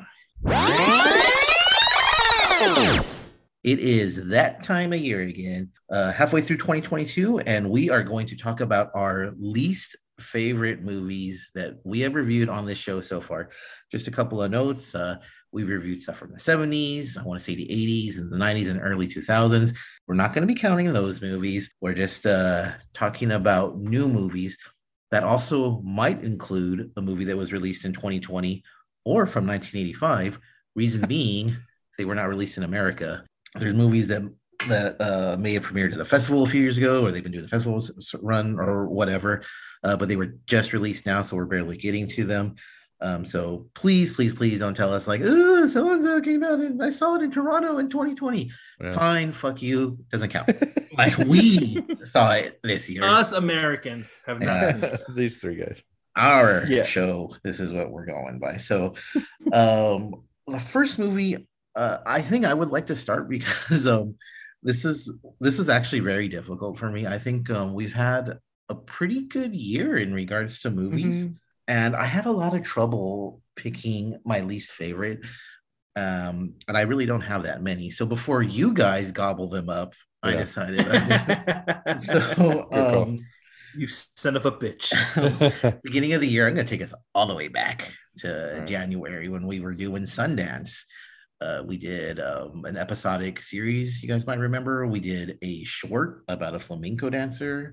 It 3.63 3.79
is 3.79 4.29
that 4.29 4.63
time 4.63 4.95
of 4.95 5.01
year 5.01 5.21
again, 5.21 5.71
uh, 5.91 6.13
halfway 6.13 6.41
through 6.41 6.57
2022, 6.57 7.41
and 7.41 7.69
we 7.69 7.91
are 7.91 8.03
going 8.03 8.27
to 8.29 8.37
talk 8.37 8.61
about 8.61 8.91
our 8.95 9.33
least 9.39 9.97
favorite 10.19 10.83
movies 10.83 11.51
that 11.55 11.79
we 11.85 12.01
have 12.01 12.15
reviewed 12.15 12.49
on 12.49 12.65
this 12.65 12.79
show 12.79 13.01
so 13.01 13.21
far. 13.21 13.51
Just 13.91 14.07
a 14.07 14.11
couple 14.11 14.43
of 14.43 14.51
notes. 14.51 14.95
Uh, 14.95 15.17
we've 15.53 15.69
reviewed 15.69 16.01
stuff 16.01 16.17
from 16.17 16.33
the 16.33 16.39
70s, 16.39 17.19
I 17.19 17.23
want 17.23 17.41
to 17.41 17.45
say 17.45 17.55
the 17.55 17.67
80s 17.67 18.19
and 18.19 18.33
the 18.33 18.37
90s 18.37 18.69
and 18.69 18.81
early 18.81 19.09
2000s. 19.09 19.75
We're 20.07 20.15
not 20.15 20.33
going 20.33 20.47
to 20.47 20.53
be 20.53 20.59
counting 20.59 20.93
those 20.93 21.21
movies. 21.21 21.71
We're 21.81 21.95
just 21.95 22.27
uh, 22.27 22.73
talking 22.95 23.33
about 23.33 23.79
new 23.79 24.09
movies 24.09 24.57
that 25.11 25.25
also 25.25 25.81
might 25.83 26.23
include 26.23 26.93
a 26.97 27.03
movie 27.03 27.25
that 27.25 27.37
was 27.37 27.53
released 27.53 27.85
in 27.85 27.93
2020 27.93 28.63
or 29.05 29.27
from 29.27 29.47
1985. 29.47 30.39
Reason 30.77 31.05
being, 31.09 31.57
they 31.99 32.05
were 32.05 32.15
not 32.15 32.29
released 32.29 32.57
in 32.57 32.65
America. 32.65 33.25
There's 33.55 33.75
movies 33.75 34.09
that 34.09 34.23
that 34.69 35.01
uh, 35.01 35.37
may 35.39 35.55
have 35.55 35.67
premiered 35.67 35.95
at 35.95 36.01
a 36.01 36.05
festival 36.05 36.45
a 36.45 36.49
few 36.49 36.61
years 36.61 36.77
ago, 36.77 37.03
or 37.03 37.11
they've 37.11 37.23
been 37.23 37.33
doing 37.33 37.45
the 37.45 37.49
festival 37.49 37.83
run 38.21 38.59
or 38.59 38.89
whatever, 38.89 39.43
uh, 39.85 39.97
but 39.97 40.07
they 40.07 40.17
were 40.17 40.35
just 40.47 40.75
released 40.75 41.07
now, 41.07 41.23
so 41.23 41.35
we're 41.35 41.47
barely 41.47 41.79
getting 41.79 42.07
to 42.09 42.25
them. 42.25 42.55
Um, 43.03 43.25
so 43.25 43.67
please, 43.75 44.13
please, 44.13 44.35
please 44.35 44.59
don't 44.61 44.77
tell 44.77 44.93
us 44.93 45.09
like, 45.09 45.23
oh, 45.25 45.67
so 45.67 45.91
and 45.91 46.03
so 46.03 46.21
came 46.21 46.45
out 46.45 46.61
and 46.61 46.83
I 46.83 46.91
saw 46.91 47.15
it 47.15 47.23
in 47.23 47.31
Toronto 47.31 47.79
in 47.79 47.89
2020. 47.89 48.51
Yeah. 48.81 48.93
Fine, 48.93 49.33
fuck 49.33 49.63
you, 49.63 49.99
doesn't 50.11 50.29
count. 50.31 50.51
like 50.99 51.17
we 51.19 51.83
saw 52.05 52.33
it 52.33 52.61
this 52.63 52.91
year. 52.91 53.03
Us 53.05 53.33
Americans 53.33 54.13
have 54.27 54.41
not. 54.41 54.47
Yeah. 54.47 54.77
seen 54.77 54.85
it. 54.85 55.01
these 55.17 55.39
three 55.39 55.57
guys 55.57 55.83
our 56.17 56.65
Yeah. 56.67 56.83
show. 56.83 57.35
This 57.45 57.61
is 57.61 57.73
what 57.73 57.91
we're 57.91 58.07
going 58.07 58.39
by. 58.39 58.57
So, 58.59 58.95
um, 59.53 60.15
the 60.47 60.61
first 60.61 60.99
movie, 60.99 61.49
uh, 61.77 61.99
I 62.05 62.21
think 62.21 62.45
I 62.45 62.53
would 62.53 62.71
like 62.71 62.89
to 62.89 62.97
start 62.97 63.29
because 63.29 63.87
um, 63.87 64.17
this 64.63 64.85
is 64.85 65.11
this 65.41 65.59
is 65.59 65.69
actually 65.69 66.01
very 66.01 66.29
difficult 66.29 66.79
for 66.79 66.91
me. 66.91 67.07
I 67.07 67.19
think 67.19 67.49
um, 67.51 67.73
we've 67.75 67.93
had 67.95 68.39
a 68.69 68.75
pretty 68.75 69.23
good 69.27 69.55
year 69.55 69.97
in 69.97 70.13
regards 70.13 70.61
to 70.61 70.71
movies, 70.71 71.29
and 71.71 71.95
I 71.95 72.05
had 72.05 72.27
a 72.27 72.33
lot 72.33 72.55
of 72.55 72.65
trouble 72.65 73.41
picking 73.55 74.19
my 74.25 74.41
least 74.41 74.71
favorite. 74.73 75.21
Um, 75.95 76.55
and 76.67 76.77
I 76.77 76.81
really 76.83 77.07
don't 77.07 77.21
have 77.21 77.45
that 77.45 77.63
many. 77.63 77.91
So 77.91 78.05
before 78.07 78.43
you 78.43 78.75
guys 78.75 79.13
gobble 79.13 79.49
them 79.49 79.69
up, 79.69 79.95
I 80.23 80.33
Yeah. 80.33 80.41
decided. 80.41 80.85
so, 82.03 82.69
um, 82.73 83.19
you 83.77 83.87
son 84.17 84.37
of 84.37 84.47
a 84.47 84.53
bitch. 84.53 84.91
beginning 85.85 86.13
of 86.13 86.21
the 86.21 86.27
year, 86.27 86.49
I'm 86.49 86.55
going 86.55 86.67
to 86.67 86.71
take 86.71 86.83
us 86.83 86.93
all 87.15 87.29
the 87.29 87.37
way 87.37 87.47
back 87.47 87.93
to 88.19 88.53
Alright. 88.55 88.69
January 88.69 89.29
when 89.29 89.47
we 89.47 89.61
were 89.61 89.75
doing 89.75 90.03
Sundance. 90.03 90.81
Uh, 91.41 91.63
we 91.65 91.79
did 91.79 92.19
um, 92.19 92.65
an 92.65 92.77
episodic 92.77 93.41
series, 93.41 94.03
you 94.03 94.09
guys 94.09 94.27
might 94.27 94.41
remember. 94.41 94.87
We 94.87 95.01
did 95.01 95.39
a 95.41 95.63
short 95.65 96.25
about 96.29 96.57
a 96.57 96.59
flamenco 96.59 97.11
dancer. 97.11 97.73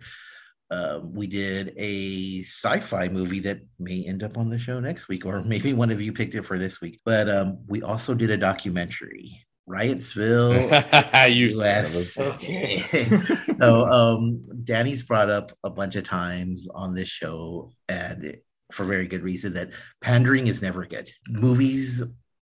Um, 0.69 1.13
we 1.13 1.27
did 1.27 1.73
a 1.77 2.41
sci-fi 2.41 3.07
movie 3.07 3.39
that 3.41 3.59
may 3.79 4.03
end 4.05 4.23
up 4.23 4.37
on 4.37 4.49
the 4.49 4.59
show 4.59 4.79
next 4.79 5.07
week, 5.07 5.25
or 5.25 5.41
maybe 5.43 5.73
one 5.73 5.91
of 5.91 6.01
you 6.01 6.11
picked 6.11 6.35
it 6.35 6.43
for 6.45 6.57
this 6.57 6.81
week. 6.81 6.99
But 7.05 7.29
um, 7.29 7.59
we 7.67 7.81
also 7.81 8.13
did 8.13 8.29
a 8.31 8.37
documentary, 8.37 9.45
Riotsville, 9.69 11.29
you 11.33 11.51
son 11.51 11.85
of 11.85 11.93
US. 11.93 12.17
Okay. 12.17 12.83
so 13.59 13.85
um 13.91 14.43
danny's 14.63 15.03
brought 15.03 15.29
up 15.29 15.51
a 15.63 15.69
bunch 15.69 15.95
of 15.95 16.03
times 16.03 16.67
on 16.73 16.93
this 16.93 17.09
show 17.09 17.71
and 17.89 18.25
it- 18.25 18.43
for 18.73 18.83
very 18.83 19.07
good 19.07 19.23
reason 19.23 19.53
that 19.53 19.69
pandering 20.01 20.47
is 20.47 20.61
never 20.61 20.85
good 20.85 21.09
movies 21.29 22.03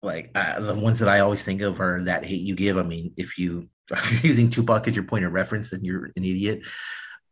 like 0.01 0.31
uh, 0.33 0.59
the 0.59 0.73
ones 0.73 0.97
that 0.97 1.07
i 1.07 1.19
always 1.19 1.43
think 1.43 1.61
of 1.61 1.79
are 1.79 2.01
that 2.01 2.25
hate 2.25 2.41
you 2.41 2.55
give 2.55 2.77
i 2.79 2.81
mean 2.81 3.13
if 3.15 3.37
you 3.37 3.69
if 3.91 4.11
you're 4.11 4.21
using 4.21 4.49
tupac 4.49 4.87
as 4.87 4.95
your 4.95 5.03
point 5.03 5.23
of 5.23 5.33
reference 5.33 5.69
then 5.69 5.83
you're 5.83 6.05
an 6.05 6.23
idiot 6.23 6.61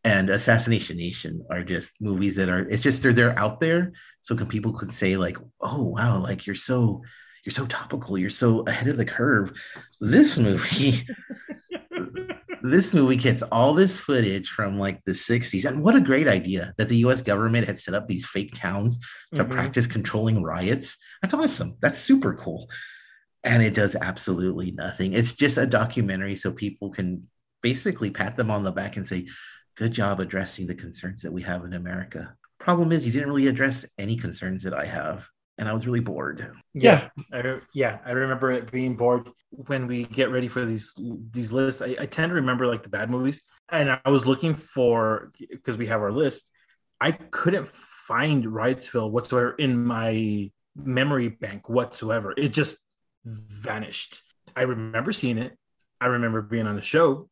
and 0.03 0.29
assassination 0.29 0.97
nation 0.97 1.45
are 1.51 1.63
just 1.63 1.93
movies 1.99 2.35
that 2.35 2.49
are 2.49 2.67
it's 2.69 2.83
just 2.83 3.01
they're 3.01 3.13
they're 3.13 3.37
out 3.37 3.59
there. 3.59 3.93
So 4.21 4.35
can 4.35 4.47
people 4.47 4.73
could 4.73 4.91
say 4.91 5.17
like 5.17 5.37
oh 5.61 5.83
wow 5.83 6.19
like 6.21 6.45
you're 6.45 6.55
so 6.55 7.01
you're 7.45 7.53
so 7.53 7.65
topical 7.67 8.17
you're 8.17 8.29
so 8.29 8.61
ahead 8.61 8.87
of 8.87 8.97
the 8.97 9.05
curve. 9.05 9.51
This 10.01 10.37
movie 10.37 11.05
this 12.63 12.93
movie 12.93 13.15
gets 13.15 13.41
all 13.43 13.73
this 13.73 13.99
footage 13.99 14.49
from 14.49 14.79
like 14.79 15.03
the 15.05 15.11
60s 15.11 15.65
and 15.65 15.83
what 15.83 15.95
a 15.95 16.01
great 16.01 16.27
idea 16.27 16.73
that 16.77 16.89
the 16.89 16.97
us 16.97 17.21
government 17.21 17.67
had 17.67 17.79
set 17.79 17.93
up 17.93 18.07
these 18.07 18.25
fake 18.27 18.53
towns 18.55 18.97
to 19.33 19.45
Mhm. 19.45 19.49
practice 19.51 19.87
controlling 19.87 20.41
riots. 20.43 20.97
That's 21.21 21.33
awesome. 21.33 21.75
That's 21.81 21.99
super 21.99 22.33
cool. 22.35 22.69
And 23.43 23.63
it 23.63 23.73
does 23.73 23.95
absolutely 23.95 24.71
nothing. 24.71 25.13
It's 25.13 25.35
just 25.35 25.57
a 25.57 25.65
documentary 25.65 26.35
so 26.35 26.51
people 26.51 26.89
can 26.89 27.27
basically 27.61 28.09
pat 28.09 28.35
them 28.35 28.51
on 28.51 28.63
the 28.63 28.71
back 28.71 28.97
and 28.97 29.07
say 29.07 29.27
good 29.77 29.91
job 29.91 30.19
addressing 30.19 30.67
the 30.67 30.75
concerns 30.75 31.21
that 31.21 31.31
we 31.31 31.41
have 31.41 31.63
in 31.63 31.73
america 31.73 32.35
problem 32.59 32.91
is 32.91 33.05
you 33.05 33.11
didn't 33.11 33.27
really 33.29 33.47
address 33.47 33.85
any 33.97 34.15
concerns 34.17 34.63
that 34.63 34.73
i 34.73 34.85
have 34.85 35.27
and 35.57 35.67
i 35.69 35.73
was 35.73 35.85
really 35.87 35.99
bored 35.99 36.51
Yeah, 36.73 37.09
I, 37.33 37.59
yeah, 37.73 37.97
I 38.05 38.11
remember 38.11 38.51
it 38.51 38.71
being 38.71 38.95
bored 38.95 39.29
when 39.49 39.87
we 39.87 40.03
get 40.05 40.29
ready 40.29 40.47
for 40.47 40.63
these 40.63 40.93
these 41.31 41.51
lists. 41.51 41.81
I, 41.81 41.95
I 41.99 42.05
tend 42.05 42.29
to 42.29 42.35
remember 42.35 42.67
like 42.67 42.83
the 42.83 42.89
bad 42.89 43.09
movies, 43.09 43.41
and 43.69 43.99
I 44.05 44.09
was 44.11 44.27
looking 44.27 44.53
for 44.53 45.31
because 45.49 45.75
we 45.75 45.87
have 45.87 46.01
our 46.01 46.11
list. 46.11 46.51
I 47.01 47.13
couldn't 47.13 47.67
find 47.67 48.43
Riotsville 48.45 49.09
whatsoever 49.09 49.55
in 49.57 49.83
my 49.83 50.51
memory 50.75 51.29
bank 51.29 51.67
whatsoever. 51.67 52.33
It 52.37 52.49
just 52.49 52.77
vanished. 53.25 54.21
I 54.55 54.63
remember 54.63 55.11
seeing 55.11 55.39
it. 55.39 55.57
I 55.99 56.07
remember 56.07 56.43
being 56.43 56.67
on 56.67 56.75
the 56.75 56.81
show. 56.81 57.29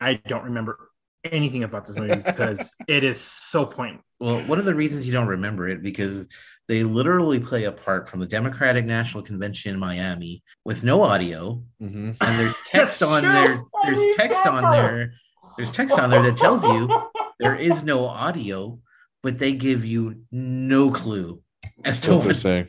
I 0.00 0.14
don't 0.14 0.44
remember 0.44 0.90
anything 1.32 1.64
about 1.64 1.86
this 1.86 1.96
movie 1.96 2.16
because 2.16 2.74
it 2.88 3.04
is 3.04 3.20
so 3.20 3.64
pointless. 3.66 4.02
Well, 4.20 4.40
one 4.46 4.58
of 4.58 4.64
the 4.64 4.74
reasons 4.74 5.06
you 5.06 5.12
don't 5.12 5.28
remember 5.28 5.68
it 5.68 5.82
because 5.82 6.26
they 6.68 6.82
literally 6.82 7.38
play 7.38 7.64
a 7.64 7.72
part 7.72 8.08
from 8.08 8.18
the 8.20 8.26
Democratic 8.26 8.84
National 8.86 9.22
Convention 9.22 9.74
in 9.74 9.78
Miami 9.80 10.42
with 10.64 10.82
no 10.82 11.02
audio, 11.02 11.62
Mhm. 11.80 12.16
and 12.20 12.38
there's 12.40 12.54
text 12.70 13.02
on 13.02 13.22
true. 13.22 13.32
there. 13.32 13.62
There's 13.84 14.16
text 14.16 14.46
on 14.46 14.72
there. 14.72 15.12
There's 15.56 15.70
text 15.70 15.98
on 15.98 16.10
there 16.10 16.22
that 16.22 16.36
tells 16.36 16.64
you 16.64 16.88
there 17.40 17.54
is 17.54 17.82
no 17.84 18.06
audio, 18.06 18.78
but 19.22 19.38
they 19.38 19.52
give 19.52 19.84
you 19.84 20.22
no 20.32 20.90
clue 20.90 21.40
as 21.84 22.00
to 22.02 22.14
What 22.16 22.24
they're 22.24 22.34
saying. 22.34 22.68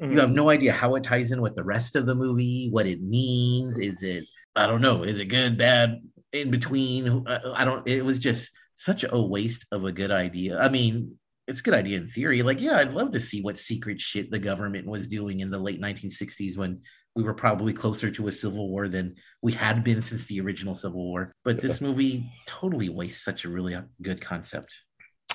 you 0.00 0.18
have 0.20 0.30
no 0.30 0.48
idea 0.50 0.72
how 0.72 0.94
it 0.96 1.02
ties 1.04 1.30
in 1.32 1.40
with 1.40 1.54
the 1.54 1.64
rest 1.64 1.96
of 1.96 2.06
the 2.06 2.14
movie, 2.14 2.68
what 2.70 2.86
it 2.86 3.02
means. 3.02 3.78
Is 3.78 4.02
it, 4.02 4.24
I 4.56 4.66
don't 4.66 4.80
know, 4.80 5.02
is 5.02 5.18
it 5.20 5.26
good, 5.26 5.58
bad, 5.58 6.00
in 6.34 6.50
between? 6.50 7.26
I, 7.26 7.34
uh, 7.34 7.54
I 7.56 7.64
don't, 7.64 7.86
it 7.88 8.04
was 8.04 8.18
just 8.18 8.50
such 8.76 9.04
a 9.08 9.20
waste 9.20 9.66
of 9.72 9.84
a 9.84 9.92
good 9.92 10.10
idea. 10.10 10.58
I 10.58 10.68
mean, 10.68 11.18
it's 11.46 11.60
a 11.60 11.62
good 11.62 11.74
idea 11.74 11.98
in 11.98 12.08
theory. 12.08 12.42
Like, 12.42 12.60
yeah, 12.60 12.78
I'd 12.78 12.92
love 12.92 13.12
to 13.12 13.20
see 13.20 13.42
what 13.42 13.58
secret 13.58 14.00
shit 14.00 14.30
the 14.30 14.38
government 14.38 14.86
was 14.86 15.06
doing 15.06 15.40
in 15.40 15.50
the 15.50 15.58
late 15.58 15.80
1960s 15.80 16.56
when 16.56 16.80
we 17.14 17.22
were 17.22 17.34
probably 17.34 17.72
closer 17.72 18.10
to 18.10 18.28
a 18.28 18.32
civil 18.32 18.68
war 18.68 18.88
than 18.88 19.14
we 19.42 19.52
had 19.52 19.84
been 19.84 20.02
since 20.02 20.24
the 20.24 20.40
original 20.40 20.74
Civil 20.74 21.04
War. 21.04 21.32
But 21.44 21.60
this 21.60 21.80
movie 21.80 22.30
totally 22.46 22.88
wastes 22.88 23.24
such 23.24 23.44
a 23.44 23.48
really 23.48 23.74
uh, 23.74 23.82
good 24.02 24.20
concept. 24.20 24.74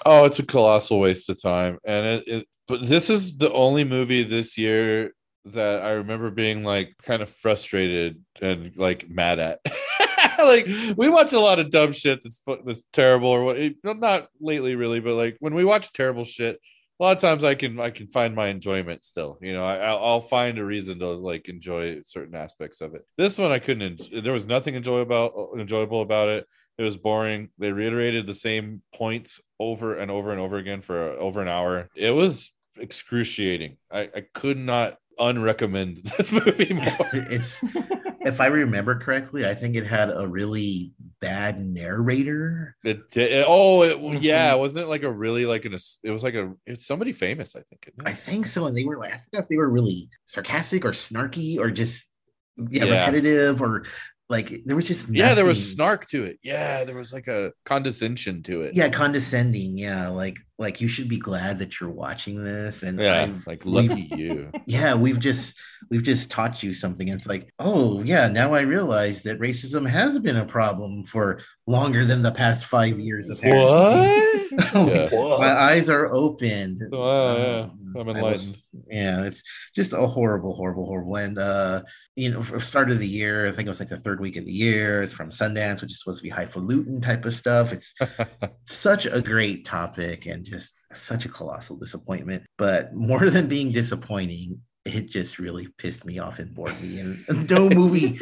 Oh, 0.05 0.25
it's 0.25 0.39
a 0.39 0.45
colossal 0.45 0.99
waste 0.99 1.29
of 1.29 1.41
time, 1.41 1.77
and 1.85 2.05
it, 2.05 2.27
it. 2.27 2.47
But 2.67 2.87
this 2.87 3.09
is 3.09 3.37
the 3.37 3.51
only 3.51 3.83
movie 3.83 4.23
this 4.23 4.57
year 4.57 5.11
that 5.45 5.81
I 5.81 5.91
remember 5.91 6.29
being 6.29 6.63
like 6.63 6.93
kind 7.01 7.21
of 7.21 7.29
frustrated 7.29 8.23
and 8.41 8.75
like 8.77 9.09
mad 9.09 9.39
at. 9.39 9.59
like 10.45 10.65
we 10.97 11.09
watch 11.09 11.33
a 11.33 11.39
lot 11.39 11.59
of 11.59 11.69
dumb 11.69 11.91
shit 11.91 12.21
that's 12.23 12.41
that's 12.65 12.81
terrible 12.93 13.29
or 13.29 13.43
what. 13.43 13.57
Not 13.83 14.27
lately, 14.39 14.75
really, 14.75 14.99
but 14.99 15.15
like 15.15 15.37
when 15.39 15.53
we 15.53 15.65
watch 15.65 15.91
terrible 15.91 16.23
shit, 16.23 16.59
a 16.99 17.03
lot 17.03 17.15
of 17.15 17.21
times 17.21 17.43
I 17.43 17.55
can 17.55 17.79
I 17.79 17.89
can 17.89 18.07
find 18.07 18.35
my 18.35 18.47
enjoyment 18.47 19.05
still. 19.05 19.37
You 19.41 19.53
know, 19.53 19.63
I, 19.63 19.77
I'll, 19.77 19.97
I'll 20.03 20.21
find 20.21 20.57
a 20.57 20.65
reason 20.65 20.99
to 20.99 21.07
like 21.07 21.47
enjoy 21.47 22.01
certain 22.05 22.35
aspects 22.35 22.81
of 22.81 22.95
it. 22.95 23.05
This 23.17 23.37
one 23.37 23.51
I 23.51 23.59
couldn't. 23.59 24.09
There 24.23 24.33
was 24.33 24.45
nothing 24.45 24.75
enjoyable 24.75 25.53
enjoyable 25.57 26.01
about 26.01 26.29
it. 26.29 26.45
It 26.77 26.83
was 26.83 26.97
boring. 26.97 27.49
They 27.57 27.71
reiterated 27.71 28.25
the 28.25 28.33
same 28.33 28.81
points 28.95 29.41
over 29.59 29.97
and 29.97 30.09
over 30.09 30.31
and 30.31 30.39
over 30.39 30.57
again 30.57 30.81
for 30.81 31.11
over 31.11 31.41
an 31.41 31.49
hour. 31.49 31.89
It 31.95 32.11
was 32.11 32.53
excruciating. 32.77 33.77
I, 33.91 34.09
I 34.15 34.23
could 34.33 34.57
not 34.57 34.97
unrecommend 35.19 36.03
this 36.17 36.31
movie 36.31 36.73
more. 36.73 37.09
it's 37.13 37.61
if 38.21 38.41
I 38.41 38.47
remember 38.47 38.95
correctly, 38.99 39.45
I 39.47 39.53
think 39.55 39.75
it 39.75 39.85
had 39.85 40.09
a 40.09 40.27
really 40.27 40.91
bad 41.21 41.59
narrator. 41.59 42.75
It, 42.83 43.01
it- 43.15 43.45
oh, 43.47 43.83
it, 43.83 44.21
yeah, 44.21 44.51
mm-hmm. 44.51 44.59
wasn't 44.59 44.85
it 44.85 44.89
like 44.89 45.03
a 45.03 45.11
really 45.11 45.45
like 45.45 45.65
an? 45.65 45.73
It 46.03 46.11
was 46.11 46.23
like 46.23 46.35
a. 46.35 46.53
It's 46.65 46.85
somebody 46.85 47.11
famous, 47.11 47.55
I 47.55 47.61
think. 47.69 47.91
I 48.05 48.13
think 48.13 48.47
so, 48.47 48.65
and 48.67 48.77
they 48.77 48.85
were 48.85 48.97
like, 48.97 49.13
I 49.13 49.17
forgot 49.17 49.43
if 49.43 49.49
they 49.49 49.57
were 49.57 49.69
really 49.69 50.09
sarcastic 50.25 50.85
or 50.85 50.91
snarky 50.91 51.57
or 51.59 51.69
just 51.71 52.05
yeah, 52.57 52.85
Yeah. 52.85 52.99
repetitive 52.99 53.61
or 53.61 53.85
like 54.29 54.61
there 54.65 54.75
was 54.75 54.87
just 54.87 55.09
yeah, 55.09 55.33
there 55.33 55.45
was 55.45 55.71
snark 55.71 56.07
to 56.09 56.25
it. 56.25 56.39
Yeah, 56.43 56.83
there 56.83 56.95
was 56.95 57.11
like 57.13 57.27
a 57.27 57.51
condescension 57.65 58.43
to 58.43 58.61
it. 58.63 58.75
yeah 58.75 58.89
condescending 58.89 59.77
yeah 59.77 60.09
like 60.09 60.37
like 60.59 60.81
you 60.81 60.87
should 60.89 61.07
be 61.07 61.17
glad 61.17 61.57
that 61.59 61.79
you're 61.79 61.89
watching 61.89 62.43
this 62.43 62.83
and 62.83 62.99
yeah, 62.99 63.21
I've- 63.23 63.39
like 63.47 63.63
we've- 63.65 63.87
lucky 63.89 64.09
you. 64.15 64.51
yeah 64.67 64.93
we've 64.93 65.19
just 65.19 65.55
we've 65.89 66.03
just 66.03 66.29
taught 66.29 66.61
you 66.61 66.73
something 66.73 67.07
it's 67.07 67.25
like 67.25 67.51
oh 67.59 68.03
yeah 68.03 68.27
now 68.27 68.53
i 68.53 68.61
realize 68.61 69.21
that 69.23 69.39
racism 69.39 69.87
has 69.87 70.19
been 70.19 70.35
a 70.37 70.45
problem 70.45 71.03
for 71.05 71.41
longer 71.65 72.05
than 72.05 72.21
the 72.21 72.31
past 72.31 72.65
five 72.65 72.99
years 72.99 73.29
apparently. 73.29 74.27
Yeah. 74.73 75.07
my 75.39 75.51
eyes 75.51 75.89
are 75.89 76.11
opened 76.13 76.81
Wow, 76.91 77.37
yeah. 77.37 77.59
Um, 77.59 77.93
I'm 77.95 78.09
I 78.09 78.21
was- 78.21 78.43
enlightened. 78.47 78.63
yeah 78.89 79.23
it's 79.23 79.41
just 79.75 79.93
a 79.93 80.05
horrible 80.07 80.55
horrible 80.55 80.85
horrible 80.87 81.15
and 81.15 81.37
uh 81.37 81.83
you 82.15 82.29
know 82.31 82.41
start 82.59 82.89
of 82.89 82.99
the 82.99 83.07
year 83.07 83.47
i 83.47 83.51
think 83.51 83.67
it 83.67 83.69
was 83.69 83.79
like 83.79 83.89
the 83.89 83.97
third 83.99 84.19
week 84.19 84.35
of 84.37 84.45
the 84.45 84.51
year 84.51 85.03
it's 85.03 85.13
from 85.13 85.29
sundance 85.29 85.81
which 85.81 85.91
is 85.91 85.99
supposed 85.99 86.17
to 86.19 86.23
be 86.23 86.29
highfalutin 86.29 86.99
type 86.99 87.25
of 87.25 87.33
stuff 87.33 87.71
it's 87.71 87.93
such 88.65 89.05
a 89.05 89.21
great 89.21 89.65
topic 89.65 90.25
and 90.25 90.47
just 90.49 90.73
such 90.93 91.25
a 91.25 91.29
colossal 91.29 91.77
disappointment. 91.77 92.43
But 92.57 92.93
more 92.93 93.29
than 93.29 93.47
being 93.47 93.71
disappointing, 93.71 94.61
it 94.85 95.07
just 95.07 95.39
really 95.39 95.67
pissed 95.77 96.05
me 96.05 96.19
off 96.19 96.39
and 96.39 96.53
bored 96.53 96.79
me. 96.81 96.99
And 96.99 97.49
no 97.49 97.69
movie, 97.81 98.19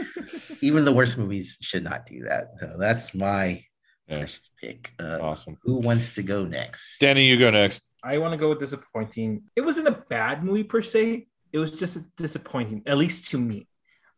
even 0.61 0.85
the 0.85 0.91
worst 0.91 1.17
movies, 1.17 1.57
should 1.61 1.83
not 1.83 2.05
do 2.05 2.23
that. 2.23 2.57
So 2.57 2.77
that's 2.77 3.13
my 3.13 3.63
Yeah. 4.07 4.19
first 4.21 4.49
pick. 4.61 4.91
Uh, 4.99 5.19
Awesome. 5.21 5.57
Who 5.63 5.75
wants 5.77 6.15
to 6.15 6.23
go 6.23 6.45
next? 6.45 6.99
Danny, 6.99 7.25
you 7.27 7.37
go 7.37 7.51
next. 7.51 7.83
I 8.03 8.17
want 8.19 8.31
to 8.33 8.37
go 8.37 8.49
with 8.49 8.59
disappointing. 8.59 9.43
It 9.55 9.61
wasn't 9.61 9.87
a 9.87 9.97
bad 10.09 10.43
movie 10.43 10.63
per 10.63 10.81
se. 10.81 11.27
It 11.53 11.59
was 11.59 11.71
just 11.71 11.99
disappointing, 12.15 12.83
at 12.85 12.97
least 12.97 13.29
to 13.31 13.37
me, 13.39 13.67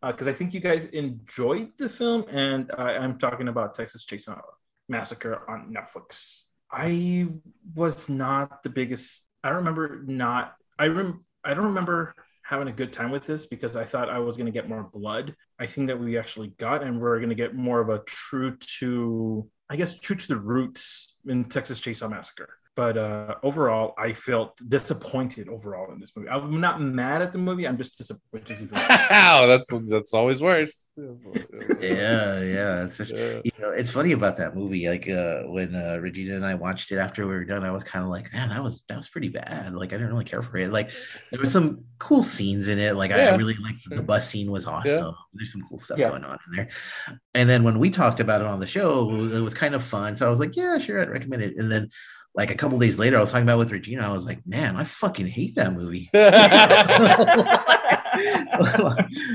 because 0.02 0.28
I 0.28 0.34
think 0.34 0.54
you 0.54 0.60
guys 0.60 0.86
enjoyed 0.86 1.70
the 1.78 1.88
film, 1.90 2.26
and 2.30 2.72
I, 2.78 2.98
I'm 2.98 3.18
talking 3.20 3.48
about 3.48 3.76
Texas 3.76 4.06
Chainsaw 4.06 4.42
Massacre 4.88 5.50
on 5.50 5.74
Netflix. 5.74 6.44
I 6.72 7.28
was 7.76 8.10
not 8.10 8.64
the 8.64 8.70
biggest. 8.70 9.28
I 9.44 9.50
remember 9.50 10.02
not. 10.06 10.56
I 10.78 10.88
rem. 10.88 11.26
I 11.44 11.54
don't 11.54 11.66
remember 11.66 12.14
having 12.44 12.68
a 12.68 12.74
good 12.74 12.92
time 12.92 13.12
with 13.12 13.26
this 13.26 13.46
because 13.46 13.76
I 13.76 13.86
thought 13.86 14.10
I 14.10 14.20
was 14.20 14.36
going 14.36 14.48
to 14.48 14.52
get 14.52 14.68
more 14.68 14.84
blood. 14.84 15.36
I 15.60 15.66
think 15.68 15.88
that 15.88 16.00
we 16.00 16.18
actually 16.18 16.50
got, 16.58 16.84
and 16.84 17.00
we're 17.00 17.18
going 17.18 17.30
to 17.30 17.36
get 17.36 17.56
more 17.56 17.80
of 17.80 17.90
a 17.90 18.00
true 18.00 18.58
to, 18.80 19.48
I 19.70 19.76
guess, 19.76 19.94
true 19.94 20.16
to 20.16 20.28
the 20.28 20.38
roots 20.38 21.16
in 21.28 21.46
Texas 21.46 21.80
Chainsaw 21.80 22.10
Massacre. 22.10 22.59
But 22.76 22.98
uh, 22.98 23.36
overall, 23.44 23.94
I 23.98 24.14
felt 24.14 24.58
disappointed 24.70 25.50
overall 25.50 25.92
in 25.92 26.00
this 26.00 26.14
movie. 26.16 26.30
I'm 26.30 26.62
not 26.62 26.80
mad 26.80 27.22
at 27.22 27.34
the 27.34 27.38
movie. 27.38 27.68
I'm 27.68 27.78
just 27.78 27.98
disappointed. 27.98 28.72
Wow, 28.72 29.48
that's 29.48 29.70
that's 29.88 30.14
always 30.14 30.42
worse. 30.42 30.94
Yeah, 31.82 32.40
yeah. 32.42 32.84
It's 32.84 32.98
just, 32.98 33.12
Yeah. 33.12 33.42
you 33.44 33.52
know, 33.60 33.72
it's 33.72 33.92
funny 33.92 34.14
about 34.14 34.38
that 34.38 34.56
movie. 34.56 34.88
Like 34.88 35.10
uh, 35.10 35.42
when 35.48 35.76
uh, 35.76 35.98
Regina 36.02 36.36
and 36.36 36.46
I 36.46 36.56
watched 36.56 36.92
it 36.92 36.98
after 36.98 37.28
we 37.28 37.34
were 37.34 37.44
done, 37.44 37.64
I 37.64 37.72
was 37.72 37.84
kind 37.84 38.04
of 38.06 38.10
like, 38.12 38.32
man, 38.34 38.50
that 38.50 38.64
was 38.64 38.82
that 38.88 38.98
was 38.98 39.10
pretty 39.10 39.30
bad. 39.30 39.74
Like 39.74 39.90
I 39.90 39.98
didn't 39.98 40.14
really 40.14 40.24
care 40.26 40.42
for 40.42 40.58
it. 40.58 40.70
Like 40.70 40.92
there 41.32 41.40
were 41.40 41.46
some 41.50 41.84
cool 41.98 42.24
scenes 42.24 42.68
in 42.70 42.80
it. 42.80 42.96
Like 42.96 43.12
I 43.12 43.36
really 43.36 43.56
liked 43.56 43.80
the 43.90 44.02
bus 44.02 44.30
scene 44.30 44.52
was 44.52 44.66
awesome. 44.66 45.16
There's 45.34 45.52
some 45.52 45.66
cool 45.68 45.80
stuff 45.80 45.98
Yeah. 45.98 46.10
going 46.10 46.24
on 46.24 46.38
in 46.50 46.56
there. 46.56 46.70
And 47.34 47.50
then 47.50 47.64
when 47.64 47.78
we 47.80 47.90
talked 47.90 48.20
about 48.22 48.42
it 48.42 48.48
on 48.48 48.60
the 48.60 48.68
show, 48.68 49.10
it 49.34 49.40
was 49.42 49.54
kind 49.54 49.76
of 49.76 49.84
fun. 49.84 50.16
So 50.16 50.26
I 50.28 50.30
was 50.30 50.40
like, 50.40 50.56
yeah, 50.56 50.78
sure, 50.78 51.02
I'd 51.02 51.10
recommend 51.10 51.42
it. 51.44 51.58
And 51.58 51.70
then 51.72 51.88
like 52.36 52.52
a 52.52 52.56
couple 52.56 52.78
days 52.80 53.00
later, 53.00 53.18
I 53.18 53.22
was 53.22 53.32
talking 53.32 53.44
about 53.44 53.56
it 53.56 53.60
with 53.60 53.72
Regina. 53.72 54.08
I 54.08 54.12
was 54.14 54.26
like, 54.26 54.40
man, 54.46 54.76
I 54.76 54.84
fucking 54.84 55.28
hate 55.28 55.56
that 55.56 55.74
movie. 55.74 56.10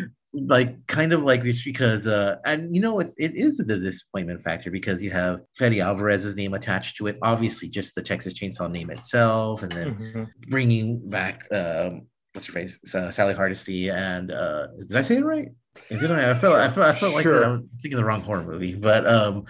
like 0.34 0.84
kind 0.88 1.12
of 1.12 1.22
like 1.22 1.42
just 1.44 1.64
because 1.64 2.08
uh 2.08 2.36
and 2.44 2.74
you 2.74 2.82
know 2.82 2.98
it's 2.98 3.14
it 3.18 3.34
is 3.36 3.58
the 3.58 3.78
disappointment 3.78 4.40
factor 4.40 4.68
because 4.70 5.00
you 5.00 5.10
have 5.10 5.40
Fede 5.56 5.78
Alvarez's 5.78 6.34
name 6.36 6.54
attached 6.54 6.96
to 6.96 7.06
it 7.06 7.16
obviously 7.22 7.68
just 7.68 7.94
the 7.94 8.02
Texas 8.02 8.34
Chainsaw 8.34 8.68
name 8.70 8.90
itself 8.90 9.62
and 9.62 9.70
then 9.70 9.94
Mhm. 9.94 10.26
bringing 10.48 11.08
back 11.08 11.46
um 11.52 12.08
what's 12.32 12.48
her 12.48 12.52
face 12.52 12.78
uh, 12.94 13.12
Sally 13.12 13.34
Hardesty 13.34 13.90
and 13.90 14.32
uh 14.32 14.66
did 14.88 14.96
I 14.96 15.02
say 15.02 15.18
it 15.18 15.24
right 15.24 15.50
did 15.88 16.10
I? 16.10 16.30
I 16.30 16.34
felt 16.34 16.54
I 16.56 16.68
felt, 16.68 16.86
I 16.86 16.94
felt 16.94 17.14
like 17.14 17.22
Sure. 17.22 17.40
that 17.40 17.44
I'm 17.44 17.68
thinking 17.82 17.96
the 17.96 18.04
wrong 18.04 18.22
horror 18.22 18.44
movie 18.44 18.74
but 18.74 19.06
um 19.06 19.44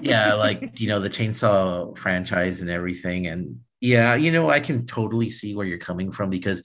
yeah 0.00 0.34
like 0.46 0.80
you 0.80 0.88
know 0.88 1.00
the 1.00 1.10
chainsaw 1.10 1.96
franchise 1.96 2.60
and 2.62 2.70
everything 2.70 3.26
and 3.26 3.60
yeah 3.80 4.14
you 4.14 4.30
know 4.30 4.48
i 4.48 4.60
can 4.60 4.86
totally 4.86 5.28
see 5.28 5.54
where 5.56 5.66
you're 5.66 5.78
coming 5.78 6.12
from 6.12 6.30
because 6.30 6.62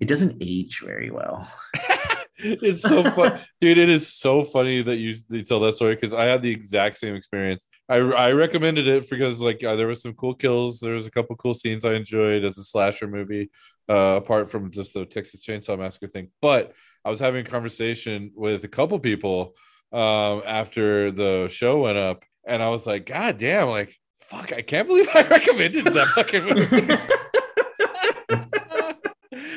it 0.00 0.06
doesn't 0.06 0.36
age 0.40 0.80
very 0.84 1.10
well 1.10 1.50
it's 2.42 2.82
so 2.82 3.02
fun, 3.10 3.38
dude. 3.60 3.76
It 3.76 3.90
is 3.90 4.08
so 4.08 4.44
funny 4.44 4.80
that 4.82 4.96
you, 4.96 5.14
you 5.28 5.42
tell 5.42 5.60
that 5.60 5.74
story 5.74 5.94
because 5.94 6.14
I 6.14 6.24
had 6.24 6.40
the 6.40 6.50
exact 6.50 6.96
same 6.96 7.14
experience. 7.14 7.66
I 7.86 7.96
I 7.96 8.32
recommended 8.32 8.88
it 8.88 9.10
because 9.10 9.42
like 9.42 9.62
uh, 9.62 9.76
there 9.76 9.86
was 9.88 10.00
some 10.00 10.14
cool 10.14 10.34
kills. 10.34 10.80
There 10.80 10.94
was 10.94 11.06
a 11.06 11.10
couple 11.10 11.36
cool 11.36 11.52
scenes 11.52 11.84
I 11.84 11.92
enjoyed 11.94 12.44
as 12.44 12.56
a 12.56 12.64
slasher 12.64 13.08
movie, 13.08 13.50
uh, 13.90 14.16
apart 14.16 14.50
from 14.50 14.70
just 14.70 14.94
the 14.94 15.04
Texas 15.04 15.44
Chainsaw 15.44 15.78
Massacre 15.78 16.08
thing. 16.08 16.28
But 16.40 16.72
I 17.04 17.10
was 17.10 17.20
having 17.20 17.46
a 17.46 17.48
conversation 17.48 18.32
with 18.34 18.64
a 18.64 18.68
couple 18.68 18.98
people 18.98 19.54
um, 19.92 20.42
after 20.46 21.10
the 21.10 21.48
show 21.50 21.82
went 21.82 21.98
up, 21.98 22.24
and 22.46 22.62
I 22.62 22.68
was 22.68 22.86
like, 22.86 23.06
God 23.06 23.38
damn, 23.38 23.68
like 23.68 23.94
fuck, 24.20 24.52
I 24.52 24.62
can't 24.62 24.86
believe 24.86 25.08
I 25.14 25.22
recommended 25.30 25.84
that 25.86 26.08
fucking 26.08 26.44
movie. 26.44 26.96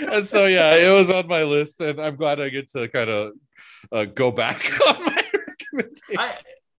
and 0.13 0.27
so 0.27 0.45
yeah, 0.47 0.75
it 0.75 0.91
was 0.91 1.09
on 1.09 1.27
my 1.27 1.43
list, 1.43 1.79
and 1.81 1.99
I'm 1.99 2.15
glad 2.15 2.39
I 2.39 2.49
get 2.49 2.69
to 2.71 2.87
kind 2.87 3.09
of 3.09 3.33
uh, 3.91 4.05
go 4.05 4.31
back 4.31 4.71
on 4.87 5.05
my 5.05 5.23
recommendation. 5.47 6.17
I, 6.17 6.33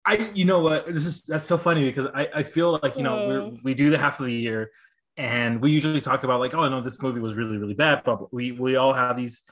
I, 0.07 0.31
you 0.35 0.45
know 0.45 0.61
what? 0.61 0.87
This 0.87 1.07
is 1.07 1.23
that's 1.23 1.47
so 1.47 1.57
funny 1.57 1.87
because 1.91 2.07
I, 2.15 2.29
I 2.35 2.43
feel 2.43 2.79
like 2.83 2.97
you 2.97 3.03
know 3.03 3.19
Uh. 3.19 3.27
we're, 3.29 3.59
we 3.63 3.75
do 3.75 3.91
the 3.91 3.99
half 3.99 4.21
of 4.21 4.27
the 4.27 4.35
year, 4.35 4.71
and 5.17 5.61
we 5.61 5.71
usually 5.71 6.01
talk 6.01 6.25
about 6.25 6.41
like, 6.41 6.55
oh 6.55 6.69
no, 6.69 6.81
this 6.81 7.01
movie 7.01 7.21
was 7.21 7.35
really 7.35 7.57
really 7.57 7.75
bad. 7.75 8.03
But 8.05 8.33
we 8.33 8.53
we 8.53 8.77
all 8.77 8.93
have 8.93 9.17
these. 9.17 9.45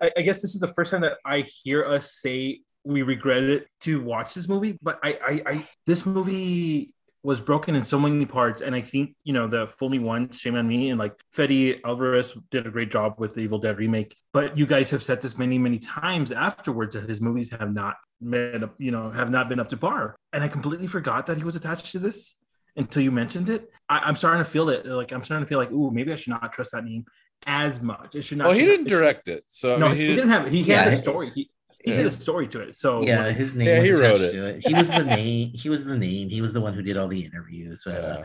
I, 0.00 0.10
I 0.16 0.22
guess 0.22 0.42
this 0.42 0.54
is 0.54 0.60
the 0.60 0.68
first 0.68 0.90
time 0.90 1.02
that 1.02 1.18
I 1.24 1.40
hear 1.40 1.84
us 1.84 2.20
say 2.20 2.60
we 2.84 3.02
regret 3.02 3.42
it 3.42 3.66
to 3.80 4.00
watch 4.00 4.34
this 4.34 4.48
movie. 4.48 4.78
But 4.82 4.98
I, 5.02 5.18
I, 5.26 5.42
I 5.46 5.68
this 5.86 6.06
movie 6.06 6.92
was 7.22 7.40
broken 7.40 7.74
in 7.74 7.82
so 7.82 7.98
many 7.98 8.24
parts. 8.24 8.62
And 8.62 8.74
I 8.74 8.80
think, 8.80 9.14
you 9.24 9.32
know, 9.32 9.46
the 9.46 9.66
Fool 9.66 9.88
Me 9.88 9.98
Once, 9.98 10.38
Shame 10.38 10.54
on 10.54 10.68
Me, 10.68 10.90
and 10.90 10.98
like 10.98 11.14
Fede 11.32 11.80
Alvarez 11.84 12.34
did 12.50 12.66
a 12.66 12.70
great 12.70 12.90
job 12.90 13.14
with 13.18 13.34
the 13.34 13.40
Evil 13.40 13.58
Dead 13.58 13.76
remake. 13.76 14.16
But 14.32 14.56
you 14.56 14.66
guys 14.66 14.90
have 14.90 15.02
said 15.02 15.20
this 15.20 15.36
many, 15.36 15.58
many 15.58 15.78
times 15.78 16.32
afterwards 16.32 16.94
that 16.94 17.08
his 17.08 17.20
movies 17.20 17.50
have 17.50 17.72
not 17.72 17.96
met 18.20 18.62
up, 18.62 18.74
you 18.78 18.90
know, 18.90 19.10
have 19.10 19.30
not 19.30 19.48
been 19.48 19.60
up 19.60 19.68
to 19.70 19.76
par. 19.76 20.16
And 20.32 20.44
I 20.44 20.48
completely 20.48 20.86
forgot 20.86 21.26
that 21.26 21.36
he 21.36 21.44
was 21.44 21.56
attached 21.56 21.92
to 21.92 21.98
this 21.98 22.36
until 22.78 23.02
you 23.02 23.10
mentioned 23.10 23.50
it. 23.50 23.70
I, 23.88 24.08
am 24.08 24.16
starting 24.16 24.42
to 24.42 24.48
feel 24.48 24.68
it. 24.70 24.86
Like 24.86 25.12
I'm 25.12 25.22
starting 25.22 25.44
to 25.44 25.48
feel 25.48 25.58
like, 25.58 25.70
ooh, 25.72 25.90
maybe 25.90 26.12
I 26.12 26.16
should 26.16 26.30
not 26.30 26.52
trust 26.52 26.72
that 26.72 26.84
name 26.84 27.04
as 27.46 27.82
much. 27.82 28.14
It 28.14 28.22
should 28.22 28.38
not. 28.38 28.48
Well, 28.48 28.56
he 28.56 28.64
didn't 28.64 28.84
not, 28.84 28.98
direct 28.98 29.28
it, 29.28 29.44
so 29.46 29.74
I 29.74 29.78
no, 29.78 29.88
mean, 29.88 29.96
he, 29.96 30.06
didn't 30.08 30.30
have. 30.30 30.50
He, 30.50 30.62
he 30.62 30.72
had 30.72 30.88
a 30.88 30.96
story. 30.96 31.30
He, 31.34 31.50
he 31.84 31.92
had 31.92 32.06
a 32.06 32.10
story 32.10 32.48
to 32.48 32.60
it. 32.60 32.76
So 32.76 33.02
Yeah, 33.02 33.30
his 33.30 33.54
name. 33.54 33.68
Yeah, 33.68 33.82
he 33.82 33.92
wrote 33.92 34.16
attached 34.16 34.32
to 34.32 34.46
it. 34.46 34.66
He 34.66 34.74
was 34.74 34.90
the 34.90 35.04
name. 35.04 35.50
He 35.54 35.68
was 35.68 35.84
the 35.84 35.96
name. 35.96 36.28
He 36.28 36.40
was 36.40 36.52
the 36.52 36.60
one 36.60 36.74
who 36.74 36.82
did 36.82 36.96
all 36.96 37.08
the 37.08 37.24
interviews. 37.24 37.82
But 37.84 38.04
uh, 38.04 38.24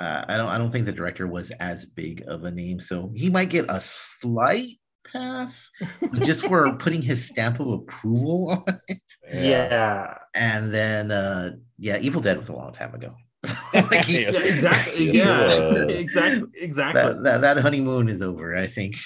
Yeah. 0.00 0.06
uh, 0.06 0.24
I 0.28 0.36
don't. 0.36 0.48
I 0.48 0.58
don't 0.58 0.70
think 0.70 0.86
the 0.86 0.92
director 0.92 1.26
was 1.26 1.50
as 1.52 1.86
big 1.86 2.24
of 2.26 2.44
a 2.44 2.50
name, 2.50 2.80
so 2.80 3.12
he 3.14 3.30
might 3.30 3.50
get 3.50 3.66
a 3.68 3.80
slight 3.80 4.78
pass 5.12 5.70
just 6.22 6.46
for 6.46 6.72
putting 6.78 7.02
his 7.02 7.26
stamp 7.28 7.60
of 7.60 7.68
approval 7.68 8.64
on 8.66 8.80
it. 8.88 9.02
yeah. 9.32 10.18
And 10.34 10.74
then, 10.74 11.10
uh, 11.10 11.52
yeah, 11.78 11.98
Evil 11.98 12.20
Dead 12.20 12.38
was 12.38 12.48
a 12.48 12.52
long 12.52 12.72
time 12.72 12.94
ago. 12.94 13.14
Like, 13.74 14.04
he- 14.04 14.20
Yes. 14.22 14.34
Yeah, 14.34 14.52
exactly. 14.52 15.10
Yes, 15.10 15.14
Yeah, 15.26 15.74
it 15.84 15.90
exactly. 15.90 16.48
Exactly. 16.60 17.02
that, 17.02 17.22
that 17.22 17.40
that 17.42 17.58
honeymoon 17.62 18.08
is 18.08 18.22
over. 18.22 18.56
I 18.56 18.66
think. 18.66 18.96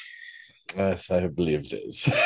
Yes, 0.77 1.11
I 1.11 1.27
believe 1.29 1.67
it 1.71 1.73
is. 1.73 2.09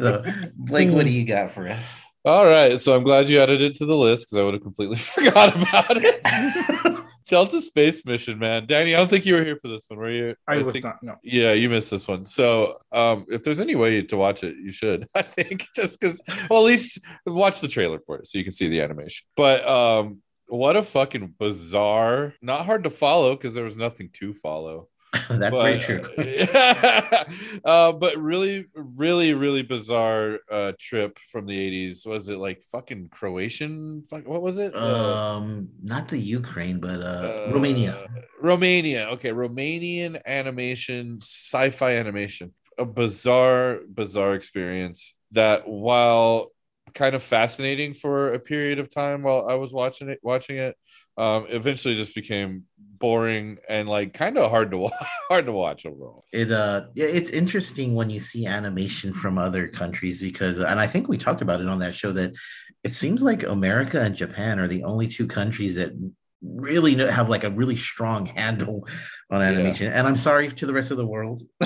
So, 0.00 0.24
Blake, 0.54 0.90
what 0.90 1.04
do 1.04 1.12
you 1.12 1.24
got 1.26 1.50
for 1.50 1.68
us? 1.68 2.04
All 2.24 2.46
right, 2.46 2.78
so 2.80 2.94
I'm 2.96 3.02
glad 3.02 3.28
you 3.28 3.40
added 3.40 3.60
it 3.60 3.74
to 3.76 3.86
the 3.86 3.96
list 3.96 4.26
because 4.26 4.40
I 4.40 4.44
would 4.44 4.54
have 4.54 4.62
completely 4.62 4.96
forgot 5.16 5.56
about 5.56 5.96
it. 6.02 7.00
Delta 7.26 7.60
Space 7.60 8.04
Mission, 8.06 8.38
man. 8.38 8.66
Danny, 8.66 8.94
I 8.94 8.98
don't 8.98 9.08
think 9.08 9.24
you 9.26 9.34
were 9.34 9.44
here 9.44 9.56
for 9.60 9.68
this 9.68 9.84
one, 9.88 9.98
were 9.98 10.10
you? 10.10 10.34
I 10.48 10.58
was 10.58 10.72
think, 10.72 10.84
not. 10.84 10.96
No. 11.02 11.16
Yeah, 11.22 11.52
you 11.52 11.68
missed 11.70 11.90
this 11.90 12.08
one. 12.08 12.24
So, 12.24 12.78
um, 12.92 13.26
if 13.28 13.42
there's 13.42 13.60
any 13.60 13.74
way 13.74 14.02
to 14.02 14.16
watch 14.16 14.42
it, 14.42 14.56
you 14.56 14.72
should. 14.72 15.06
I 15.14 15.22
think 15.22 15.66
just 15.74 16.00
because, 16.00 16.22
well, 16.48 16.60
at 16.60 16.66
least 16.66 16.98
watch 17.26 17.60
the 17.60 17.68
trailer 17.68 18.00
for 18.06 18.16
it 18.18 18.26
so 18.26 18.38
you 18.38 18.44
can 18.44 18.52
see 18.52 18.68
the 18.68 18.80
animation. 18.80 19.26
But 19.36 19.66
um, 19.68 20.22
what 20.50 20.76
a 20.76 20.82
fucking 20.82 21.34
bizarre, 21.38 22.34
not 22.42 22.66
hard 22.66 22.84
to 22.84 22.90
follow 22.90 23.36
because 23.36 23.54
there 23.54 23.64
was 23.64 23.76
nothing 23.76 24.10
to 24.14 24.32
follow. 24.32 24.88
That's 25.28 25.56
but, 25.56 25.62
very 25.62 25.80
true. 25.80 26.48
uh, 26.54 27.24
uh, 27.64 27.92
but 27.92 28.16
really, 28.16 28.66
really, 28.74 29.34
really 29.34 29.62
bizarre 29.62 30.38
uh, 30.50 30.72
trip 30.78 31.18
from 31.32 31.46
the 31.46 31.56
80s. 31.88 32.06
Was 32.06 32.28
it 32.28 32.38
like 32.38 32.62
fucking 32.70 33.08
Croatian? 33.10 34.04
Fuck, 34.08 34.26
what 34.28 34.42
was 34.42 34.56
it? 34.56 34.74
Uh, 34.74 35.36
Um, 35.36 35.68
not 35.82 36.06
the 36.06 36.18
Ukraine, 36.18 36.78
but 36.78 37.00
uh, 37.00 37.48
uh, 37.48 37.50
Romania. 37.52 38.06
Romania. 38.40 39.08
Okay, 39.10 39.30
Romanian 39.30 40.20
animation, 40.26 41.18
sci-fi 41.20 41.96
animation. 41.96 42.54
A 42.78 42.84
bizarre, 42.84 43.80
bizarre 43.92 44.34
experience 44.34 45.14
that 45.32 45.66
while 45.66 46.52
kind 46.94 47.14
of 47.14 47.22
fascinating 47.22 47.94
for 47.94 48.32
a 48.32 48.38
period 48.38 48.78
of 48.78 48.92
time 48.92 49.22
while 49.22 49.46
I 49.48 49.54
was 49.54 49.72
watching 49.72 50.08
it, 50.08 50.20
watching 50.22 50.56
it, 50.58 50.76
um, 51.16 51.46
eventually 51.48 51.94
just 51.94 52.14
became 52.14 52.64
boring 52.78 53.58
and 53.68 53.88
like 53.88 54.14
kind 54.14 54.38
of 54.38 54.50
hard 54.50 54.70
to 54.70 54.78
watch, 54.78 54.92
hard 55.28 55.46
to 55.46 55.52
watch 55.52 55.86
overall. 55.86 56.24
It 56.32 56.50
uh, 56.50 56.86
yeah, 56.94 57.06
it's 57.06 57.30
interesting 57.30 57.94
when 57.94 58.10
you 58.10 58.20
see 58.20 58.46
animation 58.46 59.12
from 59.12 59.38
other 59.38 59.68
countries 59.68 60.20
because, 60.20 60.58
and 60.58 60.80
I 60.80 60.86
think 60.86 61.08
we 61.08 61.18
talked 61.18 61.42
about 61.42 61.60
it 61.60 61.68
on 61.68 61.78
that 61.80 61.94
show 61.94 62.12
that 62.12 62.32
it 62.84 62.94
seems 62.94 63.22
like 63.22 63.42
America 63.42 64.00
and 64.00 64.14
Japan 64.14 64.58
are 64.58 64.68
the 64.68 64.84
only 64.84 65.06
two 65.06 65.26
countries 65.26 65.74
that 65.74 65.92
really 66.42 66.94
know, 66.94 67.06
have 67.10 67.28
like 67.28 67.44
a 67.44 67.50
really 67.50 67.76
strong 67.76 68.26
handle 68.26 68.86
on 69.30 69.40
Yeah. 69.40 69.48
animation. 69.48 69.92
And 69.92 70.06
I'm 70.06 70.16
sorry 70.16 70.50
to 70.50 70.66
the 70.66 70.72
rest 70.72 70.90
of 70.90 70.96
the 70.96 71.06
world. 71.06 71.42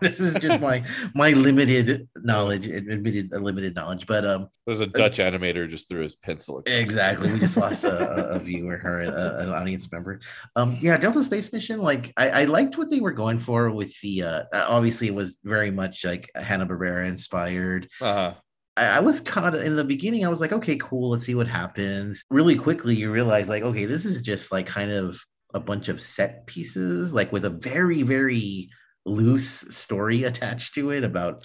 this 0.00 0.20
is 0.20 0.34
just 0.34 0.60
my 0.60 0.84
my 1.14 1.30
limited 1.30 2.08
knowledge, 2.16 2.66
admitted 2.66 3.30
limited 3.32 3.74
knowledge, 3.74 4.06
but 4.06 4.24
um, 4.24 4.48
There's 4.66 4.80
a 4.80 4.86
Dutch 4.86 5.18
animator 5.18 5.68
just 5.68 5.88
threw 5.88 6.02
his 6.02 6.14
pencil. 6.14 6.62
Exactly. 6.66 7.32
We 7.32 7.38
just 7.40 7.56
lost 7.56 7.84
a, 7.84 8.34
a- 8.34 8.38
viewer 8.50 8.80
or 8.84 9.00
a, 9.00 9.38
an 9.38 9.50
audience 9.50 9.90
member. 9.90 10.20
Um, 10.56 10.78
yeah, 10.80 10.96
Delta 10.98 11.24
Space 11.24 11.52
Mission. 11.52 11.78
Like, 11.78 12.12
I, 12.16 12.30
I 12.30 12.44
liked 12.44 12.76
what 12.78 12.90
they 12.90 13.00
were 13.00 13.12
going 13.12 13.38
for 13.38 13.70
with 13.70 13.98
the. 14.00 14.22
Uh, 14.22 14.42
obviously, 14.52 15.08
it 15.08 15.14
was 15.14 15.38
very 15.44 15.70
much 15.70 16.04
like 16.04 16.30
Hanna 16.34 16.66
Barbera 16.66 17.06
inspired. 17.06 17.88
Uh-huh. 18.00 18.34
I, 18.80 18.96
I 18.96 19.00
was 19.00 19.20
caught 19.20 19.54
in 19.54 19.76
the 19.76 19.84
beginning. 19.84 20.24
I 20.24 20.28
was 20.28 20.40
like, 20.40 20.52
okay, 20.52 20.76
cool. 20.76 21.10
Let's 21.10 21.26
see 21.26 21.34
what 21.34 21.46
happens. 21.46 22.24
Really 22.30 22.56
quickly, 22.56 22.94
you 22.96 23.12
realize 23.12 23.48
like, 23.48 23.62
okay, 23.62 23.84
this 23.84 24.04
is 24.04 24.22
just 24.22 24.50
like 24.50 24.66
kind 24.66 24.90
of 24.90 25.20
a 25.52 25.60
bunch 25.60 25.88
of 25.88 26.00
set 26.00 26.46
pieces, 26.46 27.12
like 27.12 27.32
with 27.32 27.44
a 27.44 27.50
very 27.50 28.02
very 28.02 28.70
loose 29.06 29.48
story 29.74 30.24
attached 30.24 30.74
to 30.74 30.90
it 30.90 31.04
about 31.04 31.44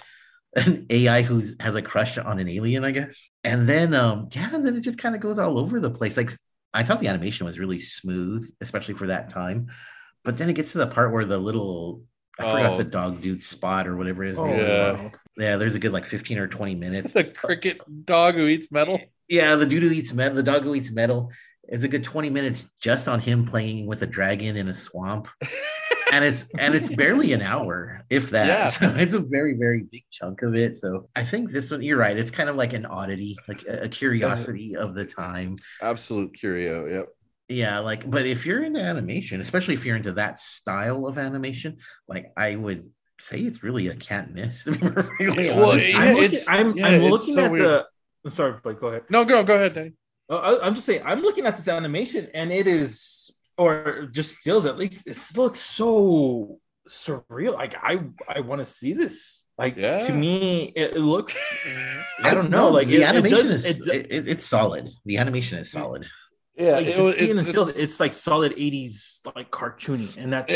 an 0.56 0.86
AI 0.90 1.22
who 1.22 1.42
has 1.60 1.74
a 1.74 1.82
crush 1.82 2.16
on 2.18 2.38
an 2.38 2.48
alien, 2.48 2.84
I 2.84 2.90
guess. 2.92 3.30
And 3.44 3.68
then 3.68 3.92
um 3.94 4.28
yeah, 4.32 4.54
and 4.54 4.64
then 4.66 4.76
it 4.76 4.80
just 4.80 4.98
kind 4.98 5.14
of 5.14 5.20
goes 5.20 5.38
all 5.38 5.58
over 5.58 5.80
the 5.80 5.90
place. 5.90 6.16
Like 6.16 6.30
I 6.72 6.82
thought 6.82 7.00
the 7.00 7.08
animation 7.08 7.46
was 7.46 7.58
really 7.58 7.80
smooth, 7.80 8.48
especially 8.60 8.94
for 8.94 9.08
that 9.08 9.30
time. 9.30 9.68
But 10.24 10.38
then 10.38 10.48
it 10.48 10.54
gets 10.54 10.72
to 10.72 10.78
the 10.78 10.86
part 10.86 11.12
where 11.12 11.24
the 11.24 11.38
little 11.38 12.02
I 12.38 12.44
forgot 12.44 12.72
Oh. 12.72 12.76
the 12.76 12.84
dog 12.84 13.20
dude 13.22 13.42
spot 13.42 13.86
or 13.86 13.96
whatever 13.96 14.22
his 14.22 14.38
Oh, 14.38 14.46
name. 14.46 14.58
Yeah. 14.58 14.92
wow. 14.92 15.12
Yeah, 15.36 15.56
there's 15.56 15.74
a 15.74 15.78
good 15.78 15.92
like 15.92 16.06
15 16.06 16.38
or 16.38 16.46
20 16.46 16.74
minutes. 16.74 17.12
The 17.16 17.24
cricket 17.24 17.80
dog 18.04 18.34
who 18.34 18.46
eats 18.46 18.70
metal. 18.70 19.00
Yeah, 19.28 19.56
the 19.56 19.66
dude 19.66 19.82
who 19.82 19.90
eats 19.90 20.12
metal, 20.12 20.36
the 20.36 20.42
dog 20.42 20.62
who 20.62 20.74
eats 20.74 20.90
metal 20.90 21.30
is 21.68 21.84
a 21.84 21.88
good 21.88 22.04
20 22.04 22.30
minutes 22.30 22.66
just 22.80 23.08
on 23.08 23.20
him 23.20 23.44
playing 23.44 23.86
with 23.86 24.02
a 24.02 24.06
dragon 24.06 24.56
in 24.56 24.68
a 24.68 24.74
swamp. 24.74 25.28
and 26.12 26.24
it's 26.24 26.46
and 26.58 26.74
it's 26.74 26.88
barely 26.88 27.32
an 27.32 27.42
hour, 27.42 28.04
if 28.10 28.30
that. 28.30 28.46
Yeah. 28.46 28.68
So 28.68 28.94
it's 28.96 29.14
a 29.14 29.20
very, 29.20 29.54
very 29.54 29.84
big 29.90 30.04
chunk 30.10 30.42
of 30.42 30.54
it. 30.54 30.76
So 30.76 31.08
I 31.16 31.24
think 31.24 31.50
this 31.50 31.70
one, 31.70 31.82
you're 31.82 31.98
right. 31.98 32.16
It's 32.16 32.30
kind 32.30 32.48
of 32.48 32.56
like 32.56 32.72
an 32.72 32.86
oddity, 32.86 33.36
like 33.48 33.64
a, 33.64 33.84
a 33.84 33.88
curiosity 33.88 34.76
of 34.76 34.94
the 34.94 35.04
time. 35.04 35.56
Absolute 35.80 36.34
curio. 36.38 36.86
Yep. 36.86 37.08
Yeah, 37.48 37.78
like, 37.78 38.08
but 38.08 38.26
if 38.26 38.44
you're 38.44 38.64
into 38.64 38.80
animation, 38.80 39.40
especially 39.40 39.74
if 39.74 39.84
you're 39.86 39.96
into 39.96 40.12
that 40.12 40.40
style 40.40 41.06
of 41.06 41.16
animation, 41.16 41.76
like 42.08 42.32
I 42.36 42.56
would 42.56 42.90
say 43.18 43.40
it's 43.40 43.62
really 43.62 43.88
a 43.88 43.96
can't 43.96 44.32
miss. 44.34 44.64
to 44.64 44.72
be 44.72 44.78
perfectly 44.78 45.50
Well, 45.50 45.78
yeah, 45.78 45.98
I'm 45.98 46.08
looking, 46.14 46.24
it's- 46.24 46.46
I'm, 46.48 46.76
yeah, 46.76 46.86
I'm 46.88 46.94
it's 47.02 47.10
looking 47.10 47.34
so 47.34 47.44
at 47.44 47.50
weird. 47.50 47.64
the. 47.64 47.86
I'm 48.24 48.34
sorry, 48.34 48.54
Blake. 48.62 48.80
Go 48.80 48.88
ahead. 48.88 49.02
No, 49.10 49.24
go 49.24 49.42
go 49.42 49.54
ahead, 49.54 49.74
Danny. 49.74 49.92
Uh, 50.28 50.36
I, 50.36 50.66
I'm 50.66 50.74
just 50.74 50.86
saying, 50.86 51.02
I'm 51.04 51.20
looking 51.22 51.46
at 51.46 51.56
this 51.56 51.68
animation, 51.68 52.28
and 52.34 52.52
it 52.52 52.66
is, 52.66 53.30
or 53.56 54.08
just 54.12 54.34
feels 54.38 54.66
at 54.66 54.76
least, 54.76 55.06
it 55.06 55.18
looks 55.36 55.60
so 55.60 56.58
surreal. 56.88 57.54
Like 57.54 57.76
I, 57.80 58.00
I 58.28 58.40
want 58.40 58.60
to 58.60 58.64
see 58.64 58.92
this. 58.92 59.44
Like 59.58 59.76
Yeah. 59.76 60.00
to 60.00 60.12
me, 60.12 60.64
it, 60.76 60.96
it 60.96 61.00
looks. 61.00 61.34
I 62.22 62.34
don't 62.34 62.50
know, 62.50 62.68
like, 62.68 62.88
the 62.88 62.96
it- 62.96 63.00
it 63.00 63.04
animation 63.08 63.46
does- 63.46 63.64
is 63.64 63.80
it 63.80 63.86
it, 63.94 64.06
it- 64.12 64.28
it's 64.28 64.44
solid. 64.44 64.90
The 65.06 65.16
animation 65.18 65.58
is 65.58 65.70
solid. 65.70 66.06
Yeah, 66.56 66.72
Like, 66.72 66.86
it, 66.86 66.90
just 66.96 67.02
was- 67.02 67.16
it's, 67.16 67.48
it's- 67.48 67.76
it's 67.76 68.00
like 68.00 68.12
solid 68.12 68.52
'80s 68.56 69.20
like 69.36 69.50
cartoony, 69.50 70.14
and 70.16 70.32
that's 70.32 70.52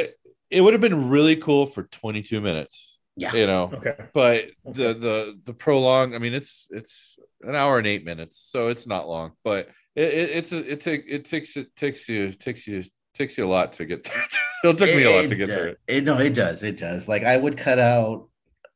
it, 0.50 0.58
it 0.58 0.60
would 0.60 0.74
have 0.74 0.80
been 0.80 1.08
really 1.08 1.36
cool 1.36 1.66
for 1.66 1.84
22 1.84 2.40
minutes. 2.40 2.96
Yeah. 3.16 3.34
You 3.34 3.46
know, 3.46 3.70
okay. 3.74 3.96
but 4.14 4.46
the 4.64 4.94
the 4.94 5.38
the 5.44 5.52
prolong. 5.52 6.14
I 6.14 6.18
mean, 6.18 6.32
it's 6.32 6.66
it's 6.70 7.18
an 7.42 7.54
hour 7.54 7.76
and 7.76 7.86
eight 7.86 8.02
minutes, 8.04 8.38
so 8.38 8.68
it's 8.68 8.86
not 8.86 9.08
long. 9.08 9.32
But 9.44 9.68
it, 9.94 10.04
it 10.14 10.30
it's 10.30 10.52
a, 10.52 10.72
it 10.72 10.80
take 10.80 11.04
it 11.06 11.26
takes 11.26 11.56
it 11.58 11.74
takes 11.76 12.08
you 12.08 12.32
takes 12.32 12.66
you 12.66 12.82
takes 13.12 13.36
you 13.36 13.44
a 13.44 13.48
lot 13.48 13.74
to 13.74 13.84
get. 13.84 14.10
it 14.64 14.78
took 14.78 14.94
me 14.94 15.02
a 15.02 15.10
lot 15.10 15.28
to 15.28 15.34
get 15.34 15.46
through 15.46 15.56
it. 15.56 15.78
it- 15.86 16.04
No, 16.04 16.18
it 16.18 16.34
does. 16.34 16.62
It 16.62 16.78
does. 16.78 17.08
Like 17.08 17.24
I 17.24 17.36
would 17.36 17.58
cut 17.58 17.78
out 17.78 18.29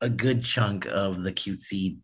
a 0.05 0.09
good 0.11 0.45
chunk 0.45 0.87
of 0.87 1.23
the 1.25 1.33
cutesy. 1.33 1.97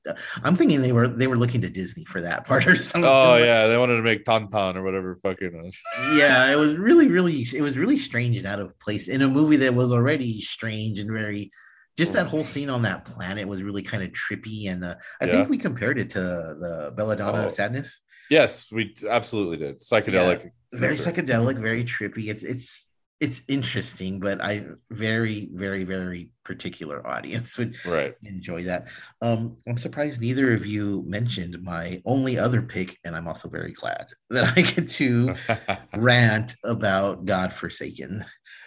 I'm 0.42 0.56
thinking 0.56 0.80
they 0.80 0.92
were 0.92 1.06
they 1.06 1.26
were 1.26 1.36
looking 1.36 1.60
to 1.60 1.68
Disney 1.70 2.04
for 2.06 2.20
that 2.22 2.44
part 2.48 2.66
or 2.66 2.74
something. 2.76 3.04
Oh 3.08 3.36
yeah, 3.36 3.66
they 3.66 3.76
wanted 3.76 3.96
to 3.96 4.02
make 4.02 4.24
Tauntaun 4.24 4.74
or 4.76 4.82
whatever 4.82 5.16
fucking 5.22 5.62
was. 5.62 5.78
yeah. 6.16 6.50
It 6.50 6.56
was 6.56 6.76
really, 6.76 7.08
really, 7.08 7.46
it 7.54 7.62
was 7.62 7.76
really 7.78 7.96
strange 7.98 8.36
and 8.36 8.46
out 8.46 8.58
of 8.60 8.78
place 8.78 9.08
in 9.08 9.22
a 9.22 9.28
movie 9.28 9.56
that 9.58 9.74
was 9.74 9.92
already 9.92 10.40
strange 10.40 10.98
and 10.98 11.10
very. 11.10 11.50
Just 11.98 12.12
that 12.14 12.28
whole 12.28 12.44
scene 12.44 12.70
on 12.70 12.82
that 12.82 13.04
planet 13.04 13.46
was 13.46 13.62
really 13.62 13.82
kind 13.82 14.02
of 14.02 14.10
trippy, 14.12 14.70
and 14.70 14.82
uh, 14.84 14.94
I 15.20 15.26
Yeah. 15.26 15.32
think 15.32 15.50
we 15.50 15.58
compared 15.58 15.98
it 15.98 16.08
to 16.10 16.20
the 16.20 16.92
Belladonna 16.96 17.42
Oh. 17.42 17.46
of 17.46 17.52
Sadness. 17.52 18.00
Yes, 18.30 18.70
we 18.72 18.94
absolutely 19.08 19.58
did. 19.58 19.80
Psychedelic. 19.80 20.50
very 20.72 20.96
Sure. 20.96 21.06
psychedelic, 21.06 21.60
very 21.60 21.84
trippy. 21.84 22.28
It's 22.30 22.42
it's 22.44 22.86
it's 23.20 23.42
interesting, 23.48 24.18
but 24.20 24.40
I 24.40 24.64
very 24.90 25.48
very 25.52 25.84
very 25.84 26.32
particular 26.44 27.06
audience 27.06 27.56
would 27.58 27.76
Right. 27.84 28.14
enjoy 28.24 28.64
that. 28.64 28.86
Um, 29.20 29.58
I'm 29.68 29.76
surprised 29.76 30.20
neither 30.20 30.52
of 30.54 30.64
you 30.66 31.04
mentioned 31.06 31.62
my 31.62 32.00
only 32.06 32.38
other 32.38 32.62
pick, 32.62 32.98
and 33.04 33.14
I'm 33.14 33.28
also 33.28 33.48
very 33.48 33.72
glad 33.72 34.06
that 34.30 34.56
I 34.56 34.62
get 34.62 34.88
to 35.00 35.34
rant 35.96 36.54
about 36.64 37.24
God 37.26 37.52
Forsaken. 37.52 38.24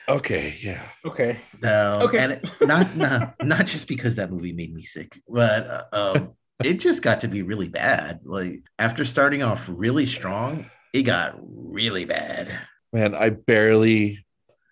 okay. 0.08 0.56
Yeah. 0.62 0.86
Okay. 1.06 1.40
Um, 1.64 2.04
Okay. 2.08 2.20
and 2.20 2.32
it- 2.34 2.50
not, 2.62 2.96
not 3.06 3.36
not 3.42 3.66
just 3.66 3.88
because 3.88 4.16
that 4.16 4.32
movie 4.32 4.54
made 4.54 4.74
me 4.74 4.84
sick, 4.84 5.20
but 5.28 5.68
uh, 5.68 5.84
um, 5.94 6.34
it 6.64 6.76
just 6.80 7.02
got 7.02 7.22
to 7.22 7.28
be 7.28 7.42
really 7.42 7.70
bad. 7.70 8.20
Like 8.24 8.62
after 8.80 9.04
starting 9.04 9.42
off 9.44 9.66
really 9.68 10.06
strong, 10.06 10.70
it 10.94 11.04
got 11.04 11.36
really 11.42 12.06
bad. 12.06 12.48
Man, 12.94 13.16
I 13.16 13.30
barely, 13.32 14.24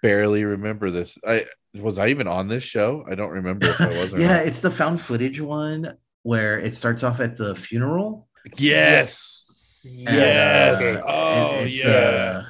barely 0.02 0.44
remember 0.44 0.92
this. 0.92 1.18
I 1.28 1.46
was 1.76 1.98
I 2.00 2.08
even 2.10 2.28
on 2.28 2.48
this 2.48 2.64
show? 2.64 3.06
I 3.10 3.16
don't 3.16 3.30
remember 3.32 3.68
if 3.68 3.80
I 3.82 3.88
was. 3.88 4.14
Or 4.14 4.20
yeah, 4.22 4.38
not. 4.38 4.46
it's 4.48 4.60
the 4.60 4.72
found 4.72 5.02
footage 5.02 5.40
one 5.42 5.98
where 6.24 6.60
it 6.60 6.76
starts 6.76 7.04
off 7.04 7.20
at 7.20 7.38
the 7.38 7.56
funeral. 7.56 8.28
Yes. 8.58 9.86
And, 9.86 10.16
Yes. 10.16 10.96
uh, 10.96 11.02
Oh, 11.08 11.50
it's 11.62 11.84
yeah. 11.84 12.44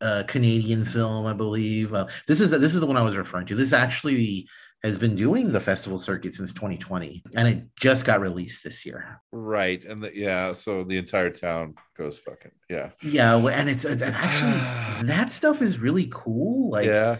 a, 0.00 0.06
a 0.20 0.24
Canadian 0.24 0.84
film, 0.84 1.26
I 1.26 1.32
believe. 1.34 1.92
Uh, 1.92 2.06
this 2.26 2.40
is 2.40 2.50
the, 2.50 2.58
this 2.58 2.74
is 2.74 2.80
the 2.80 2.86
one 2.86 2.96
I 2.96 3.02
was 3.02 3.16
referring 3.16 3.46
to. 3.46 3.54
This 3.54 3.66
is 3.66 3.72
actually 3.74 4.48
has 4.84 4.96
been 4.96 5.16
doing 5.16 5.50
the 5.50 5.60
festival 5.60 5.98
circuit 5.98 6.34
since 6.34 6.52
2020, 6.52 7.22
and 7.34 7.48
it 7.48 7.64
just 7.76 8.04
got 8.04 8.20
released 8.20 8.62
this 8.62 8.86
year. 8.86 9.20
Right. 9.32 9.84
And 9.84 10.02
the, 10.02 10.10
yeah, 10.14 10.52
so 10.52 10.84
the 10.84 10.96
entire 10.96 11.30
town 11.30 11.74
goes 11.96 12.18
fucking 12.20 12.52
yeah. 12.70 12.90
Yeah, 13.02 13.36
and 13.36 13.68
it's, 13.68 13.84
it's 13.84 14.02
and 14.02 14.14
actually 14.14 14.52
that 15.08 15.32
stuff 15.32 15.62
is 15.62 15.78
really 15.78 16.08
cool. 16.12 16.70
Like, 16.70 16.86
yeah. 16.86 17.16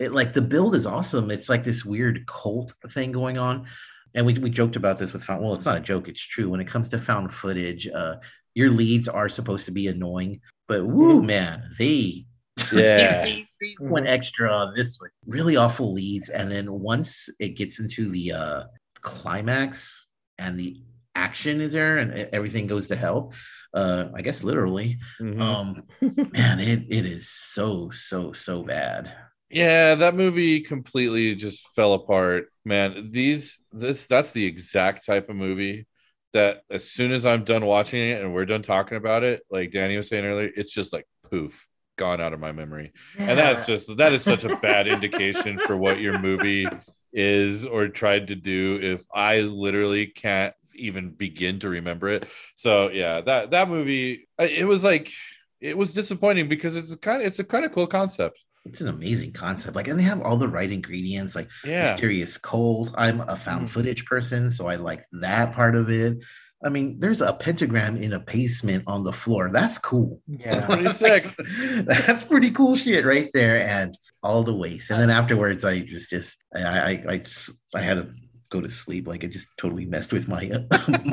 it 0.00 0.12
like 0.12 0.32
the 0.32 0.42
build 0.42 0.74
is 0.74 0.86
awesome. 0.86 1.30
It's 1.30 1.48
like 1.48 1.64
this 1.64 1.84
weird 1.84 2.26
cult 2.26 2.74
thing 2.88 3.12
going 3.12 3.38
on. 3.38 3.66
And 4.14 4.26
we, 4.26 4.36
we 4.38 4.50
joked 4.50 4.76
about 4.76 4.98
this 4.98 5.12
with 5.12 5.24
found 5.24 5.42
well, 5.42 5.54
it's 5.54 5.64
not 5.64 5.78
a 5.78 5.80
joke, 5.80 6.08
it's 6.08 6.20
true. 6.20 6.50
When 6.50 6.60
it 6.60 6.66
comes 6.66 6.88
to 6.90 6.98
found 6.98 7.32
footage, 7.32 7.88
uh 7.88 8.16
your 8.54 8.70
leads 8.70 9.08
are 9.08 9.30
supposed 9.30 9.64
to 9.64 9.72
be 9.72 9.88
annoying, 9.88 10.40
but 10.68 10.86
woo 10.86 11.22
man, 11.22 11.70
they 11.78 12.26
Yeah. 12.72 13.24
they, 13.24 13.46
they 13.60 13.74
went 13.80 14.06
extra 14.06 14.50
on 14.50 14.74
this 14.74 14.98
one. 15.00 15.10
Really 15.26 15.56
awful 15.56 15.92
leads. 15.92 16.28
And 16.28 16.50
then 16.50 16.72
once 16.72 17.28
it 17.38 17.50
gets 17.50 17.78
into 17.78 18.08
the 18.10 18.32
uh 18.32 18.62
climax 19.00 20.08
and 20.38 20.58
the 20.58 20.82
action 21.14 21.60
is 21.60 21.72
there 21.72 21.98
and 21.98 22.12
everything 22.32 22.66
goes 22.66 22.88
to 22.88 22.96
hell, 22.96 23.32
uh 23.74 24.06
I 24.14 24.22
guess 24.22 24.42
literally. 24.42 24.98
Mhm. 25.20 25.40
Um 25.40 25.82
man, 26.32 26.60
it 26.60 26.84
it 26.90 27.06
is 27.06 27.28
so, 27.30 27.90
so, 27.90 28.32
so 28.32 28.62
bad. 28.62 29.12
Yeah, 29.50 29.96
that 29.96 30.14
movie 30.14 30.60
completely 30.62 31.34
just 31.34 31.68
fell 31.76 31.92
apart. 31.92 32.46
Man, 32.64 33.10
these 33.12 33.60
this 33.70 34.06
that's 34.06 34.32
the 34.32 34.44
exact 34.46 35.04
type 35.04 35.28
of 35.28 35.36
movie 35.36 35.86
that 36.32 36.62
as 36.70 36.90
soon 36.90 37.12
as 37.12 37.26
I'm 37.26 37.44
done 37.44 37.66
watching 37.66 38.00
it 38.00 38.22
and 38.22 38.32
we're 38.32 38.46
done 38.46 38.62
talking 38.62 38.96
about 38.96 39.22
it, 39.22 39.42
like 39.50 39.70
Danny 39.72 39.96
was 39.98 40.08
saying 40.08 40.24
earlier, 40.24 40.50
it's 40.56 40.72
just 40.72 40.92
like 40.92 41.06
poof, 41.30 41.66
gone 42.02 42.20
out 42.20 42.32
of 42.32 42.40
my 42.40 42.50
memory. 42.50 42.92
And 43.16 43.38
that's 43.38 43.64
just 43.64 43.96
that 43.96 44.12
is 44.12 44.22
such 44.24 44.42
a 44.44 44.56
bad 44.56 44.88
indication 44.88 45.58
for 45.60 45.76
what 45.76 46.00
your 46.00 46.18
movie 46.18 46.68
is 47.12 47.64
or 47.64 47.86
tried 47.88 48.26
to 48.28 48.34
do 48.34 48.80
if 48.82 49.04
I 49.14 49.40
literally 49.42 50.06
can't 50.06 50.52
even 50.74 51.10
begin 51.10 51.60
to 51.60 51.68
remember 51.68 52.08
it. 52.08 52.26
So 52.56 52.90
yeah, 52.90 53.20
that 53.20 53.52
that 53.52 53.68
movie 53.68 54.26
it 54.38 54.66
was 54.66 54.82
like 54.82 55.12
it 55.60 55.78
was 55.78 55.92
disappointing 55.94 56.48
because 56.48 56.74
it's 56.74 56.92
a 56.92 56.96
kind 56.98 57.20
of 57.22 57.26
it's 57.28 57.38
a 57.38 57.44
kind 57.44 57.64
of 57.64 57.70
cool 57.70 57.86
concept. 57.86 58.36
it's 58.64 58.80
an 58.80 58.88
amazing 58.88 59.32
concept. 59.32 59.74
Like, 59.76 59.88
and 59.88 59.98
they 59.98 60.04
have 60.04 60.20
all 60.22 60.36
the 60.36 60.48
right 60.58 60.70
ingredients, 60.72 61.34
like 61.36 61.48
Yeah. 61.64 61.82
mysterious 61.82 62.36
cold. 62.38 62.94
I'm 62.96 63.20
a 63.20 63.36
found 63.36 63.66
Mhm. 63.66 63.70
footage 63.70 64.04
person, 64.06 64.50
so 64.50 64.66
I 64.68 64.76
like 64.76 65.02
that 65.20 65.52
part 65.52 65.74
of 65.76 65.88
it. 65.90 66.18
I 66.64 66.68
mean, 66.68 66.98
there's 67.00 67.20
a 67.20 67.32
pentagram 67.32 67.96
in 67.96 68.12
a 68.12 68.20
basement 68.20 68.84
on 68.86 69.02
the 69.02 69.12
floor. 69.12 69.50
That's 69.50 69.78
cool. 69.78 70.20
Yeah. 70.26 70.64
Pretty 70.66 70.90
sick. 70.90 71.24
That's 71.84 72.22
pretty 72.22 72.50
cool 72.50 72.76
shit 72.76 73.04
right 73.04 73.30
there. 73.34 73.66
And 73.66 73.96
all 74.22 74.42
the 74.44 74.54
waste. 74.54 74.90
And 74.90 75.00
then 75.00 75.10
afterwards, 75.10 75.64
I 75.64 75.80
just 75.80 76.10
just 76.10 76.38
I 76.54 76.60
I 76.62 77.04
I, 77.08 77.16
just, 77.18 77.50
I 77.74 77.80
had 77.80 77.94
to 77.94 78.08
go 78.50 78.60
to 78.60 78.70
sleep. 78.70 79.08
Like 79.08 79.24
it 79.24 79.28
just 79.28 79.48
totally 79.56 79.86
messed 79.86 80.12
with 80.12 80.28
my 80.28 80.42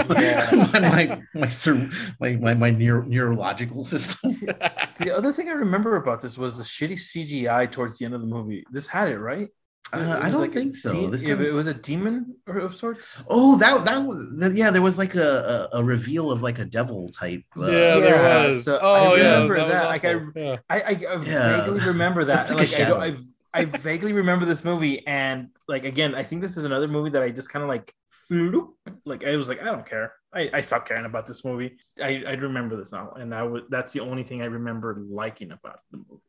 Yeah. 0.09 0.67
my 0.73 0.79
my 0.79 1.21
my, 1.33 1.47
cer- 1.47 1.89
my, 2.19 2.33
my, 2.35 2.53
my 2.53 2.69
neuro, 2.69 3.05
neurological 3.05 3.83
system. 3.85 4.41
The 4.99 5.15
other 5.15 5.31
thing 5.31 5.47
I 5.47 5.53
remember 5.53 5.95
about 5.95 6.19
this 6.19 6.37
was 6.37 6.57
the 6.57 6.63
shitty 6.65 6.97
CGI 6.97 7.71
towards 7.71 7.97
the 7.97 8.05
end 8.05 8.13
of 8.13 8.19
the 8.19 8.27
movie. 8.27 8.65
This 8.69 8.85
had 8.85 9.07
it, 9.07 9.17
right? 9.17 9.47
Uh, 9.91 10.19
I 10.21 10.29
don't 10.29 10.41
like 10.41 10.53
think 10.53 10.75
so. 10.75 10.93
de- 10.93 11.09
This 11.09 11.23
it, 11.23 11.39
is- 11.39 11.47
it 11.47 11.53
was 11.53 11.65
a 11.67 11.73
demon 11.73 12.35
of 12.45 12.75
sorts. 12.75 13.23
Oh, 13.27 13.57
that 13.57 13.83
that 13.85 13.97
was 14.05 14.53
yeah. 14.53 14.69
There 14.69 14.83
was 14.83 14.99
like 14.99 15.15
a, 15.15 15.69
a, 15.73 15.79
a 15.79 15.83
reveal 15.83 16.31
of 16.31 16.43
like 16.43 16.59
a 16.59 16.65
devil 16.65 17.09
type. 17.09 17.41
uh, 17.57 17.65
yeah, 17.65 17.99
there 17.99 18.47
was. 18.49 18.65
so 18.65 18.77
oh, 18.79 18.93
I 18.93 19.15
remember 19.17 19.55
was 19.55 19.71
that, 19.71 19.85
like, 19.85 20.05
I- 20.05 20.21
yeah. 20.35 20.57
I, 20.69 20.81
I, 20.81 20.89
I 20.89 21.21
Yeah. 21.23 21.61
vaguely 21.61 21.79
remember 21.87 22.23
that. 22.25 22.49
Like 22.49 22.69
like 22.71 22.79
I, 22.79 22.83
don't. 22.87 23.01
I, 23.01 23.61
I 23.61 23.65
vaguely 23.65 24.13
remember 24.13 24.45
this 24.45 24.63
movie, 24.63 25.05
and 25.07 25.49
like 25.67 25.85
again, 25.85 26.13
I 26.13 26.21
think 26.21 26.43
this 26.43 26.55
is 26.55 26.65
another 26.65 26.87
movie 26.87 27.09
that 27.09 27.23
I 27.23 27.31
just 27.31 27.49
kind 27.49 27.63
of 27.63 27.69
like, 27.69 27.91
floop, 28.29 28.67
like 29.05 29.25
I 29.25 29.35
was 29.37 29.49
like, 29.49 29.59
I 29.59 29.65
don't 29.65 29.87
care. 29.87 30.13
I, 30.31 30.51
I 30.53 30.61
stopped 30.61 30.87
caring 30.87 31.05
about 31.05 31.25
this 31.25 31.43
movie. 31.43 31.77
I, 31.99 32.23
I 32.27 32.33
remember 32.33 32.75
this 32.77 32.91
now, 32.91 33.13
and 33.17 33.33
I 33.33 33.41
was 33.41 33.63
that's 33.69 33.91
the 33.93 34.01
only 34.01 34.21
thing 34.23 34.43
I 34.43 34.45
remember 34.45 35.01
liking 35.09 35.49
about 35.51 35.79
the 35.89 35.97
movie. 35.97 36.21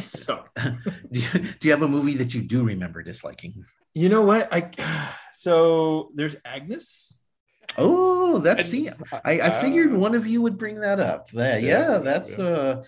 So 0.00 0.44
do, 1.12 1.20
you, 1.20 1.28
do 1.60 1.68
you 1.68 1.70
have 1.70 1.82
a 1.82 1.88
movie 1.88 2.14
that 2.16 2.34
you 2.34 2.42
do 2.42 2.64
remember 2.64 3.02
disliking? 3.02 3.64
you 3.94 4.08
know 4.08 4.22
what? 4.22 4.48
I 4.52 4.70
so 5.32 6.10
there's 6.14 6.34
Agnes. 6.44 7.18
Oh, 7.78 8.38
that's 8.38 8.60
And- 8.60 8.68
see. 8.68 8.90
I, 9.24 9.40
I 9.40 9.50
figured 9.62 9.92
Uh, 9.92 9.98
one 9.98 10.14
of 10.14 10.26
you 10.26 10.42
would 10.42 10.58
bring 10.58 10.80
that 10.80 11.00
up. 11.00 11.30
That, 11.30 11.62
Yeah, 11.62 11.92
yeah, 11.92 11.98
that's 11.98 12.36
yeah. 12.38 12.44
uh 12.44 12.84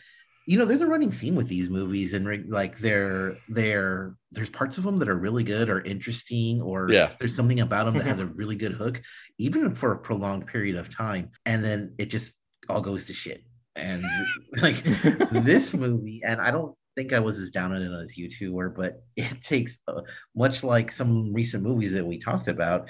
you 0.49 0.57
know, 0.57 0.65
there's 0.65 0.81
a 0.81 0.87
running 0.87 1.11
theme 1.11 1.35
with 1.35 1.49
these 1.49 1.69
movies, 1.69 2.15
and 2.15 2.25
re- 2.25 2.45
like 2.47 2.79
they're 2.79 3.37
they're 3.49 4.15
there's 4.31 4.49
parts 4.49 4.79
of 4.79 4.85
them 4.85 5.01
that 5.01 5.09
are 5.09 5.17
really 5.19 5.43
good 5.43 5.69
or 5.69 5.81
interesting, 5.81 6.63
or 6.63 6.89
Yeah. 6.89 7.11
there's 7.19 7.35
something 7.35 7.59
about 7.61 7.87
them 7.87 7.95
that 7.99 8.07
has 8.13 8.21
a 8.21 8.27
really 8.27 8.55
good 8.55 8.71
hook, 8.73 9.03
even 9.39 9.73
for 9.73 9.91
a 9.93 9.99
prolonged 9.99 10.47
period 10.47 10.77
of 10.77 10.89
time, 10.95 11.31
and 11.47 11.65
then 11.65 11.95
it 11.99 12.11
just 12.11 12.37
all 12.69 12.81
goes 12.81 13.07
to 13.07 13.13
shit. 13.13 13.43
And 13.75 14.05
like 14.63 14.85
this 15.33 15.75
movie, 15.75 16.23
and 16.25 16.41
I 16.41 16.53
don't 16.53 16.77
think 16.97 17.13
I 17.13 17.21
was 17.21 17.39
as 17.39 17.51
down 17.51 17.73
on 17.73 17.83
it 17.83 18.03
as 18.03 18.17
you 18.17 18.29
two 18.31 18.53
were, 18.53 18.71
but 18.71 19.03
it 19.17 19.41
takes 19.41 19.79
uh, 19.87 20.01
much 20.35 20.65
like 20.65 20.91
some 20.91 21.33
recent 21.33 21.63
movies 21.63 21.93
that 21.93 22.05
we 22.07 22.19
talked 22.19 22.49
about. 22.49 22.89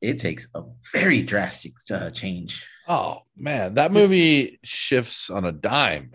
It 0.00 0.18
takes 0.18 0.46
a 0.54 0.62
very 0.92 1.22
drastic 1.22 1.72
uh, 1.90 2.10
change. 2.10 2.66
Oh 2.86 3.22
man, 3.36 3.74
that 3.74 3.92
Just- 3.92 3.98
movie 3.98 4.58
shifts 4.62 5.30
on 5.30 5.46
a 5.46 5.52
dime. 5.52 6.12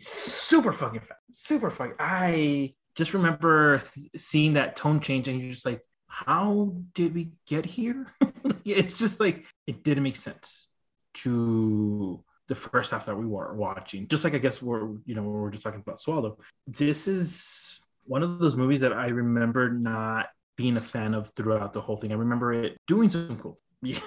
super 0.00 0.72
fucking 0.72 1.00
fast. 1.00 1.20
Super 1.32 1.70
fucking. 1.70 1.94
I 1.98 2.74
just 2.94 3.14
remember 3.14 3.78
th- 3.78 4.10
seeing 4.16 4.54
that 4.54 4.76
tone 4.76 5.00
change, 5.00 5.26
and 5.28 5.40
you're 5.40 5.52
just 5.52 5.64
like, 5.64 5.80
how 6.06 6.74
did 6.94 7.14
we 7.14 7.30
get 7.46 7.64
here? 7.64 8.06
it's 8.64 8.98
just 8.98 9.18
like 9.20 9.46
it 9.66 9.82
didn't 9.82 10.04
make 10.04 10.16
sense 10.16 10.68
to 11.14 12.22
the 12.48 12.54
first 12.54 12.90
half 12.90 13.06
that 13.06 13.16
we 13.16 13.26
were 13.26 13.54
watching. 13.54 14.06
Just 14.08 14.24
like 14.24 14.34
I 14.34 14.38
guess 14.38 14.60
we're 14.62 14.82
you 15.06 15.14
know 15.14 15.22
we're 15.22 15.50
just 15.50 15.62
talking 15.64 15.80
about 15.80 16.00
Swallow. 16.00 16.38
This 16.66 17.08
is 17.08 17.80
one 18.04 18.22
of 18.22 18.38
those 18.38 18.56
movies 18.56 18.80
that 18.80 18.92
I 18.92 19.08
remember 19.08 19.70
not 19.70 20.28
being 20.56 20.76
a 20.76 20.80
fan 20.80 21.14
of 21.14 21.30
throughout 21.30 21.72
the 21.72 21.80
whole 21.80 21.96
thing. 21.96 22.12
I 22.12 22.16
remember 22.16 22.52
it 22.52 22.76
doing 22.86 23.10
some 23.10 23.38
cool. 23.38 23.56
Yeah, 23.84 23.98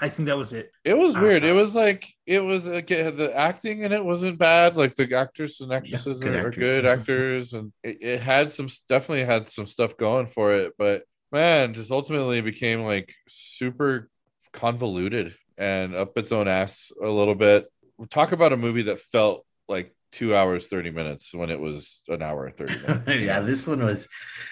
I 0.00 0.08
think 0.08 0.26
that 0.28 0.36
was 0.36 0.52
it. 0.52 0.70
It 0.84 0.96
was 0.96 1.18
weird. 1.18 1.42
It 1.42 1.50
Uh-huh. 1.50 1.60
was 1.60 1.74
like 1.74 2.06
it 2.24 2.38
was 2.38 2.68
like 2.68 2.88
it- 2.92 3.16
the 3.16 3.34
acting 3.36 3.80
in 3.80 3.90
it 3.90 4.04
wasn't 4.04 4.38
bad. 4.38 4.76
Like 4.76 4.94
the 4.94 5.12
actors 5.16 5.60
and 5.60 5.72
actresses 5.72 6.20
good 6.20 6.34
are, 6.36 6.44
are 6.44 6.46
actors. 6.50 6.56
good 6.56 6.86
actors, 6.86 7.52
and 7.52 7.72
it, 7.82 7.98
it 8.00 8.20
had 8.20 8.52
some 8.52 8.68
definitely 8.88 9.24
had 9.24 9.48
some 9.48 9.66
stuff 9.66 9.96
going 9.96 10.28
for 10.28 10.52
it. 10.52 10.74
But 10.78 11.02
man, 11.32 11.74
just 11.74 11.90
ultimately 11.90 12.42
became 12.42 12.82
like 12.82 13.12
super 13.26 14.08
convoluted 14.52 15.34
and 15.58 15.96
up 15.96 16.16
its 16.16 16.30
own 16.32 16.46
ass 16.46 16.92
a 17.02 17.08
little 17.08 17.34
bit. 17.34 17.66
Talk 18.10 18.32
about 18.32 18.52
a 18.52 18.56
movie 18.56 18.82
that 18.82 18.98
felt 18.98 19.46
like 19.68 19.94
two 20.12 20.34
hours 20.34 20.68
thirty 20.68 20.90
minutes 20.90 21.34
when 21.34 21.50
it 21.50 21.58
was 21.58 22.02
an 22.08 22.22
hour 22.22 22.50
thirty 22.50 22.78
minutes. 22.86 23.08
yeah, 23.08 23.40
this 23.40 23.66
one 23.66 23.82
was, 23.82 24.08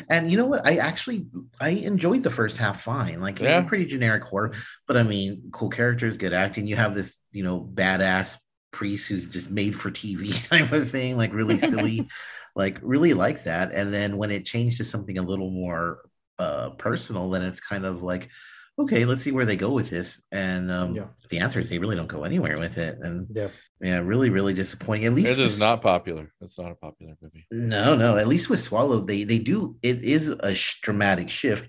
and 0.08 0.30
you 0.30 0.36
know 0.36 0.46
what? 0.46 0.66
I 0.66 0.76
actually 0.76 1.26
I 1.60 1.70
enjoyed 1.70 2.22
the 2.22 2.30
first 2.30 2.56
half 2.56 2.82
fine. 2.82 3.20
Like 3.20 3.40
yeah. 3.40 3.62
pretty 3.62 3.86
generic 3.86 4.24
horror, 4.24 4.54
but 4.86 4.96
I 4.96 5.02
mean, 5.02 5.50
cool 5.52 5.70
characters, 5.70 6.16
good 6.16 6.32
acting. 6.32 6.66
You 6.66 6.76
have 6.76 6.94
this, 6.94 7.16
you 7.30 7.44
know, 7.44 7.60
badass 7.60 8.36
priest 8.72 9.08
who's 9.08 9.30
just 9.30 9.50
made 9.50 9.76
for 9.78 9.90
TV 9.90 10.48
type 10.48 10.72
of 10.72 10.90
thing, 10.90 11.16
like 11.16 11.32
really 11.32 11.58
silly, 11.58 12.08
like 12.56 12.78
really 12.82 13.14
like 13.14 13.44
that. 13.44 13.72
And 13.72 13.94
then 13.94 14.16
when 14.16 14.30
it 14.30 14.44
changed 14.44 14.78
to 14.78 14.84
something 14.84 15.18
a 15.18 15.22
little 15.22 15.50
more 15.50 16.00
uh 16.38 16.70
personal, 16.70 17.30
then 17.30 17.42
it's 17.42 17.60
kind 17.60 17.84
of 17.84 18.02
like, 18.02 18.28
okay, 18.78 19.04
let's 19.04 19.22
see 19.22 19.32
where 19.32 19.44
they 19.46 19.56
go 19.56 19.70
with 19.70 19.90
this. 19.90 20.22
And 20.32 20.70
um 20.70 20.94
Yeah. 20.94 21.06
the 21.30 21.38
answer 21.38 21.60
is 21.60 21.68
they 21.68 21.78
really 21.78 21.96
don't 21.96 22.06
go 22.06 22.24
anywhere 22.24 22.58
with 22.58 22.78
it. 22.78 22.98
And 23.00 23.28
Yeah. 23.34 23.48
yeah, 23.80 23.98
really, 23.98 24.30
really 24.30 24.54
disappointing. 24.54 25.06
At 25.06 25.14
least 25.14 25.32
It 25.32 25.38
is 25.40 25.52
with- 25.54 25.60
not 25.60 25.82
popular. 25.82 26.32
It's 26.40 26.58
not 26.58 26.72
a 26.72 26.74
popular 26.74 27.14
movie. 27.22 27.46
no, 27.50 27.94
no. 27.96 28.16
At 28.16 28.28
least 28.28 28.48
with 28.50 28.60
Swallow, 28.60 29.00
they 29.00 29.24
they 29.24 29.38
do. 29.38 29.76
It 29.82 30.02
is 30.04 30.28
a 30.28 30.54
sh- 30.54 30.80
dramatic 30.82 31.28
shift, 31.30 31.68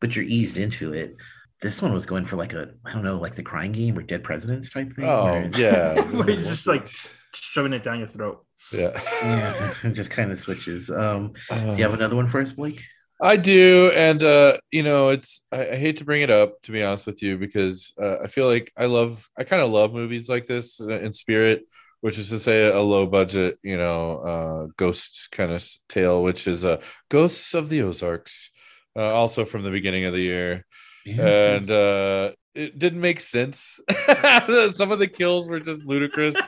but 0.00 0.14
you're 0.14 0.24
eased 0.26 0.56
into 0.56 0.92
it. 0.92 1.16
This 1.62 1.80
one 1.80 1.92
was 1.94 2.04
going 2.06 2.26
for 2.26 2.36
like 2.36 2.52
a 2.52 2.74
I 2.84 2.92
don't 2.92 3.04
know, 3.04 3.18
like 3.18 3.36
the 3.36 3.42
crying 3.42 3.72
game 3.72 3.98
or 3.98 4.02
dead 4.02 4.22
presidents 4.22 4.70
type 4.70 4.92
thing. 4.92 5.06
Oh 5.06 5.24
where 5.24 5.50
yeah, 5.56 6.00
Where 6.16 6.30
it's 6.30 6.48
just 6.50 6.66
like 6.66 6.86
shoving 7.34 7.72
it 7.72 7.82
down 7.82 7.98
your 7.98 8.08
throat. 8.08 8.44
yeah. 8.72 8.92
yeah, 9.22 9.74
it 9.88 9.94
just 9.94 10.10
kind 10.10 10.30
of 10.30 10.38
switches. 10.38 10.88
Um, 10.90 11.32
Uh, 11.50 11.58
do 11.72 11.76
you 11.76 11.82
have 11.82 11.94
another 11.94 12.16
one 12.16 12.28
for 12.28 12.40
us, 12.40 12.52
Blake? 12.52 12.82
I 13.24 13.36
do, 13.36 13.90
and 13.94 14.22
uh, 14.22 14.58
you 14.70 14.82
know, 14.82 15.08
it's 15.08 15.40
I, 15.50 15.70
I 15.70 15.76
hate 15.76 15.96
to 15.98 16.04
bring 16.04 16.22
it 16.22 16.30
up 16.30 16.60
to 16.62 16.72
be 16.72 16.82
honest 16.82 17.06
with 17.06 17.22
you 17.22 17.38
because 17.38 17.92
uh, 18.00 18.18
I 18.22 18.26
feel 18.26 18.46
like 18.46 18.72
I 18.76 18.84
love 18.86 19.28
I 19.38 19.44
kind 19.44 19.62
of 19.62 19.70
love 19.70 19.92
movies 19.92 20.28
like 20.28 20.46
this 20.46 20.80
uh, 20.80 21.00
in 21.00 21.12
spirit 21.12 21.64
which 22.04 22.18
is 22.18 22.28
to 22.28 22.38
say 22.38 22.66
a 22.66 22.82
low 22.82 23.06
budget, 23.06 23.58
you 23.62 23.78
know, 23.78 24.18
uh, 24.18 24.66
ghost 24.76 25.28
kind 25.32 25.50
of 25.50 25.66
tale, 25.88 26.22
which 26.22 26.46
is 26.46 26.62
uh, 26.62 26.76
Ghosts 27.08 27.54
of 27.54 27.70
the 27.70 27.80
Ozarks, 27.80 28.50
uh, 28.94 29.10
also 29.14 29.46
from 29.46 29.62
the 29.62 29.70
beginning 29.70 30.04
of 30.04 30.12
the 30.12 30.20
year. 30.20 30.66
And 31.06 31.70
uh, 31.70 32.32
it 32.54 32.78
didn't 32.78 33.00
make 33.00 33.20
sense. 33.20 33.80
Some 34.72 34.92
of 34.92 34.98
the 34.98 35.10
kills 35.10 35.48
were 35.48 35.60
just 35.60 35.86
ludicrous. 35.86 36.36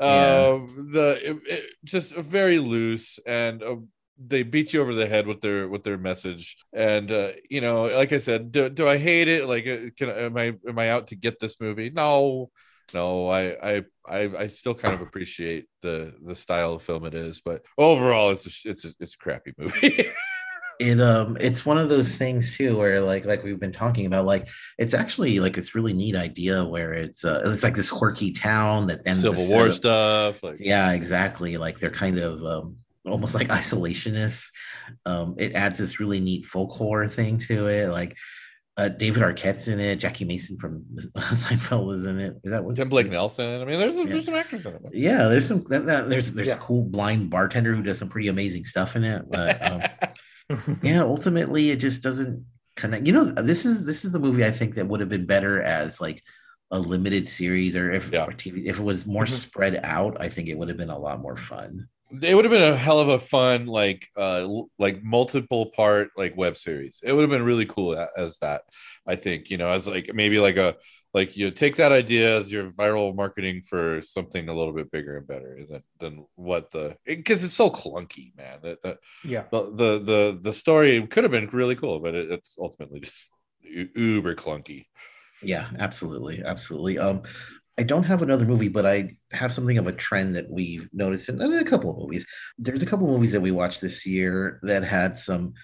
Yeah. 0.00 0.50
Um, 0.54 0.90
the 0.92 1.30
it, 1.30 1.36
it, 1.46 1.64
just 1.84 2.14
very 2.16 2.60
loose 2.60 3.18
and 3.26 3.62
uh, 3.62 3.76
they 4.18 4.42
beat 4.42 4.72
you 4.72 4.80
over 4.80 4.94
the 4.94 5.06
head 5.06 5.26
with 5.26 5.40
their 5.40 5.68
with 5.68 5.84
their 5.84 5.98
message. 5.98 6.56
And 6.72 7.10
uh 7.10 7.32
you 7.48 7.60
know 7.60 7.84
like 7.86 8.12
i 8.12 8.18
said 8.18 8.52
do, 8.52 8.68
do 8.68 8.88
i 8.88 8.98
hate 8.98 9.28
it? 9.28 9.46
Like 9.46 9.66
uh, 9.66 9.90
can 9.96 10.10
am 10.10 10.36
i 10.36 10.54
am 10.68 10.78
i 10.78 10.90
out 10.90 11.08
to 11.08 11.16
get 11.16 11.38
this 11.38 11.60
movie? 11.60 11.90
No 11.90 12.50
no 12.94 13.28
I, 13.28 13.76
I 13.76 13.84
i 14.08 14.30
i 14.38 14.46
still 14.46 14.74
kind 14.74 14.94
of 14.94 15.02
appreciate 15.02 15.66
the 15.82 16.14
the 16.24 16.34
style 16.34 16.72
of 16.72 16.82
film 16.82 17.04
it 17.04 17.14
is 17.14 17.38
but 17.44 17.62
overall 17.76 18.30
it's 18.30 18.46
a, 18.46 18.70
it's 18.70 18.86
a, 18.86 18.88
it's 18.98 19.14
a 19.14 19.18
crappy 19.18 19.52
movie. 19.58 20.06
It 20.80 21.00
um 21.00 21.36
it's 21.40 21.66
one 21.66 21.76
of 21.76 21.88
those 21.88 22.14
things 22.14 22.56
too 22.56 22.76
where 22.76 23.00
like 23.00 23.24
like 23.24 23.42
we've 23.42 23.58
been 23.58 23.72
talking 23.72 24.06
about 24.06 24.26
like 24.26 24.46
it's 24.78 24.94
actually 24.94 25.40
like 25.40 25.58
it's 25.58 25.74
really 25.74 25.92
neat 25.92 26.14
idea 26.14 26.64
where 26.64 26.92
it's 26.92 27.24
uh 27.24 27.42
it's 27.44 27.64
like 27.64 27.74
this 27.74 27.90
quirky 27.90 28.30
town 28.30 28.86
that 28.86 29.02
then 29.02 29.16
civil 29.16 29.44
the 29.44 29.52
war 29.52 29.72
stuff 29.72 30.40
like 30.44 30.60
yeah 30.60 30.92
exactly. 30.92 31.56
Like 31.56 31.80
they're 31.80 31.90
kind 31.90 32.18
of 32.18 32.44
um 32.44 32.76
almost 33.08 33.34
like 33.34 33.48
isolationists 33.48 34.48
um 35.06 35.34
it 35.38 35.54
adds 35.54 35.78
this 35.78 36.00
really 36.00 36.20
neat 36.20 36.44
folk 36.46 36.70
horror 36.70 37.08
thing 37.08 37.38
to 37.38 37.66
it 37.68 37.88
like 37.88 38.16
uh, 38.76 38.88
David 38.88 39.24
Arquette's 39.24 39.66
in 39.66 39.80
it. 39.80 39.96
Jackie 39.96 40.24
Mason 40.24 40.56
from 40.56 40.84
Seinfeld 41.16 41.94
is 41.96 42.06
in 42.06 42.20
it. 42.20 42.36
Is 42.44 42.52
that 42.52 42.62
what? 42.62 42.76
Tim 42.76 42.88
Blake 42.88 43.10
Nelson. 43.10 43.60
I 43.60 43.64
mean, 43.64 43.76
there's, 43.80 43.96
Yeah. 43.96 44.04
there's 44.04 44.24
some 44.26 44.36
actors 44.36 44.66
in 44.66 44.74
it. 44.74 44.80
Yeah, 44.92 45.26
there's 45.26 45.48
some. 45.48 45.64
There's 45.68 46.30
there's 46.32 46.46
Yeah. 46.46 46.54
a 46.54 46.58
cool 46.58 46.84
blind 46.84 47.28
bartender 47.28 47.74
who 47.74 47.82
does 47.82 47.98
some 47.98 48.08
pretty 48.08 48.28
amazing 48.28 48.66
stuff 48.66 48.94
in 48.94 49.02
it. 49.02 49.24
But 49.28 49.66
um, 49.66 49.82
yeah 50.82 51.02
ultimately 51.02 51.70
it 51.70 51.76
just 51.76 52.02
doesn't 52.04 52.44
connect 52.76 53.04
you 53.04 53.12
know 53.12 53.24
this 53.24 53.66
is 53.66 53.84
this 53.84 54.04
is 54.04 54.12
the 54.12 54.18
movie 54.20 54.44
i 54.44 54.50
think 54.52 54.76
that 54.76 54.86
would 54.86 55.00
have 55.00 55.08
been 55.08 55.26
better 55.26 55.60
as 55.60 56.00
like 56.00 56.22
a 56.70 56.78
limited 56.78 57.26
series 57.28 57.74
or 57.74 57.90
if 57.90 58.12
Yeah. 58.12 58.24
or 58.26 58.30
TV, 58.32 58.66
if 58.66 58.78
it 58.78 58.82
was 58.84 59.04
more 59.06 59.24
Mhm. 59.24 59.28
spread 59.30 59.80
out 59.82 60.16
i 60.20 60.28
think 60.28 60.48
it 60.48 60.56
would 60.56 60.68
have 60.68 60.78
been 60.78 60.88
a 60.88 60.98
lot 60.98 61.20
more 61.20 61.36
fun 61.36 61.88
it 62.22 62.34
would 62.34 62.44
have 62.44 62.52
been 62.52 62.72
a 62.72 62.76
hell 62.76 63.00
of 63.00 63.08
a 63.08 63.18
fun 63.18 63.66
like 63.66 64.08
uh 64.16 64.48
like 64.78 65.02
multiple 65.02 65.70
part 65.76 66.10
like 66.16 66.36
web 66.36 66.56
series. 66.56 67.00
It 67.02 67.12
would 67.12 67.22
have 67.22 67.30
been 67.30 67.44
really 67.44 67.66
cool 67.66 68.06
as 68.16 68.38
that 68.38 68.62
i 69.06 69.16
think 69.16 69.50
you 69.50 69.56
know 69.56 69.68
as 69.68 69.88
like 69.88 70.10
maybe 70.14 70.38
like 70.38 70.56
a 70.56 70.76
like 71.14 71.36
you 71.36 71.50
take 71.50 71.76
that 71.76 71.92
idea 71.92 72.36
as 72.36 72.52
your 72.52 72.70
viral 72.70 73.14
marketing 73.14 73.62
for 73.62 74.00
something 74.00 74.48
a 74.48 74.54
little 74.54 74.74
bit 74.74 74.90
bigger 74.90 75.16
and 75.16 75.26
better 75.26 75.58
than 75.68 75.82
than 75.98 76.26
what 76.34 76.70
the 76.70 76.96
because 77.06 77.42
it's 77.42 77.54
so 77.54 77.70
clunky 77.70 78.36
man 78.36 78.58
that, 78.62 78.82
that 78.82 78.98
yeah. 79.24 79.44
the, 79.50 79.62
the 79.74 79.98
the 79.98 80.38
the 80.42 80.52
story 80.52 81.04
could 81.06 81.24
have 81.24 81.30
been 81.30 81.48
really 81.48 81.74
cool 81.74 81.98
but 81.98 82.14
it, 82.14 82.30
it's 82.30 82.56
ultimately 82.60 83.00
just 83.00 83.30
u- 83.62 83.88
uber 83.94 84.34
clunky. 84.34 84.86
Yeah 85.42 85.68
absolutely 85.78 86.42
absolutely. 86.44 86.98
Um 86.98 87.22
i 87.78 87.82
don't 87.82 88.04
have 88.04 88.22
another 88.22 88.44
movie 88.44 88.68
but 88.68 88.84
i 88.84 89.08
have 89.32 89.52
something 89.52 89.78
of 89.78 89.86
a 89.86 89.92
trend 89.92 90.34
that 90.36 90.50
we've 90.50 90.88
noticed 90.92 91.28
in 91.28 91.40
a 91.40 91.64
couple 91.64 91.90
of 91.90 91.98
movies. 91.98 92.26
There's 92.58 92.82
a 92.82 92.86
couple 92.86 93.06
of 93.06 93.12
movies 93.12 93.32
that 93.32 93.40
we 93.40 93.50
watched 93.50 93.80
this 93.80 94.06
year 94.06 94.58
that 94.62 94.82
had 94.84 95.18
some 95.18 95.54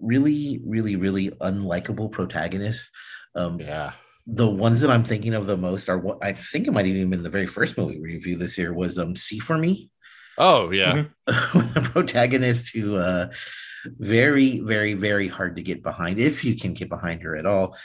really 0.00 0.60
really 0.64 0.96
really 0.96 1.30
unlikable 1.30 2.10
protagonists. 2.10 2.90
Um 3.34 3.60
yeah. 3.60 3.92
the 4.26 4.48
ones 4.48 4.80
that 4.80 4.90
I'm 4.90 5.04
thinking 5.04 5.34
of 5.34 5.46
the 5.46 5.56
most 5.56 5.88
are 5.88 5.98
what 5.98 6.18
I 6.22 6.32
think 6.32 6.66
it 6.66 6.72
might 6.72 6.86
even 6.86 7.10
been 7.10 7.22
the 7.22 7.30
very 7.30 7.46
first 7.46 7.76
movie 7.76 8.00
we 8.00 8.14
reviewed 8.14 8.40
this 8.40 8.58
year 8.58 8.72
was 8.72 8.98
um 8.98 9.14
See 9.14 9.38
for 9.38 9.58
Me, 9.58 9.90
oh 10.38 10.70
yeah. 10.70 11.04
The 11.26 11.90
protagonist 11.92 12.74
who 12.74 12.96
uh 12.96 13.30
very, 13.98 14.60
very, 14.60 14.94
very 14.94 15.28
hard 15.28 15.56
to 15.56 15.62
get 15.62 15.82
behind 15.82 16.18
if 16.18 16.44
you 16.44 16.56
can 16.56 16.74
get 16.74 16.88
behind 16.88 17.22
her 17.22 17.36
at 17.36 17.46
all. 17.46 17.76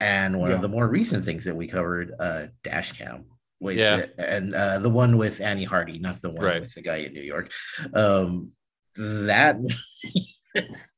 And 0.00 0.38
one 0.38 0.50
Yeah. 0.50 0.56
of 0.56 0.62
the 0.62 0.68
more 0.68 0.88
recent 0.88 1.24
things 1.24 1.44
that 1.44 1.54
we 1.56 1.66
covered, 1.68 2.12
uh 2.18 2.46
Dash 2.64 2.92
Cam. 2.92 3.24
Which, 3.58 3.76
Yeah. 3.76 4.06
and 4.16 4.54
uh, 4.54 4.78
the 4.78 4.88
one 4.88 5.18
with 5.18 5.42
Annie 5.42 5.64
Hardy, 5.64 5.98
not 5.98 6.22
the 6.22 6.30
one 6.30 6.42
Right. 6.44 6.62
with 6.62 6.72
the 6.74 6.80
guy 6.80 6.96
in 6.98 7.12
New 7.12 7.20
York. 7.20 7.52
Um, 7.92 8.52
that 8.96 9.58
is, 10.54 10.94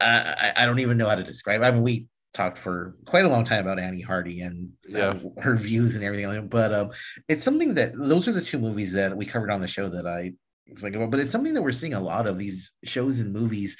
I, 0.00 0.52
I- 0.56 0.66
don't 0.66 0.80
even 0.80 0.98
know 0.98 1.08
how 1.08 1.14
to 1.14 1.22
describe. 1.22 1.62
I 1.62 1.70
mean, 1.70 1.82
we 1.82 2.08
talked 2.34 2.58
for 2.58 2.96
quite 3.06 3.24
a 3.24 3.28
long 3.28 3.44
time 3.44 3.60
about 3.60 3.78
Annie 3.78 4.00
Hardy 4.00 4.40
and 4.40 4.70
uh, 4.96 5.14
her 5.40 5.54
views 5.56 5.94
and 5.94 6.02
everything. 6.04 6.26
like 6.26 6.40
that, 6.40 6.50
But 6.50 6.72
um, 6.74 6.90
it's 7.28 7.44
something 7.44 7.74
that 7.74 7.92
those 7.96 8.26
are 8.26 8.32
the 8.32 8.42
two 8.42 8.58
movies 8.58 8.92
that 8.94 9.16
we 9.16 9.24
covered 9.24 9.50
on 9.52 9.60
the 9.60 9.68
show 9.68 9.88
that 9.90 10.06
I 10.08 10.32
think 10.76 10.96
about. 10.96 11.10
But 11.12 11.20
it's 11.20 11.30
something 11.32 11.54
that 11.54 11.62
we're 11.62 11.70
seeing 11.72 11.94
a 11.94 12.00
lot 12.00 12.26
of 12.26 12.36
these 12.38 12.72
shows 12.84 13.20
and 13.20 13.32
movies 13.32 13.76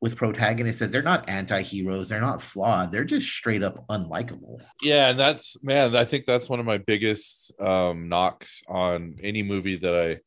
with 0.00 0.16
protagonists 0.16 0.80
that 0.80 0.90
they're 0.90 1.02
not 1.02 1.28
anti-heroes, 1.28 2.08
they're 2.08 2.20
not 2.20 2.40
flawed, 2.40 2.90
they're 2.90 3.04
just 3.04 3.26
straight 3.28 3.62
up 3.62 3.86
unlikable. 3.88 4.58
yeah 4.82 5.10
and 5.10 5.18
that's 5.20 5.62
man 5.62 5.94
i 5.94 6.04
think 6.04 6.24
that's 6.24 6.48
one 6.48 6.60
of 6.60 6.66
my 6.66 6.78
biggest 6.78 7.52
um 7.60 8.08
knocks 8.08 8.62
on 8.68 9.16
any 9.22 9.42
movie 9.42 9.76
that 9.76 9.94
i 9.94 10.18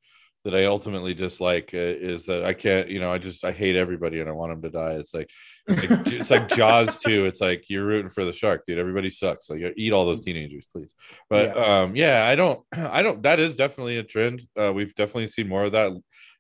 that 0.44 0.54
i 0.56 0.66
ultimately 0.66 1.14
dislike 1.14 1.72
uh, 1.74 1.78
is 1.78 2.26
that 2.26 2.44
i 2.44 2.54
can't 2.54 2.90
you 2.90 3.00
know 3.00 3.12
i 3.12 3.18
just 3.18 3.46
i 3.46 3.52
hate 3.52 3.76
everybody 3.78 4.20
and 4.20 4.30
i 4.30 4.34
want 4.34 4.52
them 4.52 4.62
to 4.62 4.70
die. 4.70 4.94
It's 4.94 5.14
like 5.14 5.30
it's 5.68 5.90
like, 5.90 6.08
it's 6.08 6.30
like 6.30 6.50
jaws 6.50 6.98
too. 7.06 7.26
It's 7.26 7.40
like 7.40 7.70
you're 7.70 7.86
rooting 7.86 8.10
for 8.10 8.26
the 8.26 8.34
shark 8.34 8.66
dude. 8.66 8.78
Everybody 8.78 9.10
sucks. 9.10 9.50
Like 9.50 9.62
eat 9.78 9.94
all 9.94 10.06
those 10.06 10.26
teenagers 10.26 10.68
please. 10.72 10.94
But 11.30 11.58
um 11.58 11.96
yeah 11.96 12.28
i 12.28 12.36
don't 12.36 12.60
i 12.74 13.02
don't 13.02 13.24
that 13.24 13.40
is 13.40 13.56
definitely 13.56 13.98
a 13.98 14.04
trend. 14.04 14.42
Uh 14.60 14.74
we've 14.74 14.94
definitely 14.96 15.28
seen 15.28 15.48
more 15.48 15.64
of 15.64 15.72
that. 15.72 15.92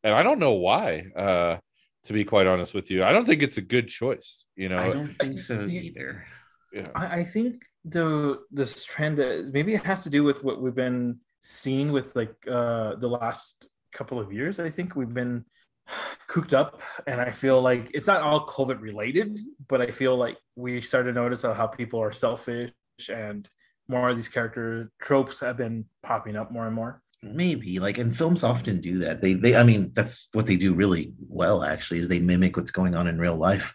And 0.03 0.13
i 0.13 0.21
don't 0.21 0.39
know 0.39 0.53
why. 0.53 1.05
Uh 1.15 1.57
to 2.03 2.13
be 2.13 2.23
quite 2.23 2.47
honest 2.47 2.73
with 2.73 2.91
you 2.91 3.03
i 3.03 3.11
don't 3.11 3.25
think 3.25 3.41
it's 3.41 3.57
a 3.57 3.61
good 3.61 3.87
choice 3.87 4.45
you 4.55 4.69
know 4.69 4.77
I 4.77 4.89
don't 4.89 5.07
think 5.07 5.39
so 5.39 5.63
either. 5.65 6.25
yeah. 6.73 6.87
I, 6.95 7.19
I 7.19 7.23
think 7.23 7.63
the 7.85 8.39
this 8.51 8.85
trend 8.85 9.19
uh, 9.19 9.43
maybe 9.51 9.73
it 9.73 9.83
has 9.83 10.03
to 10.03 10.09
do 10.09 10.23
with 10.23 10.43
what 10.43 10.61
we've 10.61 10.75
been 10.75 11.19
seeing 11.41 11.91
with 11.91 12.15
like 12.15 12.35
uh 12.49 12.95
the 12.95 13.07
last 13.09 13.69
couple 13.93 14.19
of 14.19 14.33
years. 14.33 14.59
I 14.59 14.69
think 14.69 14.95
we've 14.95 15.13
been 15.13 15.45
cooked 16.27 16.53
up, 16.53 16.81
and 17.07 17.21
I 17.21 17.31
feel 17.31 17.61
like 17.61 17.91
it's 17.93 18.07
not 18.07 18.21
all 18.21 18.45
COVID 18.45 18.81
related, 18.81 19.39
but 19.67 19.81
I 19.81 19.91
feel 19.91 20.17
like 20.17 20.37
we 20.55 20.81
started 20.81 21.13
to 21.13 21.21
notice 21.21 21.43
how, 21.43 21.53
how 21.53 21.67
people 21.67 22.01
are 22.01 22.11
selfish 22.11 22.71
and 23.09 23.47
more 23.87 24.09
of 24.09 24.15
these 24.15 24.29
character 24.29 24.91
tropes 24.99 25.39
have 25.41 25.57
been 25.57 25.85
popping 26.01 26.35
up 26.35 26.51
more 26.51 26.65
and 26.65 26.75
more. 26.75 27.01
Maybe 27.23 27.79
like 27.79 27.97
and 27.97 28.15
films 28.15 28.43
often 28.43 28.81
do 28.81 28.99
that. 28.99 29.21
They 29.21 29.33
they 29.33 29.55
I 29.55 29.63
mean 29.63 29.91
that's 29.93 30.27
what 30.33 30.45
they 30.45 30.57
do 30.57 30.73
really 30.73 31.13
well 31.27 31.63
actually 31.63 31.99
is 31.99 32.07
they 32.07 32.19
mimic 32.19 32.57
what's 32.57 32.71
going 32.71 32.95
on 32.95 33.07
in 33.07 33.17
real 33.17 33.37
life. 33.37 33.73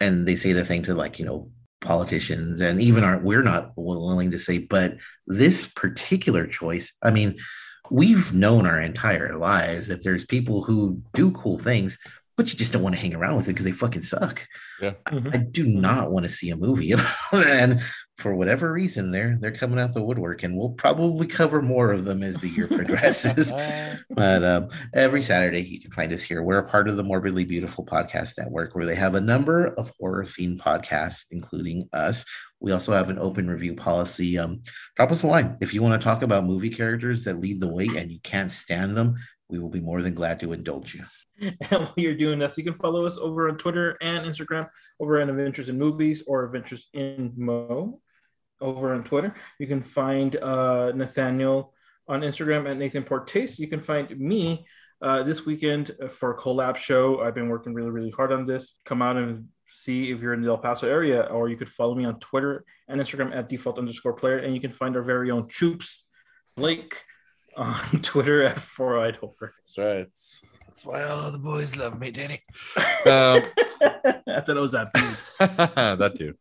And 0.00 0.26
they 0.26 0.36
say 0.36 0.52
the 0.52 0.64
things 0.64 0.88
that 0.88 0.96
like, 0.96 1.18
you 1.18 1.24
know, 1.24 1.50
politicians 1.80 2.60
and 2.60 2.80
even 2.80 3.04
our 3.04 3.18
we're 3.18 3.42
not 3.42 3.72
willing 3.76 4.30
to 4.32 4.38
say, 4.38 4.58
but 4.58 4.96
this 5.26 5.66
particular 5.66 6.46
choice, 6.46 6.92
I 7.02 7.10
mean, 7.10 7.38
we've 7.90 8.32
known 8.34 8.66
our 8.66 8.80
entire 8.80 9.36
lives 9.36 9.88
that 9.88 10.02
there's 10.02 10.24
people 10.24 10.64
who 10.64 11.02
do 11.12 11.30
cool 11.30 11.58
things, 11.58 11.98
but 12.36 12.50
you 12.50 12.58
just 12.58 12.72
don't 12.72 12.82
want 12.82 12.94
to 12.94 13.00
hang 13.00 13.14
around 13.14 13.36
with 13.36 13.46
it 13.46 13.52
because 13.52 13.66
they 13.66 13.72
fucking 13.72 14.02
suck. 14.02 14.46
Yeah. 14.80 14.94
I, 15.06 15.10
mm-hmm. 15.12 15.28
I 15.32 15.36
do 15.36 15.64
not 15.64 16.10
want 16.10 16.24
to 16.24 16.32
see 16.32 16.50
a 16.50 16.56
movie 16.56 16.92
about 16.92 17.06
and 17.34 17.80
for 18.18 18.34
whatever 18.34 18.72
reason 18.72 19.10
they're 19.10 19.36
they're 19.40 19.50
coming 19.50 19.78
out 19.78 19.92
the 19.92 20.02
woodwork 20.02 20.44
and 20.44 20.56
we'll 20.56 20.70
probably 20.70 21.26
cover 21.26 21.60
more 21.60 21.92
of 21.92 22.04
them 22.04 22.22
as 22.22 22.36
the 22.36 22.48
year 22.48 22.68
progresses. 22.68 23.52
But 24.10 24.44
um, 24.44 24.68
every 24.92 25.22
Saturday, 25.22 25.62
you 25.62 25.80
can 25.80 25.90
find 25.90 26.12
us 26.12 26.22
here. 26.22 26.42
We're 26.42 26.58
a 26.58 26.68
part 26.68 26.88
of 26.88 26.96
the 26.96 27.02
Morbidly 27.02 27.48
Beautiful 27.48 27.84
Podcast 27.84 28.38
Network, 28.38 28.74
where 28.74 28.84
they 28.84 28.94
have 28.94 29.14
a 29.14 29.20
number 29.20 29.66
of 29.66 29.90
horror 29.98 30.24
themed 30.24 30.58
podcasts, 30.58 31.24
including 31.30 31.88
us. 31.92 32.24
We 32.60 32.70
also 32.72 32.92
have 32.92 33.10
an 33.10 33.18
open 33.18 33.48
review 33.48 33.74
policy. 33.74 34.38
Um, 34.38 34.62
drop 34.94 35.10
us 35.10 35.22
a 35.22 35.26
line 35.26 35.56
if 35.60 35.74
you 35.74 35.82
want 35.82 36.00
to 36.00 36.04
talk 36.04 36.22
about 36.22 36.44
movie 36.44 36.70
characters 36.70 37.24
that 37.24 37.40
lead 37.40 37.60
the 37.60 37.72
way 37.72 37.88
and 37.96 38.12
you 38.12 38.20
can't 38.20 38.52
stand 38.52 38.96
them. 38.96 39.16
We 39.48 39.58
will 39.58 39.70
be 39.70 39.80
more 39.80 40.02
than 40.02 40.14
glad 40.14 40.38
to 40.40 40.52
indulge 40.52 40.94
you. 40.94 41.04
And 41.70 41.80
while 41.80 41.94
you're 41.96 42.14
doing 42.14 42.38
this, 42.38 42.56
you 42.56 42.62
can 42.62 42.74
follow 42.74 43.06
us 43.06 43.18
over 43.18 43.48
on 43.48 43.58
Twitter 43.58 43.96
and 44.00 44.24
Instagram 44.24 44.68
over 45.00 45.18
at 45.18 45.28
Adventures 45.28 45.68
in 45.68 45.76
Movies 45.76 46.22
or 46.28 46.44
Adventures 46.44 46.88
in 46.92 47.32
Mo 47.36 48.00
over 48.64 48.94
on 48.94 49.04
Twitter. 49.04 49.34
You 49.58 49.66
can 49.66 49.82
find 49.82 50.36
uh, 50.36 50.92
Nathaniel 50.94 51.72
on 52.08 52.22
Instagram 52.22 52.68
at 52.68 52.76
Nathan 52.76 53.04
Portace. 53.04 53.58
You 53.58 53.68
can 53.68 53.80
find 53.80 54.18
me 54.18 54.66
uh, 55.00 55.22
this 55.22 55.44
weekend 55.46 55.92
for 56.10 56.32
a 56.32 56.38
collab 56.38 56.76
show. 56.76 57.20
I've 57.20 57.34
been 57.34 57.48
working 57.48 57.74
really, 57.74 57.90
really 57.90 58.10
hard 58.10 58.32
on 58.32 58.46
this. 58.46 58.80
Come 58.84 59.02
out 59.02 59.16
and 59.16 59.48
see 59.68 60.10
if 60.10 60.20
you're 60.20 60.34
in 60.34 60.40
the 60.40 60.48
El 60.48 60.58
Paso 60.58 60.88
area, 60.88 61.22
or 61.22 61.48
you 61.48 61.56
could 61.56 61.68
follow 61.68 61.94
me 61.94 62.04
on 62.04 62.18
Twitter 62.20 62.64
and 62.88 63.00
Instagram 63.00 63.34
at 63.34 63.48
default 63.48 63.78
underscore 63.78 64.14
player. 64.14 64.38
And 64.38 64.54
you 64.54 64.60
can 64.60 64.72
find 64.72 64.96
our 64.96 65.02
very 65.02 65.30
own 65.30 65.48
Troops 65.48 66.08
Blake 66.56 67.02
on 67.56 67.74
Twitter 68.02 68.42
at 68.42 68.58
Four 68.58 68.98
Eyed 68.98 69.16
Horror. 69.16 69.52
That's 69.58 69.78
right. 69.78 69.98
That's, 69.98 70.40
that's 70.66 70.86
why 70.86 71.02
all 71.02 71.30
the 71.30 71.38
boys 71.38 71.76
love 71.76 71.98
me, 71.98 72.10
Danny. 72.10 72.42
Um, 73.06 73.42
I 73.84 74.40
thought 74.40 74.56
it 74.56 74.60
was 74.60 74.72
that 74.72 74.92
dude. 74.92 75.16
that 75.38 76.14
too. 76.16 76.34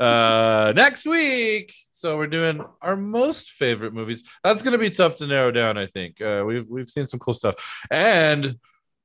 Uh, 0.00 0.72
next 0.74 1.06
week, 1.06 1.72
so 1.92 2.16
we're 2.16 2.26
doing 2.26 2.64
our 2.82 2.96
most 2.96 3.50
favorite 3.50 3.92
movies. 3.92 4.24
That's 4.42 4.62
going 4.62 4.72
to 4.72 4.78
be 4.78 4.90
tough 4.90 5.16
to 5.16 5.26
narrow 5.26 5.50
down. 5.50 5.78
I 5.78 5.86
think 5.86 6.20
uh, 6.20 6.44
we've 6.46 6.68
we've 6.68 6.88
seen 6.88 7.06
some 7.06 7.20
cool 7.20 7.34
stuff 7.34 7.54
and 7.90 8.56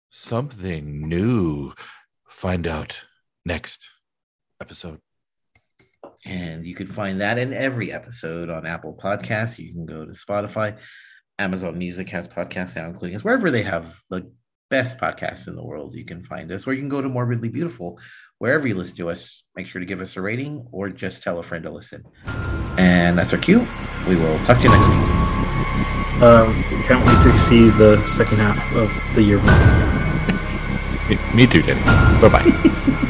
something 0.10 1.08
new. 1.08 1.74
Find 2.28 2.68
out 2.68 3.04
next 3.46 3.90
episode. 4.62 5.00
And 6.26 6.66
you 6.66 6.76
can 6.76 6.88
find 6.88 7.22
that 7.22 7.38
in 7.38 7.54
every 7.54 7.92
episode 7.92 8.50
on 8.50 8.66
Apple 8.66 8.98
Podcasts. 9.02 9.60
You 9.60 9.74
can 9.74 9.86
go 9.86 10.06
to 10.06 10.12
Spotify. 10.12 10.78
Amazon 11.40 11.78
Music 11.78 12.10
has 12.12 12.28
podcasts 12.28 12.76
now, 12.76 12.88
including 12.88 13.16
us. 13.16 13.24
Wherever 13.24 13.52
they 13.52 13.64
have 13.64 14.00
the 14.10 14.32
best 14.74 14.98
podcast 14.98 15.48
in 15.48 15.56
the 15.56 15.64
world, 15.64 15.94
you 15.94 16.04
can 16.04 16.24
find 16.24 16.52
us. 16.52 16.66
Or 16.66 16.74
you 16.74 16.80
can 16.80 16.90
go 16.90 17.00
to 17.00 17.08
Morbidly 17.08 17.54
Beautiful. 17.54 18.00
Wherever 18.40 18.68
you 18.68 18.74
listen 18.74 18.96
to 18.96 19.08
us, 19.12 19.44
make 19.56 19.68
sure 19.68 19.80
to 19.80 19.86
give 19.86 20.02
us 20.02 20.18
a 20.18 20.22
rating 20.22 20.66
or 20.72 20.90
just 20.90 21.22
tell 21.22 21.38
a 21.38 21.44
friend 21.44 21.64
to 21.66 21.70
listen. 21.70 22.02
And 22.80 23.16
that's 23.16 23.32
our 23.34 23.40
cue. 23.40 23.68
We 24.08 24.16
will 24.16 24.40
talk 24.46 24.58
to 24.58 24.64
you 24.64 24.70
next 24.70 24.88
week. 24.88 26.24
Um, 26.24 26.64
can't 26.88 27.06
wait 27.06 27.20
to 27.22 27.38
see 27.48 27.70
the 27.70 28.04
second 28.08 28.40
half 28.40 28.62
of 28.74 28.90
the 29.16 29.22
year. 29.22 29.38
Me 31.36 31.46
too, 31.46 31.62
Danny. 31.62 31.84
Bye 32.20 32.30
bye. 32.30 33.10